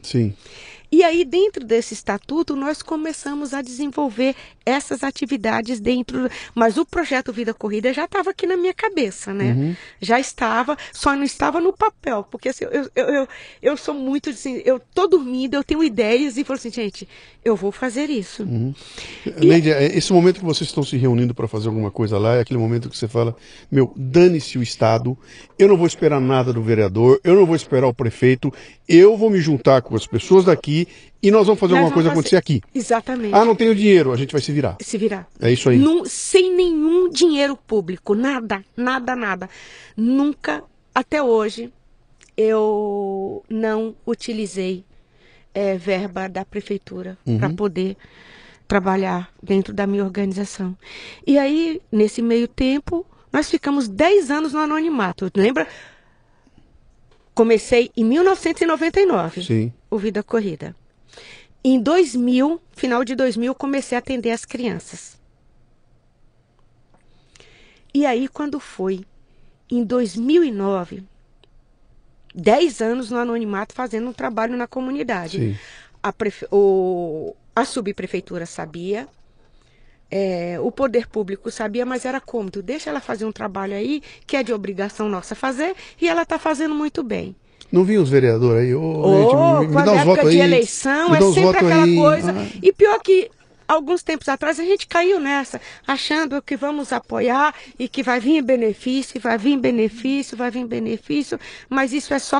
[0.01, 0.33] Sim.
[0.91, 4.35] E aí, dentro desse estatuto, nós começamos a desenvolver
[4.65, 6.29] essas atividades dentro.
[6.53, 9.53] Mas o projeto Vida Corrida já estava aqui na minha cabeça, né?
[9.53, 9.75] Uhum.
[10.01, 12.23] Já estava, só não estava no papel.
[12.29, 13.27] Porque assim, eu, eu, eu,
[13.61, 17.07] eu sou muito assim, eu tô dormindo, eu tenho ideias e falo assim, gente,
[17.43, 18.43] eu vou fazer isso.
[18.43, 18.73] Uhum.
[19.37, 22.41] Neide, é, esse momento que vocês estão se reunindo para fazer alguma coisa lá é
[22.41, 23.35] aquele momento que você fala:
[23.71, 25.17] meu, dane-se o Estado,
[25.57, 28.51] eu não vou esperar nada do vereador, eu não vou esperar o prefeito,
[28.87, 30.87] eu vou me juntar com as pessoas daqui
[31.23, 32.61] e nós vamos fazer Nós alguma coisa vamos acontecer aqui.
[32.75, 33.33] Exatamente.
[33.33, 34.75] Ah, não tenho dinheiro, a gente vai se virar.
[34.81, 35.25] Se virar.
[35.39, 35.77] É isso aí.
[35.79, 39.49] Num- sem nenhum dinheiro público, nada, nada, nada.
[39.95, 40.61] Nunca,
[40.93, 41.71] até hoje,
[42.35, 44.83] eu não utilizei
[45.53, 47.95] eh, verba da prefeitura para poder
[48.67, 50.75] trabalhar dentro da minha organização.
[51.25, 55.31] E aí, nesse meio tempo, nós ficamos 10 anos no anonimato.
[55.35, 55.67] Lembra?
[57.33, 59.73] Comecei em 1999 Sim.
[59.89, 60.75] o Vida Corrida.
[61.63, 65.17] Em 2000, final de 2000, comecei a atender as crianças.
[67.93, 69.05] E aí, quando foi
[69.69, 71.03] em 2009,
[72.35, 75.37] 10 anos no anonimato fazendo um trabalho na comunidade.
[75.37, 75.57] Sim.
[76.01, 79.07] A, prefe- o- a subprefeitura sabia,
[80.11, 82.61] é, o poder público sabia, mas era cômodo.
[82.61, 86.37] Deixa ela fazer um trabalho aí, que é de obrigação nossa fazer, e ela está
[86.37, 87.35] fazendo muito bem.
[87.73, 88.75] Não vinha os vereadores aí?
[88.75, 90.47] Ô, Ô, Neide, me, me dá época votos de aí.
[90.47, 91.95] eleição, me é sempre aquela aí.
[91.95, 92.31] coisa.
[92.31, 93.31] Ah, E pior que
[93.67, 98.43] alguns tempos atrás a gente caiu nessa, achando que vamos apoiar e que vai vir
[98.43, 102.39] benefício, vai vir benefício, vai vir benefício, mas isso é só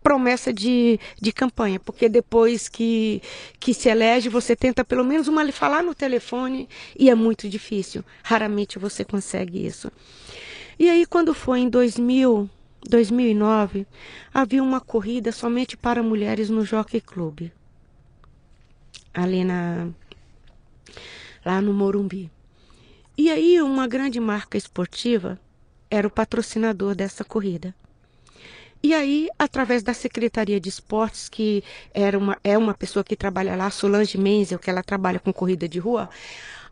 [0.00, 3.20] promessa de, de campanha, porque depois que,
[3.58, 8.04] que se elege, você tenta pelo menos uma falar no telefone e é muito difícil.
[8.22, 9.90] Raramente você consegue isso.
[10.78, 12.48] E aí, quando foi em 2000,
[12.88, 13.86] 2009,
[14.32, 17.50] havia uma corrida somente para mulheres no Jockey Club.
[19.12, 19.88] Ali na.
[21.44, 22.30] lá no Morumbi.
[23.16, 25.40] E aí, uma grande marca esportiva
[25.90, 27.74] era o patrocinador dessa corrida.
[28.82, 33.56] E aí, através da Secretaria de Esportes, que era uma, é uma pessoa que trabalha
[33.56, 36.08] lá, Solange Menzel, que ela trabalha com corrida de rua,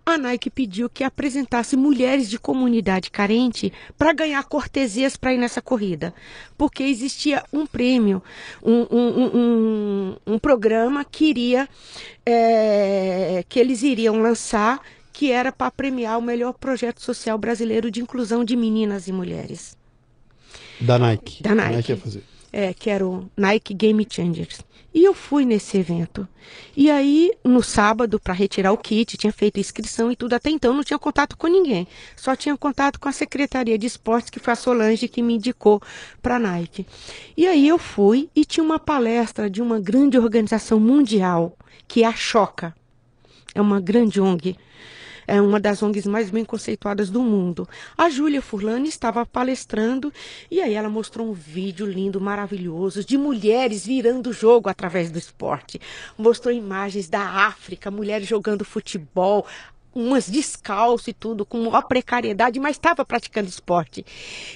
[0.06, 5.62] a Nike pediu que apresentasse mulheres de comunidade carente para ganhar cortesias para ir nessa
[5.62, 6.14] corrida.
[6.59, 8.22] Porque existia um prêmio,
[8.62, 11.68] um, um, um, um, programa que iria,
[12.24, 14.81] é, que eles iriam lançar,
[15.12, 19.76] que era para premiar o melhor projeto social brasileiro de inclusão de meninas e mulheres.
[20.81, 21.43] Da Nike.
[21.43, 21.72] Da Nike.
[21.72, 22.34] A Nike ia fazer.
[22.56, 24.60] É, que era o Nike Game Changers.
[24.94, 26.28] E eu fui nesse evento.
[26.76, 30.35] E aí, no sábado, para retirar o kit, tinha feito inscrição e tudo.
[30.35, 31.89] Até então, não tinha contato com ninguém.
[32.14, 35.82] Só tinha contato com a Secretaria de Esportes, que foi a Solange que me indicou
[36.22, 36.86] para a Nike.
[37.36, 41.59] E aí eu fui e tinha uma palestra de uma grande organização mundial,
[41.89, 42.72] que é a Choca.
[43.52, 44.56] É uma grande ONG.
[45.26, 47.68] É uma das ONGs mais bem conceituadas do mundo.
[47.96, 50.12] A Júlia Furlani estava palestrando
[50.51, 55.18] e aí ela mostrou um vídeo lindo, maravilhoso, de mulheres virando o jogo através do
[55.18, 55.80] esporte.
[56.18, 59.46] Mostrou imagens da África, mulheres jogando futebol,
[59.95, 64.05] umas descalço e tudo, com maior precariedade, mas estava praticando esporte.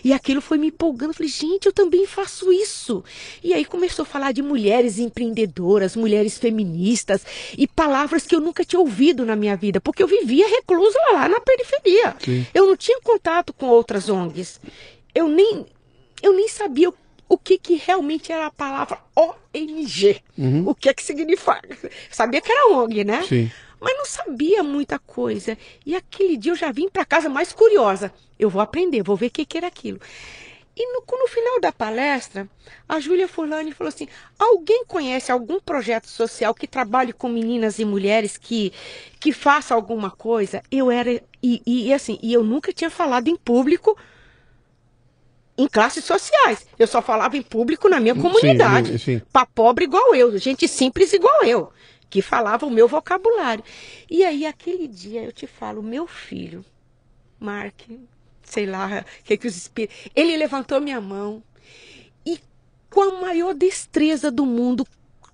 [0.05, 1.15] E aquilo foi me empolgando.
[1.15, 3.05] Falei, gente, eu também faço isso.
[3.43, 7.25] E aí começou a falar de mulheres empreendedoras, mulheres feministas
[7.57, 11.29] e palavras que eu nunca tinha ouvido na minha vida, porque eu vivia reclusa lá
[11.29, 12.17] na periferia.
[12.19, 12.47] Sim.
[12.53, 14.61] Eu não tinha contato com outras ONGs.
[15.15, 15.67] Eu nem,
[16.23, 16.95] eu nem sabia o,
[17.29, 20.23] o que, que realmente era a palavra ONG.
[20.67, 21.69] O que é que significa.
[22.11, 23.23] Sabia que era ONG, né?
[23.29, 23.51] Sim.
[23.81, 25.57] Mas não sabia muita coisa.
[25.85, 28.13] E aquele dia eu já vim para casa mais curiosa.
[28.39, 30.01] Eu vou aprender, vou ver o que, que era aquilo.
[30.77, 32.49] E no, no final da palestra,
[32.89, 34.07] a Júlia Furlani falou assim:
[34.39, 38.73] alguém conhece algum projeto social que trabalhe com meninas e mulheres que,
[39.19, 40.63] que faça alguma coisa?
[40.71, 41.21] Eu era.
[41.43, 43.99] E, e assim, e eu nunca tinha falado em público
[45.59, 46.65] em classes sociais.
[46.79, 48.93] Eu só falava em público na minha comunidade.
[49.33, 51.73] Para pobre igual eu, gente simples igual eu,
[52.11, 53.65] que falava o meu vocabulário.
[54.11, 56.65] E aí, aquele dia, eu te falo, meu filho,
[57.39, 57.83] Mark,
[58.43, 59.97] sei lá, que, que os espíritos.
[60.15, 61.43] Ele levantou minha mão
[62.25, 62.41] e
[62.91, 64.87] com a maior destreza do mundo,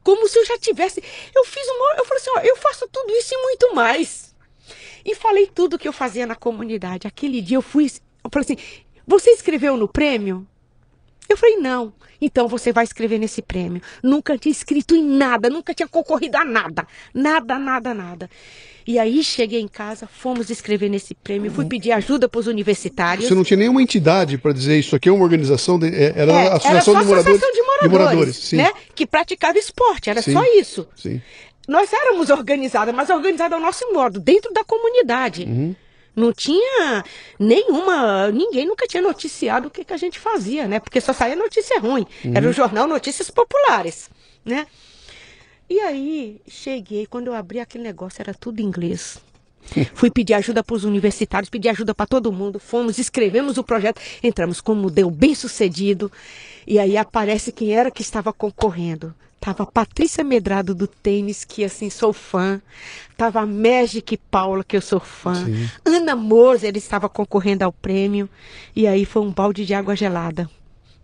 [0.03, 1.03] como se eu já tivesse.
[1.35, 1.95] Eu fiz uma.
[1.97, 4.35] Eu falei assim: ó, eu faço tudo isso e muito mais.
[5.05, 7.07] E falei tudo que eu fazia na comunidade.
[7.07, 7.87] Aquele dia eu fui.
[8.23, 10.47] Eu falei assim: você escreveu no prêmio?
[11.29, 11.93] Eu falei: não.
[12.21, 13.83] Então você vai escrever nesse prêmio.
[14.03, 16.87] Nunca tinha escrito em nada, nunca tinha concorrido a nada.
[17.13, 18.31] Nada, nada, nada.
[18.87, 23.27] E aí cheguei em casa, fomos escrever nesse prêmio, fui pedir ajuda para os universitários.
[23.27, 26.33] Você não tinha nenhuma entidade para dizer isso aqui é uma organização, de, é, era
[26.33, 28.57] É, a Associação, era de, moradores, Associação de Moradores, de moradores, sim.
[28.57, 28.71] né?
[28.95, 30.35] Que praticava esporte, era Sim.
[30.35, 30.87] só isso.
[30.95, 31.21] Sim.
[31.67, 35.45] Nós éramos organizadas, mas organizadas ao nosso modo, dentro da comunidade.
[35.45, 35.75] Uhum.
[36.15, 37.05] Não tinha
[37.39, 38.31] nenhuma.
[38.31, 40.79] Ninguém nunca tinha noticiado o que, que a gente fazia, né?
[40.79, 42.07] Porque só saía notícia ruim.
[42.35, 44.09] Era o jornal Notícias Populares,
[44.45, 44.67] né?
[45.69, 49.19] E aí, cheguei, quando eu abri aquele negócio, era tudo inglês.
[49.95, 52.59] Fui pedir ajuda para os universitários, pedi ajuda para todo mundo.
[52.61, 56.13] Fomos, escrevemos o projeto, entramos como deu bem sucedido.
[56.67, 59.15] E aí aparece quem era que estava concorrendo.
[59.45, 62.63] Tava a Patrícia Medrado do tênis, que assim sou fã.
[63.15, 65.35] Tava a Magic Paula, que eu sou fã.
[65.35, 65.69] Sim.
[65.85, 68.27] Ana Moser estava concorrendo ao prêmio.
[68.75, 70.49] E aí foi um balde de água gelada.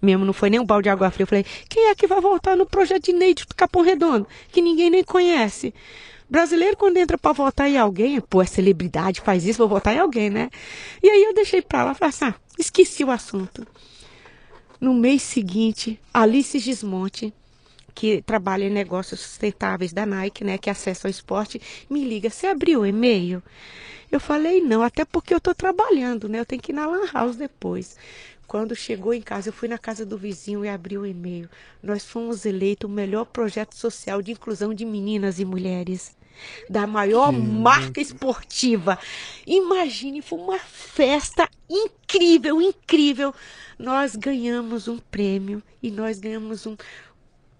[0.00, 1.24] Mesmo não foi nem um balde de água fria.
[1.24, 4.26] Eu falei, quem é que vai voltar no projeto de Neide do Capão Redondo?
[4.50, 5.74] Que ninguém nem conhece.
[6.26, 9.98] Brasileiro, quando entra para votar em alguém, pô, é celebridade, faz isso, vou votar em
[9.98, 10.48] alguém, né?
[11.02, 13.66] E aí eu deixei pra lá, falei assim, ah, esqueci o assunto.
[14.80, 17.34] No mês seguinte, Alice Gismonte,
[17.90, 22.46] que trabalha em negócios sustentáveis da Nike, né, que acessa ao esporte, me liga, você
[22.46, 23.42] abriu o e-mail?
[24.10, 27.06] Eu falei, não, até porque eu estou trabalhando, né, eu tenho que ir na Lan
[27.12, 27.96] House depois.
[28.50, 31.48] Quando chegou em casa, eu fui na casa do vizinho e abri o e-mail.
[31.80, 36.16] Nós fomos eleitos o melhor projeto social de inclusão de meninas e mulheres.
[36.68, 38.98] Da maior marca esportiva.
[39.46, 43.32] Imagine, foi uma festa incrível, incrível.
[43.78, 46.76] Nós ganhamos um prêmio e nós ganhamos um,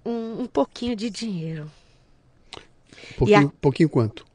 [0.05, 1.71] um, um pouquinho de dinheiro.
[3.17, 4.27] Pouquinho, a- pouquinho quanto?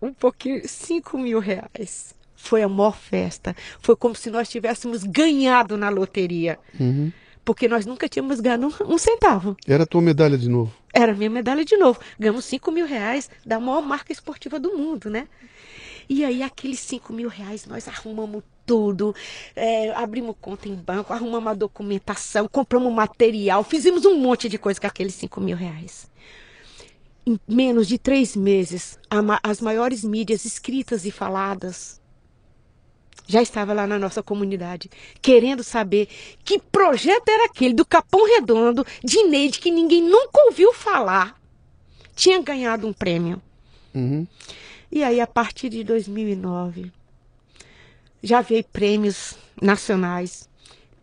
[0.00, 2.14] Um pouquinho, 5 mil reais.
[2.34, 3.54] Foi a maior festa.
[3.80, 6.58] Foi como se nós tivéssemos ganhado na loteria.
[6.78, 7.12] Uhum.
[7.44, 9.56] Porque nós nunca tínhamos ganho um, um centavo.
[9.66, 10.72] Era a tua medalha de novo.
[10.92, 12.00] Era a minha medalha de novo.
[12.18, 15.28] Ganhamos 5 mil reais da maior marca esportiva do mundo, né?
[16.08, 19.12] E aí, aqueles 5 mil reais, nós arrumamos tudo,
[19.56, 24.80] é, abrimos conta em banco, arrumamos a documentação, compramos material, fizemos um monte de coisa
[24.80, 26.08] com aqueles 5 mil reais.
[27.26, 32.00] Em menos de três meses, a as maiores mídias escritas e faladas
[33.26, 34.88] já estava lá na nossa comunidade,
[35.20, 36.06] querendo saber
[36.44, 41.34] que projeto era aquele do Capão Redondo, de Neide, que ninguém nunca ouviu falar,
[42.14, 43.42] tinha ganhado um prêmio.
[43.92, 44.24] Uhum.
[44.92, 46.92] E aí, a partir de 2009,
[48.22, 50.48] já veio prêmios nacionais,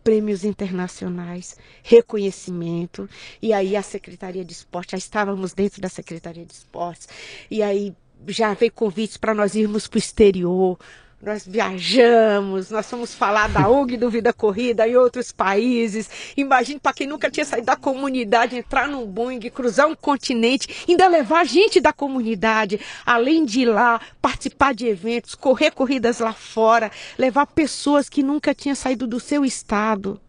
[0.02, 3.08] prêmios internacionais, reconhecimento.
[3.42, 7.08] E aí, a Secretaria de Esporte, já estávamos dentro da Secretaria de Esportes.
[7.50, 7.94] E aí,
[8.26, 10.78] já veio convites para nós irmos para o exterior.
[11.20, 16.08] Nós viajamos, nós fomos falar da ONG do Vida Corrida em outros países.
[16.36, 21.08] Imagine para quem nunca tinha saído da comunidade, entrar num Boeing, cruzar um continente, ainda
[21.08, 26.88] levar gente da comunidade, além de ir lá, participar de eventos, correr corridas lá fora,
[27.18, 30.20] levar pessoas que nunca tinham saído do seu estado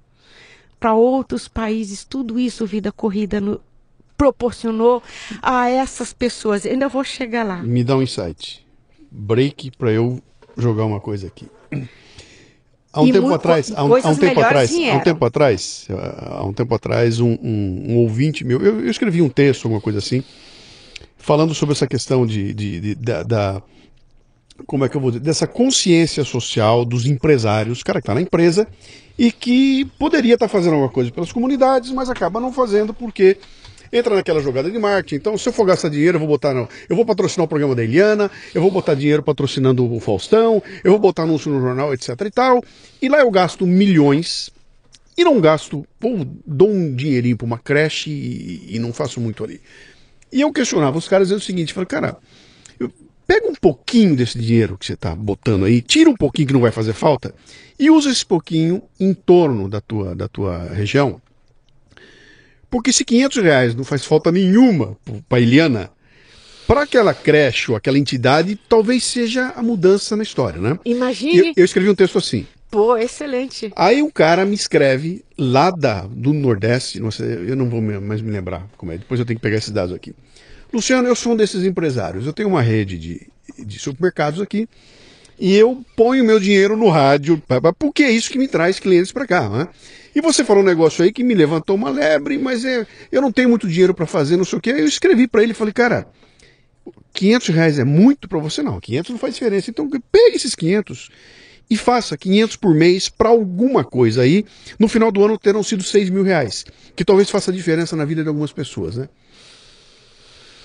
[0.80, 2.04] para outros países.
[2.04, 3.62] Tudo isso Vida Corrida no-
[4.18, 5.04] proporcionou
[5.40, 6.66] a essas pessoas.
[6.66, 7.58] Ainda vou chegar lá.
[7.62, 8.66] Me dá um insight.
[9.12, 10.20] Break para eu
[10.62, 11.48] jogar uma coisa aqui.
[12.92, 15.88] Há um E tempo atrás, há um, há um tempo atrás, há um tempo atrás,
[16.22, 19.80] há um tempo atrás, um, um- um ouvinte meu, eu, eu escrevi um texto, alguma
[19.82, 20.24] coisa assim,
[21.18, 23.62] falando sobre essa questão de, de- de- da, da-
[24.66, 28.22] como é que eu vou dizer, dessa consciência social dos empresários, cara que está na
[28.22, 28.68] empresa
[29.18, 33.38] e que poderia estar fazendo alguma coisa pelas comunidades, mas acaba não fazendo porque
[33.92, 35.16] entra naquela jogada de marketing.
[35.16, 37.76] Então, se eu for gastar dinheiro, eu vou botar no, eu vou patrocinar o programa
[37.76, 41.94] da Eliana, eu vou botar dinheiro patrocinando o Faustão, eu vou botar anúncio no jornal,
[41.94, 42.64] etc e tal.
[43.02, 44.50] E lá eu gasto milhões
[45.18, 49.44] e não gasto, ou dou um dinheirinho para uma creche e, e não faço muito
[49.44, 49.60] ali.
[50.32, 52.18] E eu questionava os caras, é o seguinte, falei, cara,
[53.30, 56.62] pega um pouquinho desse dinheiro que você está botando aí, tira um pouquinho que não
[56.62, 57.32] vai fazer falta
[57.78, 61.22] e usa esse pouquinho em torno da tua, da tua região.
[62.70, 64.96] Porque se 500 reais não faz falta nenhuma
[65.28, 65.90] para Eliana,
[66.68, 70.78] para aquela creche ou aquela entidade, talvez seja a mudança na história, né?
[70.86, 71.50] Imagine.
[71.50, 72.46] Eu, eu escrevi um texto assim.
[72.70, 73.72] Pô, excelente.
[73.76, 78.22] Aí um cara me escreve lá da, do Nordeste, não sei, eu não vou mais
[78.22, 80.14] me lembrar como é, depois eu tenho que pegar esses dados aqui.
[80.72, 82.28] Luciano, eu sou um desses empresários.
[82.28, 83.28] Eu tenho uma rede de,
[83.58, 84.70] de supermercados aqui
[85.40, 87.42] e eu ponho meu dinheiro no rádio,
[87.78, 89.48] porque é isso que me traz clientes para cá.
[89.48, 89.68] Né?
[90.14, 93.32] E você falou um negócio aí que me levantou uma lebre, mas é, eu não
[93.32, 94.72] tenho muito dinheiro para fazer, não sei o quê.
[94.72, 96.08] Eu escrevi para ele e falei, cara,
[97.14, 98.62] 500 reais é muito para você?
[98.62, 99.70] Não, 500 não faz diferença.
[99.70, 101.10] Então pegue esses 500
[101.70, 104.44] e faça 500 por mês para alguma coisa aí.
[104.78, 108.24] No final do ano terão sido 6 mil reais, que talvez faça diferença na vida
[108.24, 109.08] de algumas pessoas, né?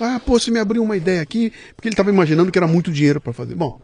[0.00, 2.90] Ah, pô, você me abriu uma ideia aqui, porque ele estava imaginando que era muito
[2.90, 3.54] dinheiro para fazer.
[3.54, 3.80] Bom,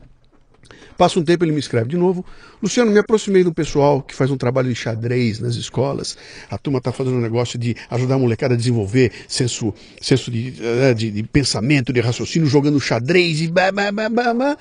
[1.01, 2.23] Passa um tempo, ele me escreve de novo.
[2.63, 6.15] Luciano, me aproximei do pessoal que faz um trabalho de xadrez nas escolas.
[6.51, 10.53] A turma está fazendo um negócio de ajudar a molecada a desenvolver senso, senso de,
[10.61, 14.59] eh, de, de pensamento, de raciocínio, jogando xadrez e bah, bah, bah, bah.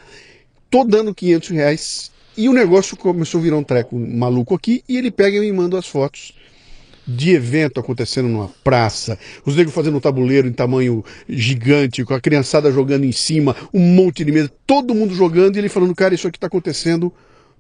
[0.70, 2.12] Tô dando 500 reais.
[2.38, 4.82] E o negócio começou a virar um treco maluco aqui.
[4.88, 6.34] E ele pega e me manda as fotos
[7.10, 12.22] de evento acontecendo numa praça, os negros fazendo um tabuleiro em tamanho gigante, com a
[12.22, 16.14] criançada jogando em cima, um monte de mesa, todo mundo jogando e ele falando, cara,
[16.14, 17.12] isso aqui está acontecendo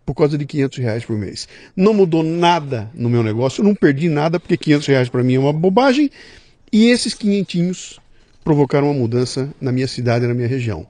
[0.05, 1.47] por causa de 500 reais por mês.
[1.76, 5.39] Não mudou nada no meu negócio, não perdi nada, porque 500 reais para mim é
[5.39, 6.11] uma bobagem,
[6.71, 7.99] e esses quinhentinhos
[8.43, 10.85] provocaram uma mudança na minha cidade e na minha região.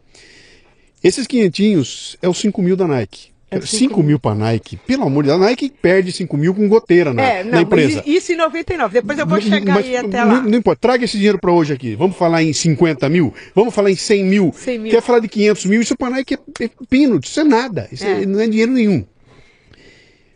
[1.02, 3.30] Esses quinhentinhos é os 5 mil da Nike.
[3.52, 4.78] É 5 mil para Nike.
[4.86, 7.62] Pelo amor de Deus, a Nike perde 5 mil com goteira na, é, não, na
[7.62, 8.04] empresa.
[8.06, 8.94] Isso em 99.
[8.94, 10.42] Depois eu vou chegar mas, aí até lá.
[10.42, 10.80] Não, não importa.
[10.80, 11.96] Traga esse dinheiro para hoje aqui.
[11.96, 13.34] Vamos falar em 50 mil?
[13.56, 14.54] Vamos falar em 100 mil?
[14.56, 14.92] 100 mil.
[14.92, 15.82] Quer falar de 500 mil?
[15.82, 17.20] Isso para Nike é, é pino.
[17.24, 17.90] Isso é nada.
[17.92, 18.22] Isso é.
[18.22, 19.04] É, não é dinheiro nenhum.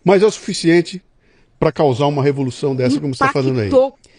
[0.04, 1.02] Mas é o suficiente
[1.64, 3.70] para causar uma revolução dessa como você está fazendo aí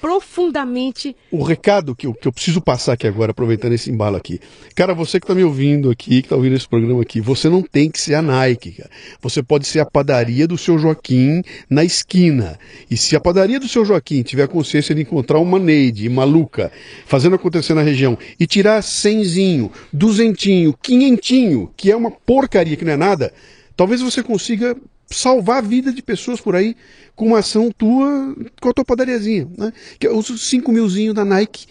[0.00, 1.14] profundamente.
[1.30, 4.38] O recado que eu, que eu preciso passar aqui agora, aproveitando esse embalo aqui.
[4.74, 7.62] Cara, você que está me ouvindo aqui, que está ouvindo esse programa aqui, você não
[7.62, 8.90] tem que ser a Nike, cara.
[9.22, 12.58] Você pode ser a padaria do seu Joaquim na esquina.
[12.90, 16.70] E se a padaria do seu Joaquim tiver consciência de encontrar uma Neide maluca
[17.06, 22.92] fazendo acontecer na região e tirar cenzinho, duzentinho, quinhentinho, que é uma porcaria que não
[22.92, 23.32] é nada,
[23.74, 24.76] talvez você consiga
[25.10, 26.76] salvar a vida de pessoas por aí
[27.14, 29.48] com uma ação tua com a tua padariazinha.
[29.56, 29.72] Né?
[29.98, 31.66] Que é os 5 milzinho da Nike,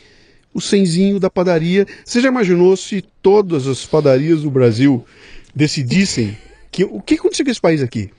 [0.53, 1.85] o 100 da padaria.
[2.03, 5.05] Você já imaginou se todas as padarias do Brasil
[5.55, 6.35] decidissem
[6.73, 8.10] que, o que aconteceu com esse país aqui?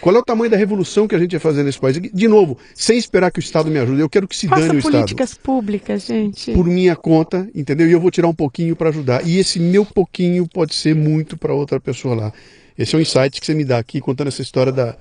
[0.00, 2.00] Qual é o tamanho da revolução que a gente ia fazer nesse país?
[2.00, 4.00] De novo, sem esperar que o Estado me ajude.
[4.00, 4.92] Eu quero que se Faça dane o Estado.
[4.92, 6.52] políticas públicas, gente.
[6.52, 7.88] Por minha conta, entendeu?
[7.88, 9.26] E eu vou tirar um pouquinho para ajudar.
[9.26, 12.32] E esse meu pouquinho pode ser muito para outra pessoa lá.
[12.76, 14.96] Esse é um insight que você me dá aqui contando essa história da,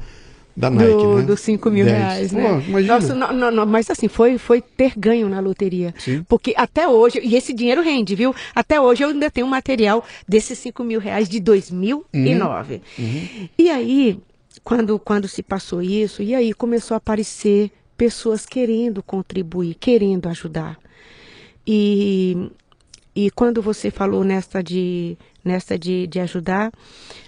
[0.56, 1.22] da Nike, do, né?
[1.24, 1.98] Dos 5 mil 10.
[1.98, 2.64] reais, né?
[2.72, 5.94] Pô, Nossa, não, não, não, mas assim, foi, foi ter ganho na loteria.
[5.98, 6.24] Sim.
[6.30, 8.36] Porque até hoje, e esse dinheiro rende, viu?
[8.54, 12.82] Até hoje eu ainda tenho material desses 5 mil reais de 2009.
[12.98, 13.06] Uhum.
[13.06, 13.50] Uhum.
[13.58, 14.20] E aí,
[14.64, 20.78] quando, quando se passou isso, e aí começou a aparecer pessoas querendo contribuir, querendo ajudar.
[21.66, 22.52] E,
[23.16, 26.72] e quando você falou nesta de, nesta de, de ajudar,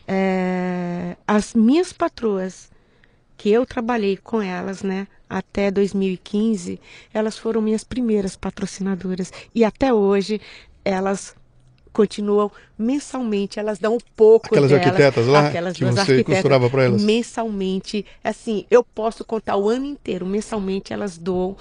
[0.08, 2.70] é, as minhas patroas
[3.38, 6.80] que eu trabalhei com elas, né, até 2015,
[7.14, 9.32] elas foram minhas primeiras patrocinadoras.
[9.54, 10.40] E até hoje
[10.84, 11.36] elas
[11.92, 16.70] continuam mensalmente, elas dão um pouco Aquelas delas, arquitetas lá aquelas que você arquitetas, costurava
[16.70, 17.02] para elas?
[17.02, 21.56] Mensalmente, assim, eu posso contar o ano inteiro, mensalmente elas doam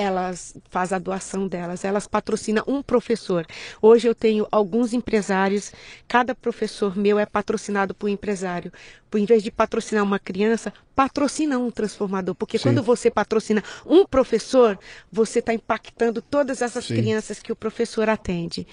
[0.00, 3.46] elas fazem a doação delas, elas patrocinam um professor.
[3.80, 5.72] Hoje eu tenho alguns empresários,
[6.08, 8.72] cada professor meu é patrocinado por um empresário.
[9.10, 12.64] Por em vez de patrocinar uma criança, patrocina um transformador, porque Sim.
[12.64, 14.78] quando você patrocina um professor,
[15.10, 16.96] você está impactando todas essas Sim.
[16.96, 18.66] crianças que o professor atende.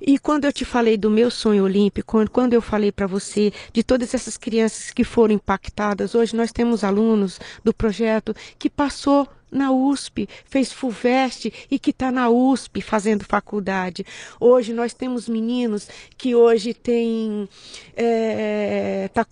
[0.00, 3.82] E quando eu te falei do meu sonho olímpico, quando eu falei para você de
[3.82, 9.70] todas essas crianças que foram impactadas, hoje nós temos alunos do projeto que passou na
[9.70, 14.04] USP, fez FUVEST e que está na USP fazendo faculdade.
[14.40, 17.48] Hoje nós temos meninos que hoje têm
[17.88, 19.24] está é, tá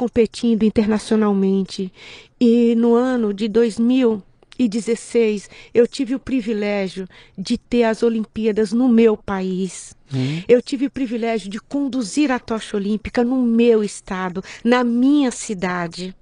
[0.45, 1.91] competindo internacionalmente.
[2.39, 9.17] E no ano de 2016 eu tive o privilégio de ter as Olimpíadas no meu
[9.17, 9.97] país.
[10.13, 10.43] Uhum.
[10.47, 16.15] Eu tive o privilégio de conduzir a tocha olímpica no meu estado, na minha cidade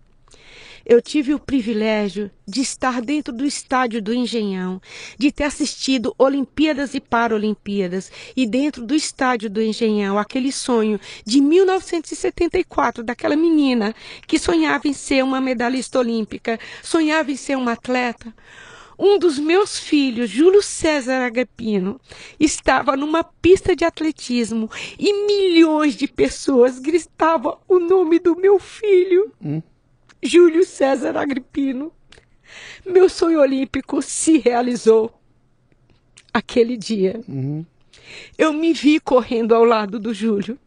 [0.84, 4.80] eu tive o privilégio de estar dentro do estádio do Engenhão,
[5.18, 11.40] de ter assistido Olimpíadas e Paralimpíadas, e dentro do estádio do Engenhão, aquele sonho de
[11.40, 13.94] 1974 daquela menina
[14.26, 18.34] que sonhava em ser uma medalhista olímpica, sonhava em ser uma atleta.
[18.98, 22.00] Um dos meus filhos, Júlio César Agapino,
[22.38, 29.32] estava numa pista de atletismo e milhões de pessoas gritavam o nome do meu filho.
[29.42, 29.62] Hum.
[30.22, 31.92] Júlio César Agripino.
[32.86, 35.12] Meu sonho olímpico se realizou
[36.32, 37.20] aquele dia.
[37.28, 37.64] Uhum.
[38.38, 40.58] Eu me vi correndo ao lado do Júlio.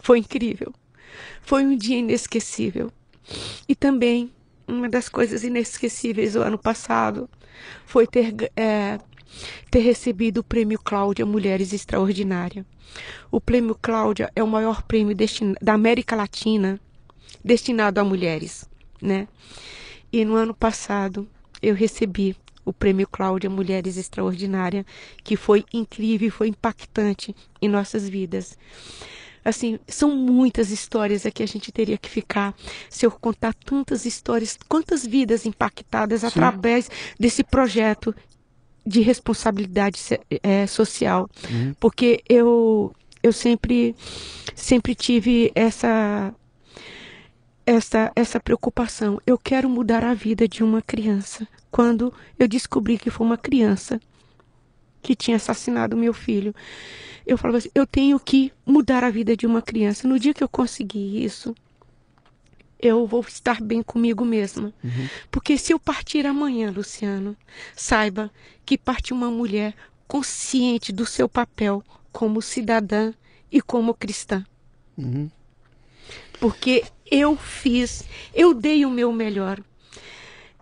[0.00, 0.72] Foi incrível.
[1.42, 2.90] Foi um dia inesquecível.
[3.68, 4.32] E também,
[4.66, 7.28] uma das coisas inesquecíveis do ano passado
[7.84, 8.98] foi ter, é,
[9.70, 12.64] ter recebido o Prêmio Cláudia Mulheres Extraordinárias.
[13.30, 15.16] O Prêmio Cláudia é o maior prêmio
[15.60, 16.80] da América Latina
[17.44, 18.68] destinado a mulheres,
[19.00, 19.28] né?
[20.12, 21.28] E no ano passado
[21.60, 24.84] eu recebi o Prêmio Cláudia Mulheres Extraordinárias,
[25.24, 28.58] que foi incrível foi impactante em nossas vidas.
[29.44, 32.54] Assim, são muitas histórias aqui a gente teria que ficar
[32.90, 36.26] se eu contar tantas histórias, quantas vidas impactadas Sim.
[36.26, 38.14] através desse projeto
[38.88, 40.00] de responsabilidade
[40.42, 41.74] é, social, uhum.
[41.78, 42.92] porque eu
[43.22, 43.94] eu sempre
[44.54, 46.34] sempre tive essa
[47.66, 49.20] essa essa preocupação.
[49.26, 51.46] Eu quero mudar a vida de uma criança.
[51.70, 54.00] Quando eu descobri que foi uma criança
[55.02, 56.54] que tinha assassinado meu filho,
[57.26, 60.08] eu falava assim: eu tenho que mudar a vida de uma criança.
[60.08, 61.54] No dia que eu conseguir isso,
[62.78, 64.72] eu vou estar bem comigo mesma.
[64.82, 65.08] Uhum.
[65.30, 67.36] Porque se eu partir amanhã, Luciano,
[67.74, 68.30] saiba
[68.64, 69.74] que parte uma mulher
[70.06, 71.82] consciente do seu papel
[72.12, 73.12] como cidadã
[73.50, 74.44] e como cristã.
[74.96, 75.30] Uhum.
[76.40, 79.60] Porque eu fiz, eu dei o meu melhor.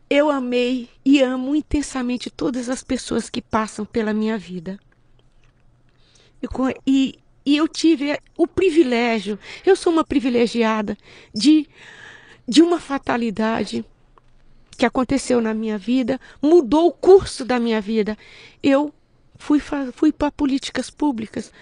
[0.08, 4.78] Eu amei e amo intensamente todas as pessoas que passam pela minha vida.
[6.86, 10.96] E, e eu tive o privilégio, eu sou uma privilegiada
[11.34, 11.68] de
[12.46, 13.84] de uma fatalidade
[14.76, 18.16] que aconteceu na minha vida, mudou o curso da minha vida.
[18.62, 18.92] Eu
[19.38, 19.60] fui,
[19.92, 21.52] fui para políticas públicas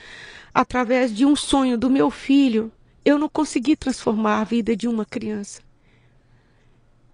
[0.53, 2.73] através de um sonho do meu filho.
[3.05, 5.63] Eu não consegui transformar a vida de uma criança.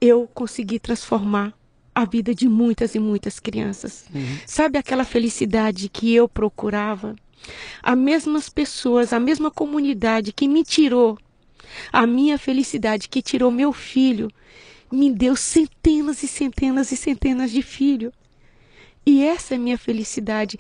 [0.01, 1.52] Eu consegui transformar
[1.94, 4.06] a vida de muitas e muitas crianças.
[4.14, 4.38] Uhum.
[4.47, 7.14] Sabe aquela felicidade que eu procurava?
[7.82, 11.18] As mesmas pessoas, a mesma comunidade que me tirou
[11.92, 14.30] a minha felicidade que tirou meu filho
[14.90, 18.12] me deu centenas e centenas e centenas de filhos.
[19.05, 20.59] E essa é minha felicidade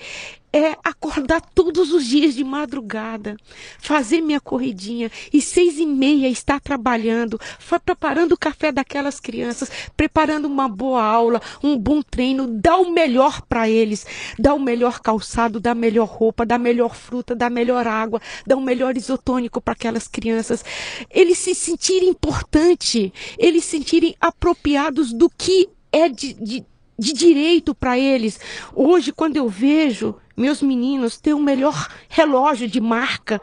[0.52, 3.36] é acordar todos os dias de madrugada,
[3.78, 7.38] fazer minha corridinha e seis e meia estar trabalhando,
[7.84, 13.42] preparando o café daquelas crianças, preparando uma boa aula, um bom treino, dar o melhor
[13.42, 14.04] para eles,
[14.38, 17.86] dar o melhor calçado, dar a melhor roupa, dar a melhor fruta, dar a melhor
[17.86, 20.64] água, dar o melhor isotônico para aquelas crianças,
[21.10, 26.64] eles se sentirem importante, eles se sentirem apropriados do que é de, de
[27.00, 28.38] de direito para eles.
[28.74, 33.40] Hoje, quando eu vejo meus meninos ter o melhor relógio de marca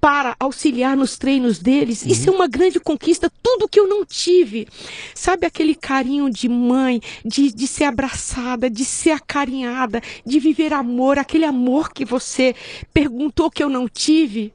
[0.00, 2.10] para auxiliar nos treinos deles, uhum.
[2.10, 4.66] isso é uma grande conquista, tudo que eu não tive.
[5.14, 11.20] Sabe aquele carinho de mãe, de, de ser abraçada, de ser acarinhada, de viver amor,
[11.20, 12.56] aquele amor que você
[12.92, 14.52] perguntou que eu não tive?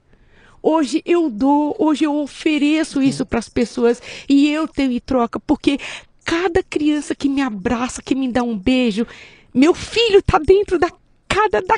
[0.61, 5.39] Hoje eu dou, hoje eu ofereço isso para as pessoas e eu tenho em troca,
[5.39, 5.79] porque
[6.27, 9.07] cada criança que me abraça, que me dá um beijo,
[9.53, 10.91] meu filho está dentro da
[11.25, 11.75] cada da,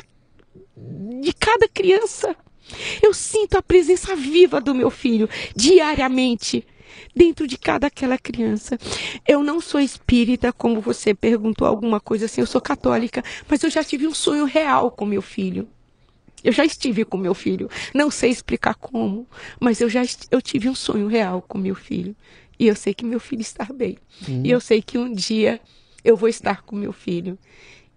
[1.20, 2.34] de cada criança.
[3.00, 6.66] Eu sinto a presença viva do meu filho diariamente
[7.14, 8.76] dentro de cada aquela criança.
[9.26, 13.70] Eu não sou espírita, como você perguntou alguma coisa assim, eu sou católica, mas eu
[13.70, 15.68] já tive um sonho real com meu filho.
[16.42, 17.70] Eu já estive com meu filho.
[17.94, 19.28] Não sei explicar como,
[19.60, 22.16] mas eu já eu tive um sonho real com meu filho.
[22.60, 23.96] E eu sei que meu filho está bem.
[24.28, 24.42] Uhum.
[24.44, 25.58] E eu sei que um dia
[26.04, 27.38] eu vou estar com meu filho.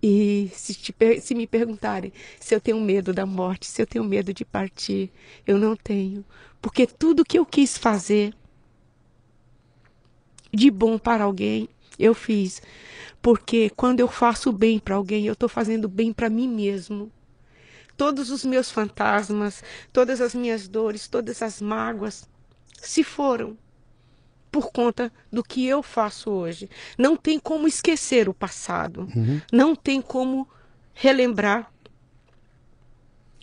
[0.01, 4.05] E se, te, se, me perguntarem se eu tenho medo da morte, se eu tenho
[4.05, 5.11] medo de partir,
[5.45, 6.23] eu não tenho.
[6.61, 8.33] Porque tudo que eu quis fazer
[10.53, 11.67] de bom para alguém,
[11.99, 12.61] eu fiz.
[13.21, 17.11] Porque quando eu faço bem para alguém, eu estou fazendo bem para mim mesmo.
[17.97, 19.61] Todos os meus fantasmas,
[19.91, 22.29] todas as minhas dores, todas as mágoas
[22.81, 23.57] se foram
[24.53, 26.69] por conta do que eu faço hoje.
[26.95, 29.09] Não tem como esquecer o passado.
[29.15, 29.41] Uhum.
[29.51, 30.47] Não tem como
[30.93, 31.73] relembrar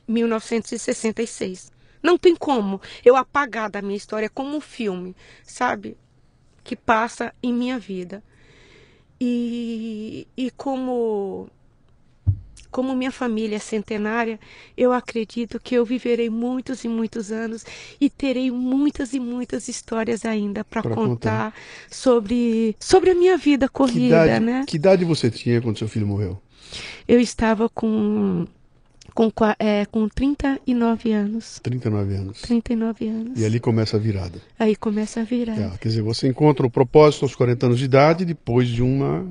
[0.06, 1.72] 1966.
[2.00, 5.96] Não tem como eu apagar da minha história como um filme, sabe?
[6.62, 8.22] Que passa em minha vida.
[9.20, 11.50] E, e como
[12.70, 14.38] como minha família é centenária,
[14.76, 17.64] eu acredito que eu viverei muitos e muitos anos
[18.00, 21.54] e terei muitas e muitas histórias ainda para contar, contar,
[21.90, 24.64] sobre sobre a minha vida corrida, que idade, né?
[24.66, 26.40] Que idade você tinha quando seu filho morreu?
[27.08, 28.46] Eu estava com
[29.14, 31.60] com, é, com 39 anos.
[31.62, 32.40] 39 anos.
[32.42, 33.40] 39 anos.
[33.40, 34.40] E ali começa a virada.
[34.58, 35.72] Aí começa a virada.
[35.74, 39.26] É, quer dizer, você encontra o propósito aos 40 anos de idade depois de uma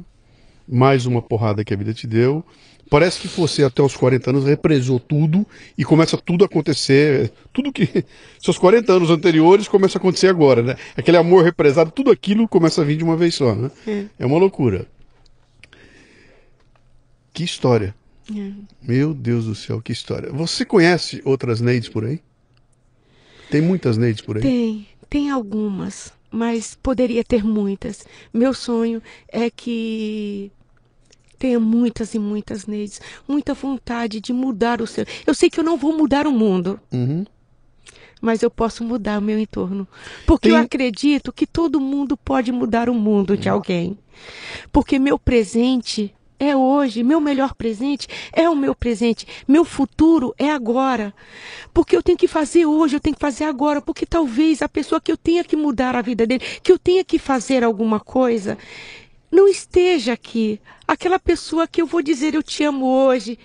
[0.72, 2.46] mais uma porrada que a vida te deu.
[2.90, 5.46] Parece que você até os 40 anos represou tudo
[5.78, 8.04] e começa tudo a acontecer, tudo que
[8.40, 10.76] seus 40 anos anteriores começa a acontecer agora, né?
[10.98, 13.70] Aquele amor represado, tudo aquilo começa a vir de uma vez só, né?
[13.86, 14.06] É.
[14.20, 14.88] É uma loucura.
[17.32, 17.94] Que história.
[18.36, 18.52] É.
[18.82, 20.32] Meu Deus do céu, que história.
[20.32, 22.20] Você conhece outras Neides por aí?
[23.52, 24.42] Tem muitas Neides por aí?
[24.42, 28.06] Tem, tem algumas, mas poderia ter muitas.
[28.34, 30.52] Meu sonho é que
[31.40, 35.06] tenha muitas e muitas Neides, muita vontade de mudar o seu.
[35.26, 37.26] Eu sei que eu não vou mudar o mundo, Uhum.
[38.22, 39.88] mas eu posso mudar o meu entorno.
[40.28, 43.98] Porque Tem- eu acredito que todo mundo pode mudar o mundo de alguém.
[44.72, 50.50] Porque meu presente é hoje, meu melhor presente é o meu presente, meu futuro é
[50.52, 51.14] agora.
[51.74, 55.02] Porque eu tenho que fazer hoje, eu tenho que fazer agora, porque talvez a pessoa
[55.02, 58.58] que eu tenha que mudar a vida dele, que eu tenha que fazer alguma coisa,
[59.32, 60.60] não esteja aqui.
[60.88, 63.38] Aquela pessoa que eu vou dizer eu te amo hoje,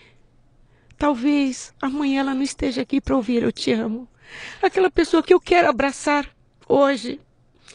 [0.96, 4.08] Talvez amanhã ela não esteja aqui para ouvir eu te amo.
[4.62, 6.28] Aquela pessoa que eu quero abraçar
[6.68, 7.20] hoje,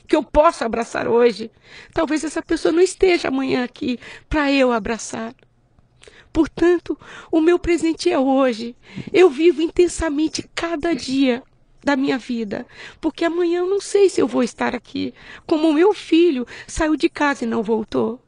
[0.07, 1.51] que eu posso abraçar hoje,
[1.93, 5.35] talvez essa pessoa não esteja amanhã aqui para eu abraçar.
[6.31, 6.97] Portanto,
[7.31, 8.75] o meu presente é hoje.
[9.11, 11.43] Eu vivo intensamente cada dia
[11.83, 12.65] da minha vida,
[12.99, 15.13] porque amanhã eu não sei se eu vou estar aqui,
[15.45, 18.21] como o meu filho saiu de casa e não voltou.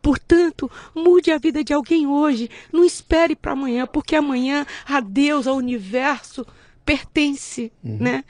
[0.00, 2.50] Portanto, mude a vida de alguém hoje.
[2.70, 6.46] Não espere para amanhã, porque amanhã a Deus, ao universo,
[6.84, 8.22] pertence, né?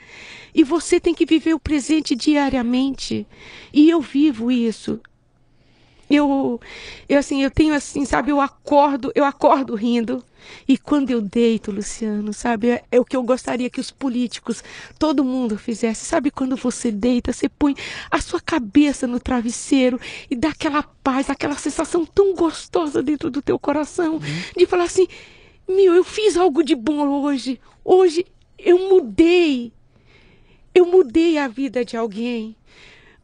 [0.53, 3.27] E você tem que viver o presente diariamente.
[3.73, 5.01] E eu vivo isso.
[6.09, 6.61] Eu,
[7.09, 10.23] eu assim, eu tenho assim, sabe, eu acordo, eu acordo rindo.
[10.67, 14.63] E quando eu deito, Luciano, sabe, é, é o que eu gostaria que os políticos,
[14.97, 16.05] todo mundo fizesse.
[16.05, 17.75] Sabe quando você deita, você põe
[18.09, 19.99] a sua cabeça no travesseiro
[20.29, 24.19] e dá aquela paz, aquela sensação tão gostosa dentro do teu coração,
[24.55, 25.07] de falar assim:
[25.67, 27.59] "Meu, eu fiz algo de bom hoje.
[27.83, 28.25] Hoje
[28.57, 29.71] eu mudei.
[30.73, 32.55] Eu mudei a vida de alguém."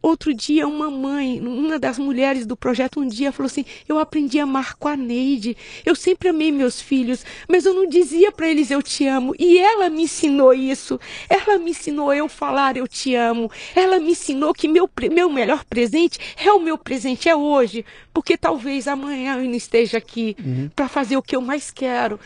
[0.02, 4.40] Outro dia, uma mãe, uma das mulheres do projeto, um dia falou assim: Eu aprendi
[4.40, 5.56] a amar com a Neide.
[5.86, 9.36] Eu sempre amei meus filhos, mas eu não dizia para eles eu te amo.
[9.38, 11.00] E ela me ensinou isso.
[11.30, 13.52] Ela me ensinou eu falar eu te amo.
[13.76, 17.86] Ela me ensinou que meu, meu melhor presente é o meu presente, é hoje.
[18.12, 20.36] Porque talvez amanhã eu não esteja aqui
[20.76, 22.20] para fazer o que eu mais quero,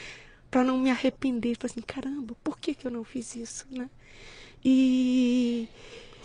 [0.49, 1.57] para não me arrepender.
[1.60, 3.65] Falei assim: caramba, por que, que eu não fiz isso?
[3.69, 3.89] Né?
[4.64, 5.68] E.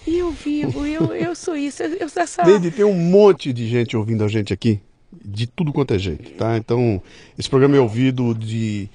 [0.07, 1.83] Eu vivo, eu, eu sou isso.
[1.83, 2.45] Eu, sou essa.
[2.45, 4.81] Neide, tem um monte de gente ouvindo a gente aqui,
[5.25, 6.57] de tudo quanto é jeito, tá?
[6.57, 7.03] Então,
[7.39, 8.89] esse programa é ouvido de,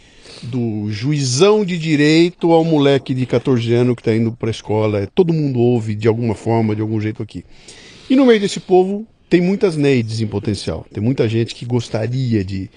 [0.43, 5.01] do juizão de direito ao moleque de 14 anos que está indo para a escola.
[5.01, 7.43] É, Todo mundo ouve de alguma forma, de algum jeito aqui.
[8.09, 10.85] E no meio desse povo, tem muitas Neides em potencial.
[10.91, 12.69] Tem muita gente que gostaria de.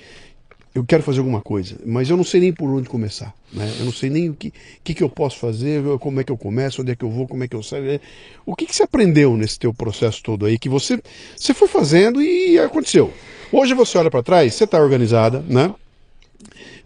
[0.75, 3.35] Eu quero fazer alguma coisa, mas eu não sei nem por onde começar.
[3.53, 3.73] Né?
[3.79, 4.53] Eu não sei nem o que,
[4.85, 7.27] que, que eu posso fazer, como é que eu começo, onde é que eu vou,
[7.27, 7.91] como é que eu saio.
[7.91, 8.01] É,
[8.47, 11.01] O que, que você aprendeu nesse teu processo todo aí que você,
[11.37, 13.13] você foi fazendo e aconteceu?
[13.51, 15.75] Hoje você olha para trás, você está organizada, né?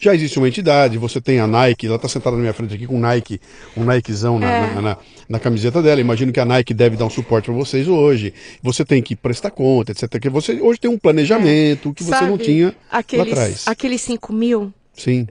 [0.03, 2.89] Já existe uma entidade, você tem a Nike, ela está sentada na minha frente aqui
[2.89, 3.41] com um Nike,
[3.77, 4.75] um Nikezão na, É.
[4.75, 4.97] na, na-
[5.29, 6.01] na camiseta dela.
[6.01, 8.35] Imagino que a Nike deve dar um suporte para vocês hoje.
[8.65, 10.19] Você tem que prestar conta, etc.
[10.21, 13.63] Que você hoje tem um planejamento que você não Sabe, tinha aqueles, lá atrás.
[13.69, 15.29] Aqueles 5 mil Sim.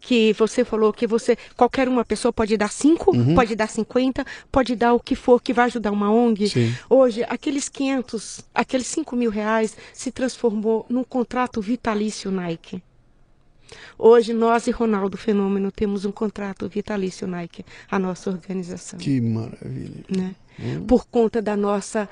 [0.00, 1.36] que você falou que você.
[1.54, 3.34] Qualquer uma pessoa pode dar 5, Uhum.
[3.34, 6.48] pode dar 50, pode dar o que for que vai ajudar uma ONG.
[6.48, 6.74] Sim.
[6.88, 12.82] Hoje, aqueles 500, aqueles 5 mil reais se transformou num contrato vitalício Nike.
[13.98, 18.98] Hoje, nós e Ronaldo Fenômeno temos um contrato vitalício Nike, a nossa organização.
[18.98, 20.04] Que maravilha.
[20.08, 20.34] né?
[20.58, 20.84] Hum.
[20.86, 22.08] Por conta da nossa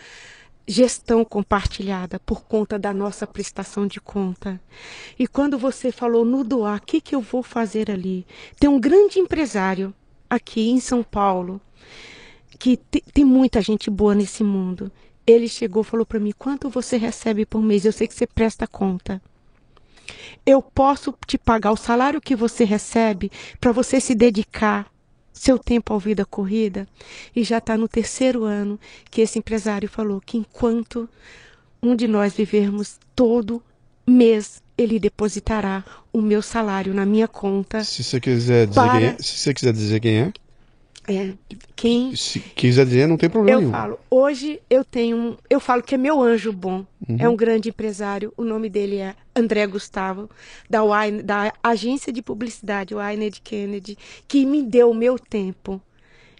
[0.67, 4.61] gestão compartilhada, por conta da nossa prestação de conta.
[5.19, 8.27] E quando você falou no doar, o que, que eu vou fazer ali?
[8.61, 9.93] Tem um grande empresário
[10.31, 11.61] aqui em São Paulo,
[12.59, 14.91] que te- tem muita gente boa nesse mundo.
[15.27, 17.85] Ele chegou falou para mim: quanto você recebe por mês?
[17.85, 19.21] Eu sei que você presta conta.
[20.45, 24.91] Eu posso te pagar o salário que você recebe para você se dedicar
[25.33, 26.87] seu tempo ao vida corrida.
[27.35, 28.79] E já está no terceiro ano
[29.11, 31.09] que esse empresário falou que enquanto
[31.83, 33.63] um de nós vivermos todo
[34.07, 37.83] mês, ele depositará o meu salário na minha conta.
[37.85, 38.99] Se você quiser dizer Para.
[38.99, 40.33] quem é, se você quiser dizer quem é,
[41.09, 41.33] É,
[41.75, 43.73] quem se quiser dizer, não tem problema eu nenhum.
[43.73, 46.87] falo, hoje eu tenho um, eu falo que é meu anjo bom.
[47.09, 47.17] Uhum.
[47.19, 50.31] É um grande empresário, o nome dele é André Gustavo,
[50.71, 53.99] da, Wine, da agência de publicidade Wyned Kennedy,
[54.29, 55.81] que me deu o meu tempo.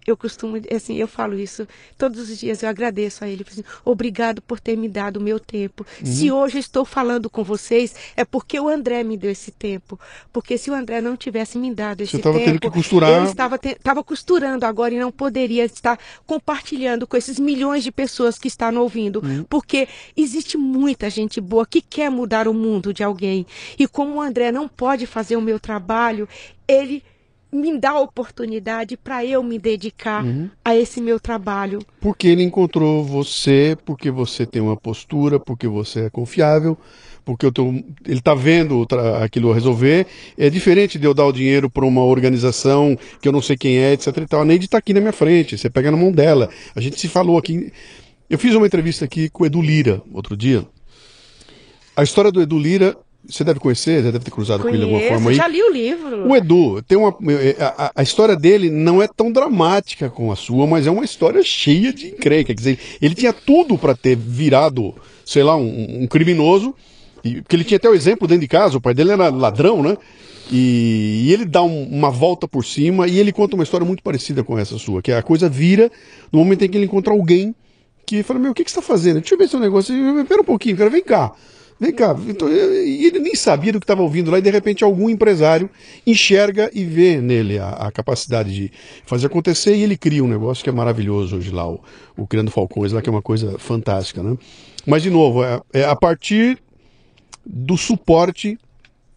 [0.07, 1.67] Eu costumo, assim, eu falo isso
[1.97, 3.45] todos os dias, eu agradeço a ele.
[3.49, 5.87] Assim, Obrigado por ter me dado o meu tempo.
[6.01, 6.07] Uhum.
[6.07, 9.99] Se hoje estou falando com vocês, é porque o André me deu esse tempo.
[10.33, 12.39] Porque se o André não tivesse me dado esse Você tempo.
[12.39, 13.11] Tendo que costurar...
[13.11, 17.93] Eu estava, te, estava costurando agora e não poderia estar compartilhando com esses milhões de
[17.93, 19.23] pessoas que estão ouvindo.
[19.23, 19.45] Uhum.
[19.45, 23.47] Porque existe muita gente boa que quer mudar o mundo de alguém.
[23.79, 26.29] E como o André não pode fazer o meu trabalho,
[26.67, 27.03] ele
[27.53, 30.49] me dá a oportunidade para eu me dedicar uhum.
[30.65, 31.81] a esse meu trabalho.
[32.01, 36.79] Porque ele encontrou você, porque você tem uma postura, porque você é confiável,
[37.25, 38.87] porque tô, ele está vendo
[39.23, 40.07] aquilo resolver.
[40.39, 43.79] É diferente de eu dar o dinheiro para uma organização que eu não sei quem
[43.79, 44.17] é, etc.
[44.17, 44.41] E tal.
[44.41, 46.49] A Neide está aqui na minha frente, você pega na mão dela.
[46.75, 47.71] A gente se falou aqui.
[48.31, 50.65] Eu fiz uma entrevista aqui com o Edu Lira outro dia.
[51.95, 52.97] A história do Edu Lira
[53.33, 55.37] você deve conhecer, já deve ter cruzado Conheço, com ele de alguma forma aí.
[55.37, 56.29] Já li o livro.
[56.29, 57.17] O Edu, tem uma,
[57.79, 61.43] a, a, história dele não é tão dramática como a sua, mas é uma história
[61.43, 62.49] cheia de encrenca.
[62.49, 64.95] Quer dizer, ele tinha tudo para ter virado,
[65.25, 66.75] sei lá, um, um criminoso,
[67.25, 69.83] e, porque ele tinha até o exemplo dentro de casa, o pai dele era ladrão,
[69.83, 69.97] né?
[70.51, 74.03] E, e ele dá um, uma volta por cima e ele conta uma história muito
[74.03, 75.91] parecida com essa sua, que a coisa vira
[76.31, 77.55] no momento em que ele encontra alguém
[78.05, 79.21] que fala, meu, o que, que você está fazendo?
[79.21, 79.95] Deixa eu ver seu negócio.
[80.21, 81.33] Espera um pouquinho, cara, vem cá.
[81.83, 85.11] Vem cá, então, ele nem sabia do que estava ouvindo lá, e de repente algum
[85.11, 85.69] empresário
[86.07, 88.71] enxerga e vê nele a, a, capacidade de
[89.05, 91.81] fazer acontecer, e ele cria um negócio que é maravilhoso hoje lá, o,
[92.17, 94.39] o Criando Falcões, lá que é uma coisa fantástica, né?
[94.87, 96.57] Mas, de novo, é, é a partir
[97.45, 98.57] do suporte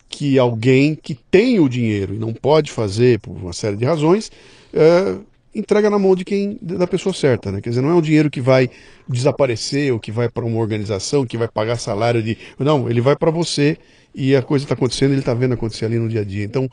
[0.10, 4.32] que alguém que tem o dinheiro e não pode fazer por uma série de razões,
[4.74, 5.18] é,
[5.56, 7.62] entrega na mão de quem da pessoa certa, né?
[7.62, 8.70] Quer dizer, não é um dinheiro que vai
[9.08, 13.16] desaparecer ou que vai para uma organização que vai pagar salário de, não, ele vai
[13.16, 13.78] para você
[14.14, 16.44] e a coisa está acontecendo, ele está vendo acontecer ali no dia a dia.
[16.44, 16.70] Então,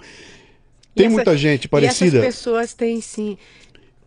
[0.94, 2.18] tem essa, muita gente parecida.
[2.18, 3.38] essas pessoas têm sim.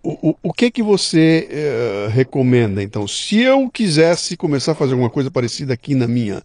[0.03, 3.07] O, o, o que que você uh, recomenda, então?
[3.07, 6.43] Se eu quisesse começar a fazer alguma coisa parecida aqui na minha,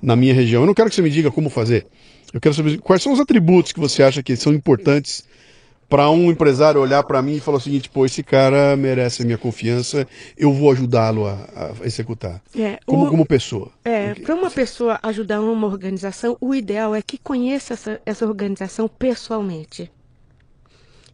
[0.00, 1.86] na minha região, eu não quero que você me diga como fazer.
[2.32, 5.24] Eu quero saber quais são os atributos que você acha que são importantes
[5.92, 9.26] para um empresário olhar para mim e falar o seguinte: pô, esse cara merece a
[9.26, 10.08] minha confiança,
[10.38, 12.42] eu vou ajudá-lo a, a, executar.
[12.58, 13.70] É, como, o, como pessoa.
[13.84, 18.88] É, para uma pessoa ajudar uma organização, o ideal é que conheça essa, essa organização
[18.88, 19.92] pessoalmente.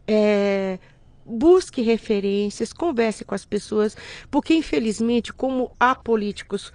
[0.07, 0.79] É,
[1.25, 3.97] busque referências, converse com as pessoas,
[4.31, 6.71] porque infelizmente, como há políticos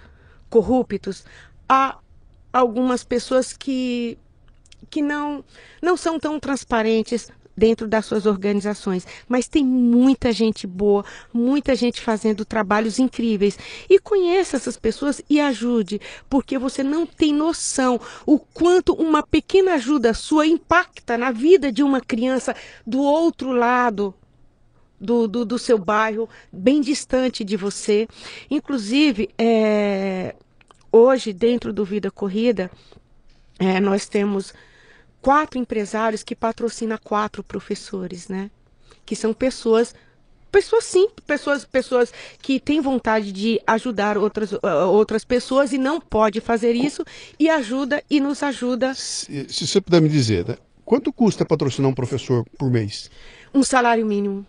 [0.47, 1.25] corruptos,
[1.67, 1.97] há
[2.53, 4.15] algumas pessoas que
[4.91, 5.43] que não
[5.81, 12.01] não são tão transparentes dentro das suas organizações, mas tem muita gente boa, muita gente
[12.01, 13.57] fazendo trabalhos incríveis.
[13.89, 19.75] E conheça essas pessoas e ajude, porque você não tem noção o quanto uma pequena
[19.75, 22.55] ajuda sua impacta na vida de uma criança
[22.85, 24.13] do outro lado
[24.99, 28.07] do, do, do, seu bairro, bem distante de você.
[28.49, 30.35] Inclusive, é,
[30.91, 32.71] hoje, dentro do Vida Corrida,
[33.59, 34.53] é, nós temos
[35.25, 38.51] quatro empresários que patrocinam quatro professores, né?
[39.03, 39.95] Que são pessoas
[40.51, 45.99] pessoas sim, pessoas, pessoas que têm vontade de ajudar outras, uh, outras pessoas e não
[45.99, 47.03] pode fazer isso
[47.39, 48.93] e ajuda e nos ajuda.
[48.93, 50.57] Se, se você puder me dizer, né?
[50.85, 53.09] quanto custa patrocinar um professor por mês?
[53.51, 54.45] Um salário mínimo.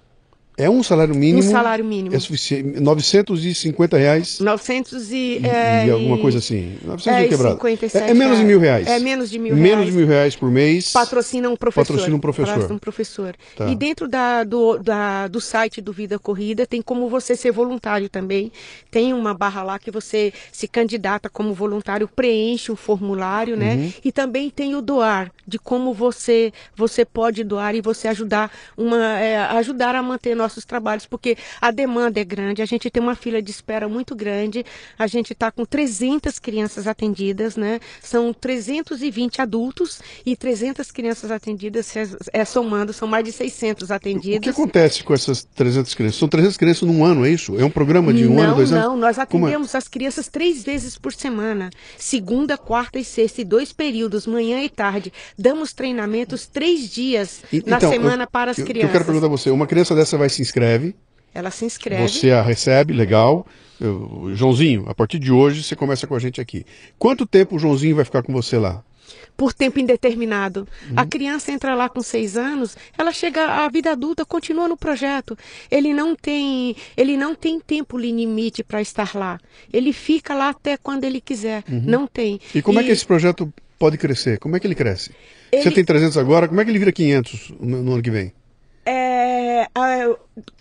[0.59, 1.47] É um salário mínimo.
[1.47, 2.15] Um salário mínimo.
[2.17, 2.81] É suficiente.
[2.81, 4.41] 950 reais.
[4.41, 5.17] 900 e.
[5.17, 6.79] E, é, e alguma coisa assim.
[6.83, 7.61] 900 é, e quebrado.
[7.67, 8.87] É, é, menos de mil reais.
[8.87, 9.79] É menos de mil menos reais.
[9.79, 10.93] Menos de mil reais por mês.
[10.93, 11.93] Patrocina um professor.
[11.93, 12.47] Patrocina um professor.
[12.47, 13.37] Patrocina um professor.
[13.55, 13.69] Tá.
[13.69, 18.09] E dentro da, do, da, do site do Vida Corrida tem como você ser voluntário
[18.09, 18.51] também.
[18.91, 23.75] Tem uma barra lá que você se candidata como voluntário, preenche um formulário, né?
[23.75, 23.93] Uhum.
[24.05, 29.19] E também tem o doar, de como você, você pode doar e você ajudar, uma,
[29.19, 31.07] é, ajudar a manter nossos trabalhos.
[31.07, 34.65] Porque a demanda é grande, a gente tem uma fila de espera muito grande,
[34.99, 37.81] a gente está com 300 crianças atendidas, né?
[38.01, 41.93] São 320 adultos e 300 crianças atendidas,
[42.33, 44.39] é, somando, são mais de 600 atendidas.
[44.39, 46.19] O que acontece com essas 300 crianças?
[46.19, 47.59] São 300 crianças num ano, é isso?
[47.59, 48.91] É um programa de um não, ano, dois não, anos?
[48.91, 49.23] Não, nós é?
[49.23, 49.79] atendemos é?
[49.79, 54.69] as crianças três vezes por semana, segunda, quarta e sexta, e dois períodos, manhã e
[54.69, 55.13] tarde.
[55.39, 58.89] Damos treinamentos três dias na então, semana eu, para as eu, crianças.
[58.89, 60.95] Eu quero perguntar a você, uma criança dessa vai se inscreve,
[61.37, 62.09] ela se inscreve.
[62.09, 63.47] Você a recebe, legal.
[63.79, 66.65] Eu, Joãozinho, a partir de hoje você começa com a gente aqui.
[66.99, 68.83] Quanto tempo o Joãozinho vai ficar com você lá?
[69.37, 70.67] Por tempo indeterminado.
[70.89, 70.95] Uhum.
[70.97, 75.37] A criança entra lá com seis anos, ela chega à vida adulta, continua no projeto.
[75.71, 79.39] Ele não tem, ele não tem tempo limite para estar lá.
[79.71, 81.63] Ele fica lá até quando ele quiser.
[81.71, 81.83] Uhum.
[81.85, 82.41] Não tem.
[82.55, 82.83] E como e...
[82.83, 84.39] é que esse projeto pode crescer?
[84.39, 85.11] Como é que ele cresce?
[85.53, 85.63] Ele...
[85.63, 88.33] Você tem 300 agora, como é que ele vira 500 no ano que vem?
[88.87, 90.17] É, ah,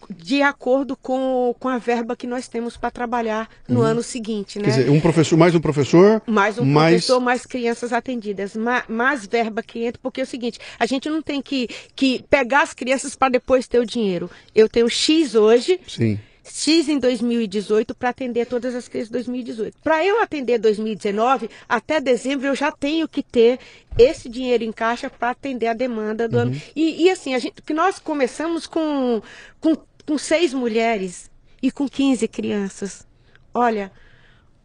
[0.09, 4.65] de acordo com, com a verba que nós temos para trabalhar no ano seguinte, né?
[4.65, 8.83] Quer dizer, um professor, mais um professor, mais um mais- professor, mais crianças atendidas, ma-
[8.87, 12.61] mais verba que entra, porque é o seguinte, a gente não tem que, que pegar
[12.63, 14.29] as crianças para depois ter o dinheiro.
[14.53, 16.19] Eu tenho X hoje, sim.
[16.45, 19.77] X em 2018 para atender todas as crianças de 2018.
[19.83, 23.59] Para eu atender 2019, até dezembro eu já tenho que ter
[23.97, 26.61] esse dinheiro em caixa para atender a demanda do ano.
[26.75, 29.21] E, e assim, a gente, que nós começamos com,
[29.59, 31.31] com, com seis mulheres
[31.61, 33.07] e com 15 crianças.
[33.53, 33.91] Olha,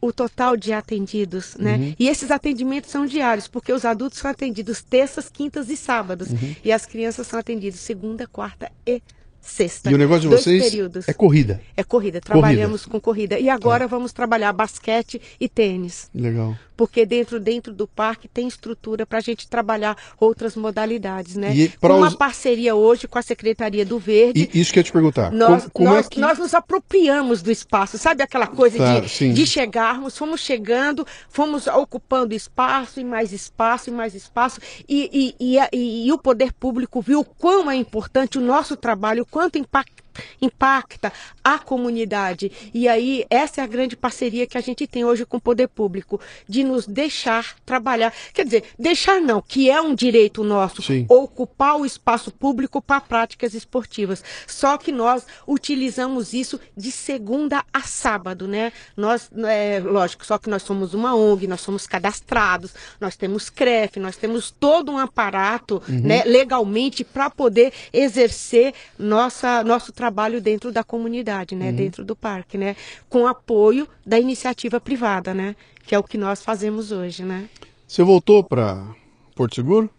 [0.00, 1.94] o total de atendidos, né?
[1.98, 6.28] E esses atendimentos são diários, porque os adultos são atendidos terças, quintas e sábados.
[6.64, 9.02] E as crianças são atendidas segunda, quarta e
[9.40, 9.90] sexta.
[9.90, 11.08] E o negócio de Dois vocês períodos.
[11.08, 11.60] é corrida.
[11.76, 13.38] É corrida, trabalhamos com corrida.
[13.38, 16.10] E agora vamos trabalhar basquete e tênis.
[16.14, 16.56] Legal.
[16.80, 21.54] Porque dentro, dentro do parque tem estrutura para a gente trabalhar outras modalidades, né?
[21.54, 24.48] E Uma os- parceria hoje com a Secretaria do Verde.
[24.50, 25.30] E isso que eu ia te perguntar.
[25.30, 26.18] Nós, como, como nós, é que...
[26.20, 31.66] nós nos apropriamos do espaço, sabe aquela coisa Tá, de, de chegarmos, fomos chegando, fomos
[31.66, 34.58] ocupando espaço e mais espaço e mais espaço,
[34.88, 38.74] e, e, e, e- e o poder público viu o quão é importante o nosso
[38.74, 39.92] trabalho, o quanto impacta,
[40.40, 42.50] impacta a comunidade.
[42.72, 45.68] E aí, essa é a grande parceria que a gente tem hoje com o poder
[45.68, 48.12] público, de nos deixar trabalhar.
[48.32, 51.06] Quer dizer, deixar não, que é um direito nosso, Sim.
[51.08, 54.22] ocupar o espaço público para práticas esportivas.
[54.46, 58.72] Só que nós utilizamos isso de segunda a sábado, né?
[58.96, 63.98] Nós, é, lógico, só que nós somos uma ONG, nós somos cadastrados, nós temos CREF,
[63.98, 70.09] nós temos todo um aparato, né, legalmente para poder exercer nossa, nosso trabalho
[70.40, 72.76] dentro da comunidade, né, dentro do parque, né,
[73.08, 75.54] com apoio da iniciativa privada, né,
[75.86, 77.48] que é o que nós fazemos hoje, né.
[77.86, 78.94] Você voltou para
[79.34, 79.90] Porto Seguro?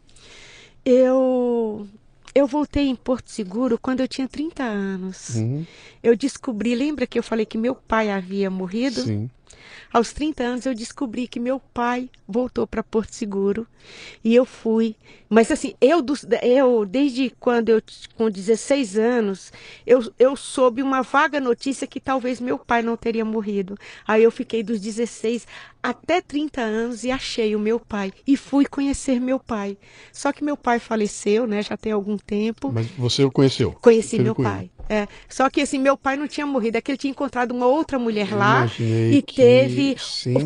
[0.85, 1.87] Eu
[2.33, 5.35] eu voltei em Porto Seguro quando eu tinha 30 anos.
[5.35, 5.65] Uhum.
[6.01, 9.01] Eu descobri, lembra que eu falei que meu pai havia morrido?
[9.01, 9.29] Sim.
[9.91, 13.67] Aos 30 anos eu descobri que meu pai voltou para Porto Seguro
[14.23, 14.95] e eu fui.
[15.29, 16.03] Mas assim, eu,
[16.41, 17.81] eu desde quando eu
[18.15, 19.51] com 16 anos,
[19.85, 23.77] eu, eu soube uma vaga notícia que talvez meu pai não teria morrido.
[24.07, 25.45] Aí eu fiquei dos 16
[25.81, 29.77] até 30 anos e achei o meu pai e fui conhecer meu pai.
[30.13, 32.71] Só que meu pai faleceu, né, já tem algum tempo.
[32.71, 33.71] Mas você o conheceu?
[33.81, 34.69] Conheci Teve meu pai.
[34.89, 35.07] É.
[35.29, 37.97] Só que assim, meu pai não tinha morrido, é que ele tinha encontrado uma outra
[37.97, 38.65] mulher lá
[39.13, 39.95] e que- teve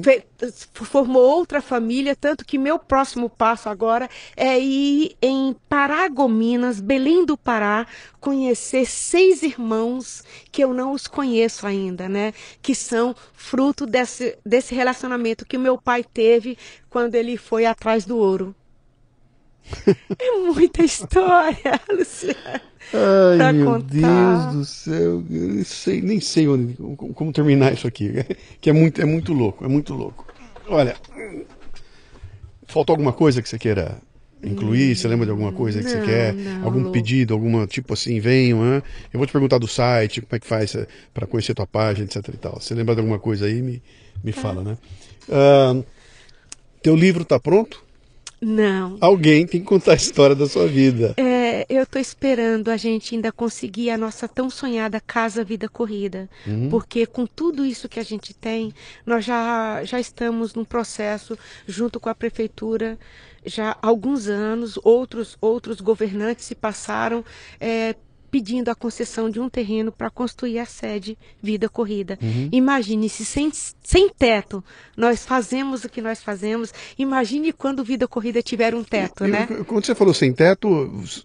[0.03, 0.24] fe-
[0.72, 4.07] formou outra família, tanto que meu próximo passo agora
[4.38, 7.88] é ir em Paragominas, Belém do Pará,
[8.20, 12.34] conhecer seis irmãos que eu não os conheço ainda, né?
[12.62, 16.57] Que são fruto desse, desse relacionamento que meu pai teve
[16.90, 18.56] quando ele foi atrás do ouro.
[20.19, 22.61] É muita história, Luciana.
[22.93, 23.83] Ai, pra meu contar.
[23.91, 26.75] Deus do céu, eu nem sei, nem sei onde,
[27.13, 28.11] como, terminar isso aqui,
[28.61, 30.25] que é muito, é muito louco, é muito louco.
[30.69, 30.95] Olha,
[32.67, 33.97] faltou alguma coisa que você queira
[34.43, 34.95] incluir?
[34.95, 36.35] Você lembra de alguma coisa que você Não, quer?
[36.35, 38.83] não, Algum pedido, alguma tipo assim, venham, né?
[39.11, 40.75] Eu vou te perguntar do site, como é que faz
[41.13, 42.59] para conhecer tua página, etc e tal.
[42.59, 43.81] Você lembra de alguma coisa aí, me,
[44.23, 44.41] me Tá.
[44.41, 44.77] fala, né?
[45.29, 45.75] Ah,
[46.81, 47.85] teu livro tá pronto?
[48.47, 48.97] Não.
[49.01, 51.15] Alguém tem que contar a história da sua vida.
[51.17, 56.30] É, eu estou esperando a gente ainda conseguir a nossa tão sonhada Casa Vida Corrida.
[56.69, 58.72] Porque com tudo isso que a gente tem,
[59.03, 61.35] nós já, já estamos num processo
[61.65, 62.99] junto com a prefeitura
[63.45, 67.23] já há alguns anos, outros, outros governantes se passaram
[67.59, 67.95] é,
[68.36, 72.20] pedindo a concessão de um terreno para construir a sede Vida Corrida.
[72.52, 73.49] Imagine se sem,
[73.82, 74.62] sem teto
[74.98, 76.74] nós fazemos o que nós fazemos.
[76.98, 79.48] Imagine quando Vida Corrida tiver um teto, Eu- né?
[79.66, 80.68] Quando você falou sem teto,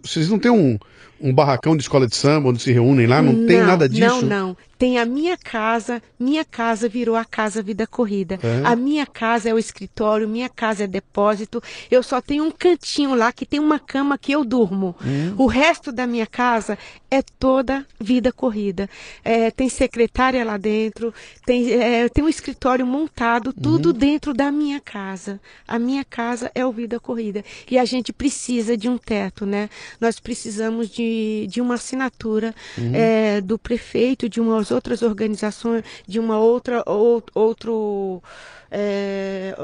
[0.05, 0.79] vocês não têm um,
[1.21, 3.21] um barracão de escola de samba onde se reúnem lá?
[3.21, 4.25] Não, tem nada disso?
[4.27, 4.57] Não, não.
[4.79, 8.39] Tem a minha casa, minha casa virou a casa Vida Corrida.
[8.43, 8.63] É?
[8.65, 11.63] A minha casa é o escritório, minha casa é depósito.
[11.91, 14.97] Eu só tenho um cantinho lá que tem uma cama que eu durmo.
[15.05, 15.35] Hum.
[15.37, 16.79] O resto da minha casa
[17.11, 18.89] é toda Vida Corrida.
[19.23, 21.13] É, tem secretária lá dentro,
[21.45, 23.63] tem, é, tem um escritório montado, Uhum.
[23.63, 25.39] tudo dentro da minha casa.
[25.69, 27.45] A minha casa é o Vida Corrida.
[27.71, 29.69] E a gente precisa de um teto, né?
[30.01, 31.03] Nós precisamos de,
[31.49, 32.93] de uma assinatura Uhum.
[32.95, 38.23] é, do prefeito, de umas outras organizações, de uma outra ou, outro
[38.71, 39.57] é,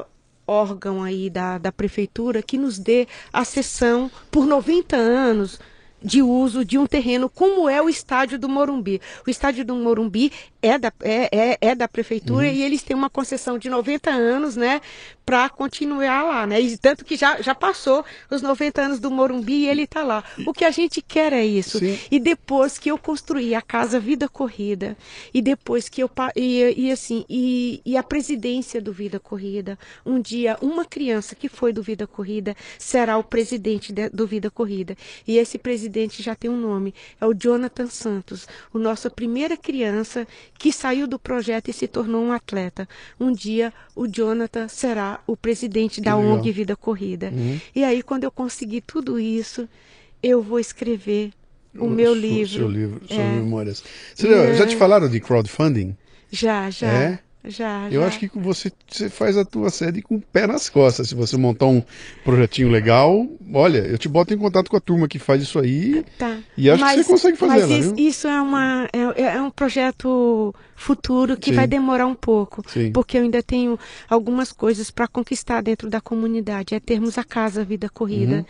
[0.47, 5.59] órgão aí da, da prefeitura que nos dê a cessão por 90 anos
[6.03, 9.01] de uso de um terreno como é o estádio do Morumbi.
[9.27, 10.31] O estádio do Morumbi
[10.67, 12.53] é da, é, é, é da prefeitura uhum.
[12.53, 14.81] e eles têm uma concessão de 90 anos, né,
[15.27, 16.61] para continuar lá, né?
[16.61, 20.23] E tanto que já, já passou os 90 anos do Morumbi e ele está lá.
[20.47, 21.81] O que a gente quer é isso.
[21.81, 21.99] Sim.
[22.13, 24.97] E depois que eu construí a casa Vida Corrida
[25.35, 30.21] e depois que eu e, e assim e, e a presidência do Vida Corrida, um
[30.21, 34.97] dia uma criança que foi do Vida Corrida será o presidente de, do Vida Corrida.
[35.27, 40.27] E esse presidente já tem um nome, é o Jonathan Santos, o nossa primeira criança
[40.59, 42.89] que saiu do projeto e se tornou um atleta.
[43.19, 46.35] Um dia o Jonathan será o presidente da legal.
[46.35, 47.31] ONG Vida Corrida.
[47.33, 47.61] Uhum.
[47.75, 49.69] E aí, quando eu conseguir tudo isso,
[50.23, 51.33] eu vou escrever
[51.75, 52.59] o, o meu livro.
[52.59, 53.33] Seu livro, suas é.
[53.33, 53.85] memórias.
[54.15, 54.79] Você já, já te é.
[54.79, 55.97] falaram de crowdfunding?
[56.31, 56.87] Já, já.
[56.87, 57.19] É?
[57.47, 58.09] Já, Eu já.
[58.09, 61.09] acho que você, você faz a tua sede com o pé nas costas.
[61.09, 61.83] Se você montar um
[62.25, 66.05] projetinho legal, olha, eu te boto em contato com a turma que faz isso aí.
[66.19, 66.39] Tá.
[66.57, 67.67] E acho mas, que você consegue fazer.
[67.67, 71.57] Mas isso, isso, é, uma, é, é, um projeto futuro que Sim.
[71.57, 72.63] vai demorar um pouco.
[72.69, 72.91] Sim.
[72.93, 73.79] Porque eu ainda tenho
[74.09, 76.75] algumas coisas para conquistar dentro da comunidade.
[76.75, 78.37] É termos a casa Vida Corrida.
[78.37, 78.45] Uhum.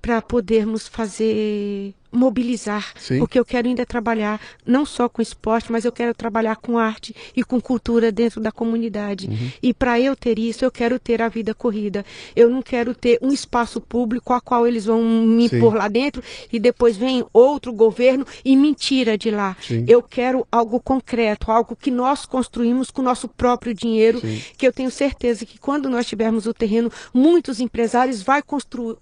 [0.00, 3.18] Para podermos fazer mobilizar, Sim.
[3.18, 7.14] porque eu quero ainda trabalhar não só com esporte, mas eu quero trabalhar com arte
[7.36, 9.28] e com cultura dentro da comunidade.
[9.28, 9.50] Uhum.
[9.62, 12.04] E para eu ter isso, eu quero ter a vida corrida.
[12.34, 15.60] Eu não quero ter um espaço público a qual eles vão me Sim.
[15.60, 16.22] pôr lá dentro
[16.52, 19.56] e depois vem outro governo e me tira de lá.
[19.60, 19.84] Sim.
[19.86, 24.20] Eu quero algo concreto, algo que nós construímos com o nosso próprio dinheiro,
[24.56, 28.96] que eu tenho certeza que quando nós tivermos o terreno, muitos empresários vai construir,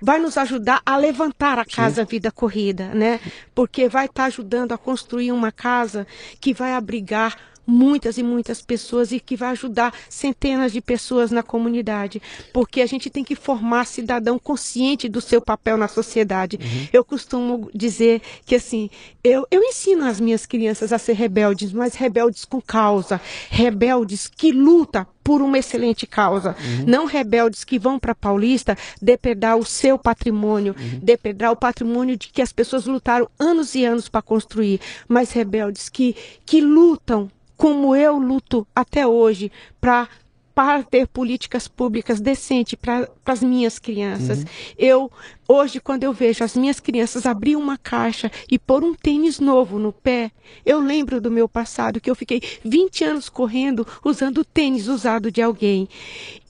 [0.00, 2.08] vai nos ajudar a levantar a casa Sim.
[2.08, 3.20] Vida Corrida, né?
[3.54, 6.06] Porque vai estar tá ajudando a construir uma casa
[6.40, 7.36] que vai abrigar
[7.68, 12.86] muitas e muitas pessoas e que vai ajudar centenas de pessoas na comunidade, porque a
[12.86, 16.58] gente tem que formar cidadão consciente do seu papel na sociedade.
[16.60, 16.88] Uhum.
[16.90, 18.88] Eu costumo dizer que assim,
[19.22, 23.20] eu, eu ensino as minhas crianças a ser rebeldes, mas rebeldes com causa,
[23.50, 26.56] rebeldes que lutam por uma excelente causa.
[26.58, 26.84] Uhum.
[26.86, 31.00] Não rebeldes que vão para Paulista depredar o seu patrimônio, uhum.
[31.02, 35.90] depredar o patrimônio de que as pessoas lutaram anos e anos para construir, mas rebeldes
[35.90, 36.16] que,
[36.46, 40.08] que lutam como eu luto até hoje para
[40.54, 44.40] para ter políticas públicas decentes para as minhas crianças.
[44.40, 44.44] Uhum.
[44.76, 45.12] Eu,
[45.46, 49.78] hoje, quando eu vejo as minhas crianças abrir uma caixa e pôr um tênis novo
[49.78, 50.32] no pé,
[50.66, 55.40] eu lembro do meu passado, que eu fiquei 20 anos correndo usando tênis usado de
[55.40, 55.88] alguém.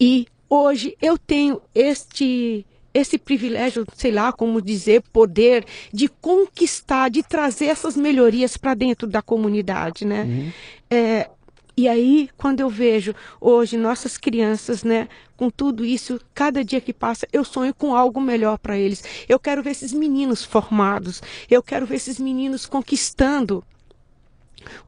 [0.01, 2.65] E hoje eu tenho este
[3.01, 9.07] esse privilégio, sei lá como dizer, poder de conquistar, de trazer essas melhorias para dentro
[9.07, 10.23] da comunidade, né?
[10.23, 10.53] Uhum.
[10.91, 11.31] É,
[11.77, 16.93] e aí, quando eu vejo hoje nossas crianças, né, com tudo isso, cada dia que
[16.93, 19.05] passa, eu sonho com algo melhor para eles.
[19.29, 23.65] Eu quero ver esses meninos formados, eu quero ver esses meninos conquistando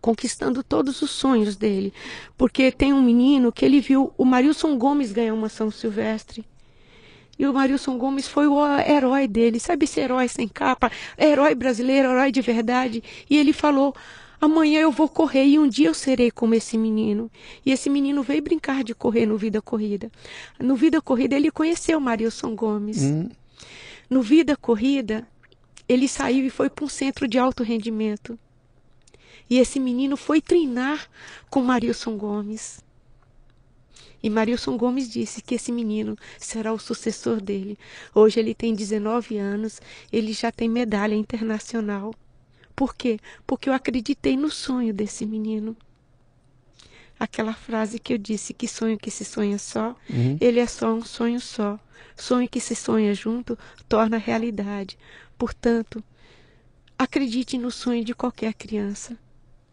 [0.00, 1.92] conquistando todos os sonhos dele.
[2.36, 6.44] Porque tem um menino que ele viu o Marilson Gomes ganhar uma São Silvestre.
[7.40, 12.10] E o Marilson Gomes foi o herói dele, sabe esse herói sem capa, herói brasileiro,
[12.10, 13.02] herói de verdade.
[13.30, 13.94] E ele falou:
[14.38, 17.30] amanhã eu vou correr e um dia eu serei como esse menino.
[17.64, 20.12] E esse menino veio brincar de correr no Vida Corrida.
[20.58, 23.04] No Vida Corrida ele conheceu o Marilson Gomes.
[23.04, 23.30] Hum.
[24.10, 25.26] No Vida Corrida,
[25.88, 28.38] ele saiu e foi para um centro de alto rendimento.
[29.48, 31.08] E esse menino foi treinar
[31.48, 32.84] com Marilson Gomes.
[34.22, 37.78] E Marilson Gomes disse que esse menino será o sucessor dele.
[38.14, 39.80] Hoje ele tem 19 anos,
[40.12, 42.14] ele já tem medalha internacional.
[42.76, 43.18] Por quê?
[43.46, 45.76] Porque eu acreditei no sonho desse menino.
[47.18, 50.38] Aquela frase que eu disse, que sonho que se sonha só, uhum.
[50.40, 51.78] ele é só um sonho só.
[52.16, 54.98] Sonho que se sonha junto torna realidade.
[55.36, 56.02] Portanto,
[56.98, 59.18] acredite no sonho de qualquer criança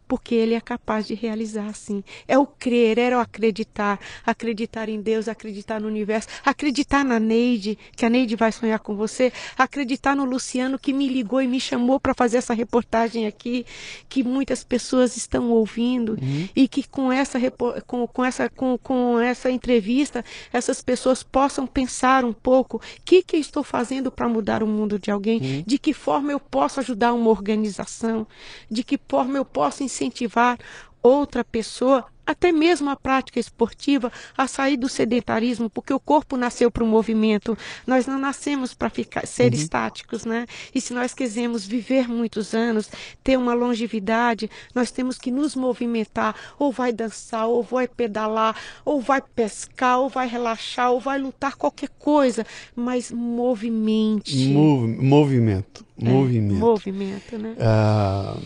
[0.08, 2.02] porque ele é capaz de realizar sim.
[2.26, 7.78] É o crer, é o acreditar, acreditar em Deus, acreditar no universo, acreditar na Neide,
[7.94, 11.60] que a Neide vai sonhar com você, acreditar no Luciano que me ligou e me
[11.60, 13.66] chamou para fazer essa reportagem aqui,
[14.08, 16.48] que muitas pessoas estão ouvindo uhum.
[16.56, 17.38] e que com essa
[17.86, 23.22] com, com essa com, com essa entrevista essas pessoas possam pensar um pouco o que
[23.22, 25.64] que eu estou fazendo para mudar o mundo de alguém, uhum.
[25.66, 28.26] de que forma eu posso ajudar uma organização,
[28.70, 30.58] de que forma eu posso ensinar incentivar
[31.02, 36.70] outra pessoa, até mesmo a prática esportiva, a sair do sedentarismo, porque o corpo nasceu
[36.70, 37.56] para o movimento.
[37.86, 39.58] Nós não nascemos para ficar ser uhum.
[39.58, 40.46] estáticos, né?
[40.74, 42.90] E se nós quisermos viver muitos anos,
[43.24, 48.54] ter uma longevidade, nós temos que nos movimentar, ou vai dançar, ou vai pedalar,
[48.84, 52.44] ou vai pescar, ou vai relaxar, ou vai lutar qualquer coisa,
[52.76, 54.48] mas movimente.
[54.48, 56.58] Mov movimento, é, movimento.
[56.58, 57.56] Movimento, né?
[57.58, 58.36] Ah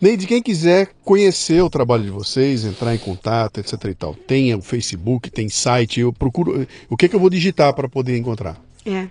[0.00, 4.54] Neide, quem quiser conhecer o trabalho de vocês, entrar em contato, etc e tal, tem
[4.54, 6.66] o Facebook, tem site, eu procuro.
[6.90, 8.60] O que, que eu vou digitar para poder encontrar?
[8.84, 9.08] É.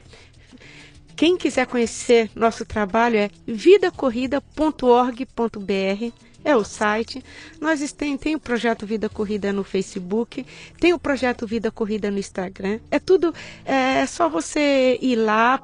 [1.16, 7.26] Quem quiser conhecer nosso trabalho é vidacorrida.org.br é o site.
[7.60, 10.46] Nós tem, tem o projeto Vida Corrida no Facebook,
[10.80, 12.80] tem o projeto Vida Corrida no Instagram.
[12.92, 13.34] É tudo,
[13.66, 15.62] é, é só você ir lá,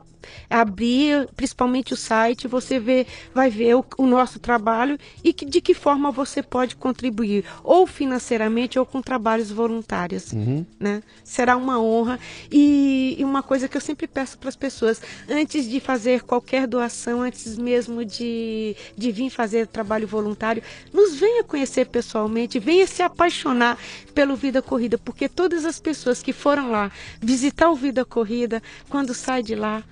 [0.50, 5.62] abrir principalmente o site, você vê, vai ver o, o nosso trabalho e que, de
[5.62, 10.32] que forma você pode contribuir, ou financeiramente ou com trabalhos voluntários.
[10.32, 10.66] Uhum.
[10.80, 11.02] Né?
[11.24, 12.20] Será uma honra.
[12.52, 16.68] E, e uma coisa que eu sempre peço para as pessoas, antes de fazer qualquer
[16.68, 23.02] doação, antes mesmo de, de vir fazer trabalho voluntário, nos venha conhecer pessoalmente, venha se
[23.02, 23.78] apaixonar
[24.14, 26.92] pelo Vida Corrida, porque todas as pessoas que foram lá
[27.22, 29.84] visitar o Vida Corrida, quando sai de lá,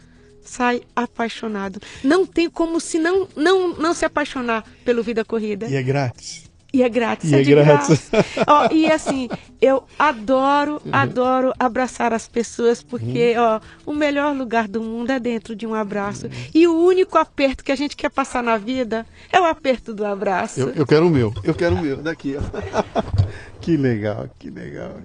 [0.50, 1.80] sai apaixonado.
[2.04, 5.68] Não tem como se não, não, não se apaixonar pelo Vida Corrida.
[5.68, 6.50] E é grátis.
[6.72, 8.12] E é grátis, e é, é grátis.
[8.46, 9.28] ó, e assim,
[9.60, 10.92] eu adoro, uhum.
[10.94, 13.44] adoro abraçar as pessoas, porque uhum.
[13.44, 16.28] ó, o melhor lugar do mundo é dentro de um abraço.
[16.28, 16.32] Uhum.
[16.54, 20.06] E o único aperto que a gente quer passar na vida é o aperto do
[20.06, 20.60] abraço.
[20.60, 23.02] Eu, eu quero o meu, eu quero o meu, daqui, ó.
[23.60, 24.98] que legal, que legal.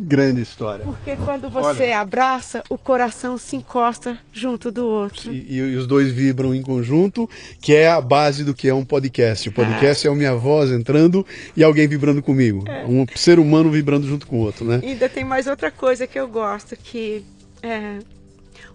[0.00, 0.84] Grande história.
[0.84, 5.32] Porque quando você Olha, abraça, o coração se encosta junto do outro.
[5.32, 7.28] E, e, os dois vibram em conjunto,
[7.60, 9.48] que é a base do que é um podcast.
[9.48, 11.26] O podcast é, é a minha voz entrando
[11.56, 12.62] e alguém vibrando comigo.
[12.68, 12.84] É.
[12.86, 14.80] Um ser humano vibrando junto com o outro, né?
[14.84, 17.24] E ainda tem mais outra coisa que eu gosto, que
[17.60, 17.98] é,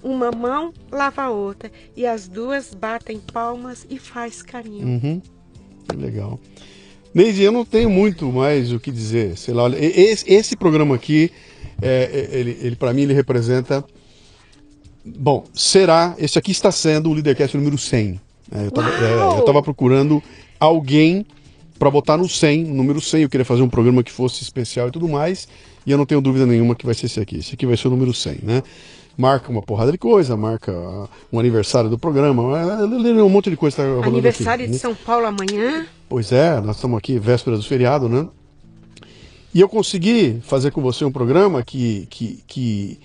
[0.03, 4.85] uma mão lava a outra e as duas batem palmas e faz carinho.
[4.85, 5.21] Uhum.
[5.95, 6.37] Legal.
[7.13, 9.37] Neide, eu não tenho muito mais o que dizer.
[9.37, 11.31] Sei lá, esse, esse programa aqui,
[11.81, 13.83] é, é ele, ele para mim, ele representa.
[15.05, 16.15] Bom, será.
[16.17, 18.19] Esse aqui está sendo o Leadercast número 100.
[18.51, 18.67] É, eu
[19.39, 20.23] estava é, procurando
[20.59, 21.25] alguém
[21.77, 23.23] para botar no 100, número 100.
[23.23, 25.47] Eu queria fazer um programa que fosse especial e tudo mais.
[25.85, 27.37] E eu não tenho dúvida nenhuma que vai ser esse aqui.
[27.37, 28.63] Esse aqui vai ser o número 100, né?
[29.17, 30.71] Marca uma porrada de coisa, marca
[31.31, 34.73] um aniversário do programa, um monte de coisa tá Aniversário aqui.
[34.73, 35.85] de São Paulo amanhã?
[36.09, 38.27] Pois é, nós estamos aqui véspera do feriado, né?
[39.53, 42.99] E eu consegui fazer com você um programa que, que, que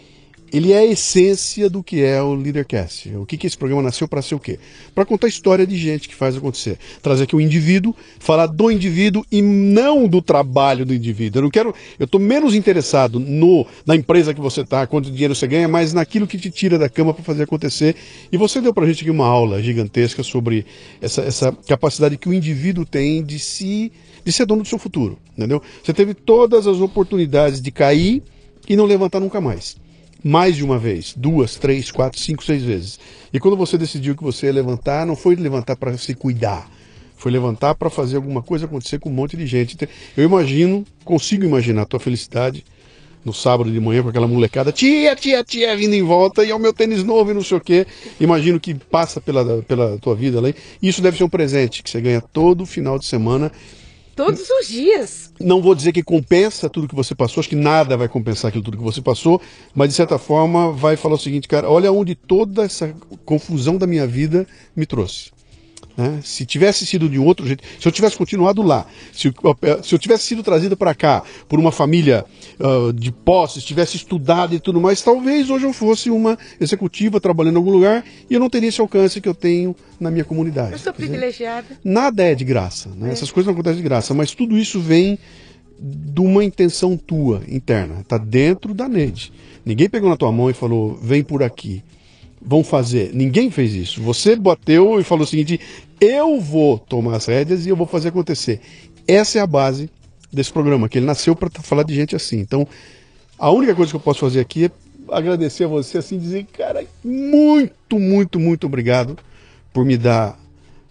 [0.53, 3.15] ele é a essência do que é o Leadercast.
[3.17, 4.59] O que, que esse programa nasceu para ser o quê?
[4.95, 6.79] Para contar a história de gente que faz acontecer.
[7.03, 11.41] Trazer aqui o indivíduo, falar do indivíduo e não do trabalho do indivíduo.
[11.41, 11.75] Eu não quero.
[11.99, 15.93] Eu estou menos interessado no, na empresa que você está, quanto dinheiro você ganha, mas
[15.93, 17.95] naquilo que te tira da cama para fazer acontecer.
[18.33, 20.65] E você deu para gente aqui uma aula gigantesca sobre
[21.01, 23.93] essa, essa capacidade que o indivíduo tem de se
[24.25, 25.19] de ser dono do seu futuro.
[25.37, 25.63] Entendeu?
[25.83, 28.23] Você teve todas as oportunidades de cair
[28.69, 29.77] e não levantar nunca mais
[30.23, 32.99] mais de uma vez, duas, três, quatro, cinco, seis vezes.
[33.33, 36.69] E quando você decidiu que você ia levantar, não foi levantar para se cuidar,
[37.17, 39.75] foi levantar para fazer alguma coisa acontecer com um monte de gente.
[39.75, 42.65] Então, eu imagino, consigo imaginar a tua felicidade
[43.25, 46.55] no sábado de manhã com aquela molecada, tia, tia, tia, vindo em volta, e é
[46.55, 47.87] o meu tênis novo e não sei o quê.
[48.21, 50.55] Imagino que passa pela, pela tua vida ali.
[50.83, 53.53] Isso deve ser um presente que você ganha todo final de semana
[54.19, 55.33] Todos os dias.
[55.39, 58.65] Não vou dizer que compensa tudo que você passou, acho que nada vai compensar aquilo
[58.65, 59.41] tudo que você passou,
[59.73, 62.93] mas de certa forma vai falar o seguinte, cara, olha onde toda essa
[63.25, 65.31] confusão da minha vida me trouxe.
[65.99, 66.21] Né?
[66.23, 69.35] Se tivesse sido de outro jeito, se eu tivesse continuado lá, se, eu,
[69.83, 72.25] se eu tivesse sido trazido para cá por uma família
[72.61, 77.55] uh, de posses, tivesse estudado e tudo mais, talvez hoje eu fosse uma executiva trabalhando
[77.55, 80.71] em algum lugar e eu não teria esse alcance que eu tenho na minha comunidade.
[80.71, 81.67] Eu sou privilegiada.
[81.83, 83.09] Nada é de graça, né?
[83.09, 83.13] é.
[83.13, 85.19] essas coisas não acontecem de graça, mas tudo isso vem
[85.81, 89.33] de uma intenção tua interna, está dentro da Neide.
[89.67, 91.83] Ninguém pegou na tua mão e falou, vem por aqui
[92.41, 93.11] vão fazer.
[93.15, 94.03] Ninguém fez isso.
[94.03, 95.61] Você bateu e falou o seguinte:
[96.01, 98.61] eu vou tomar as rédeas e eu vou fazer acontecer.
[99.07, 99.91] Essa é a base
[100.33, 102.39] desse programa, que ele nasceu para falar de gente assim.
[102.39, 102.67] Então,
[103.39, 104.71] a única coisa que eu posso fazer aqui é
[105.11, 109.17] agradecer a você, assim, dizer, cara, muito, muito, muito obrigado
[109.73, 110.39] por me dar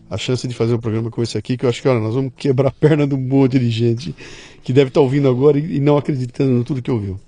[0.10, 2.16] a chance de fazer um programa com esse aqui, que eu acho que, olha, nós
[2.16, 4.16] vamos quebrar a perna de um monte de gente
[4.64, 7.20] que deve estar ouvindo agora e não acreditando em tudo que ouviu.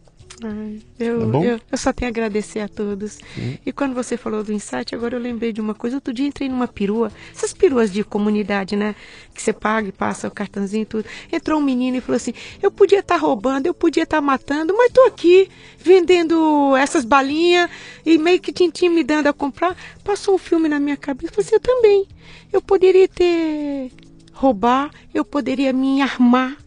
[0.44, 3.20] Ai, eu, tá eu, eu, só tenho a agradecer a todos.
[3.38, 3.58] Hum.
[3.66, 5.98] E quando você falou do insight, agora eu lembrei de uma coisa.
[5.98, 8.96] Outro dia entrei numa perua, essas peruas de comunidade, né?
[9.34, 11.06] Que você paga e passa o cartãozinho e tudo.
[11.32, 14.22] Entrou um menino e falou assim: Eu podia estar tá roubando, eu podia estar tá
[14.22, 17.70] matando, mas tô aqui vendendo essas balinhas
[18.06, 19.76] e meio que te intimidando a comprar.
[20.04, 21.28] Passou um filme na minha cabeça.
[21.28, 22.08] Eu falei assim: Eu também.
[22.52, 23.92] Eu poderia ter
[24.32, 26.58] roubar, eu poderia me armar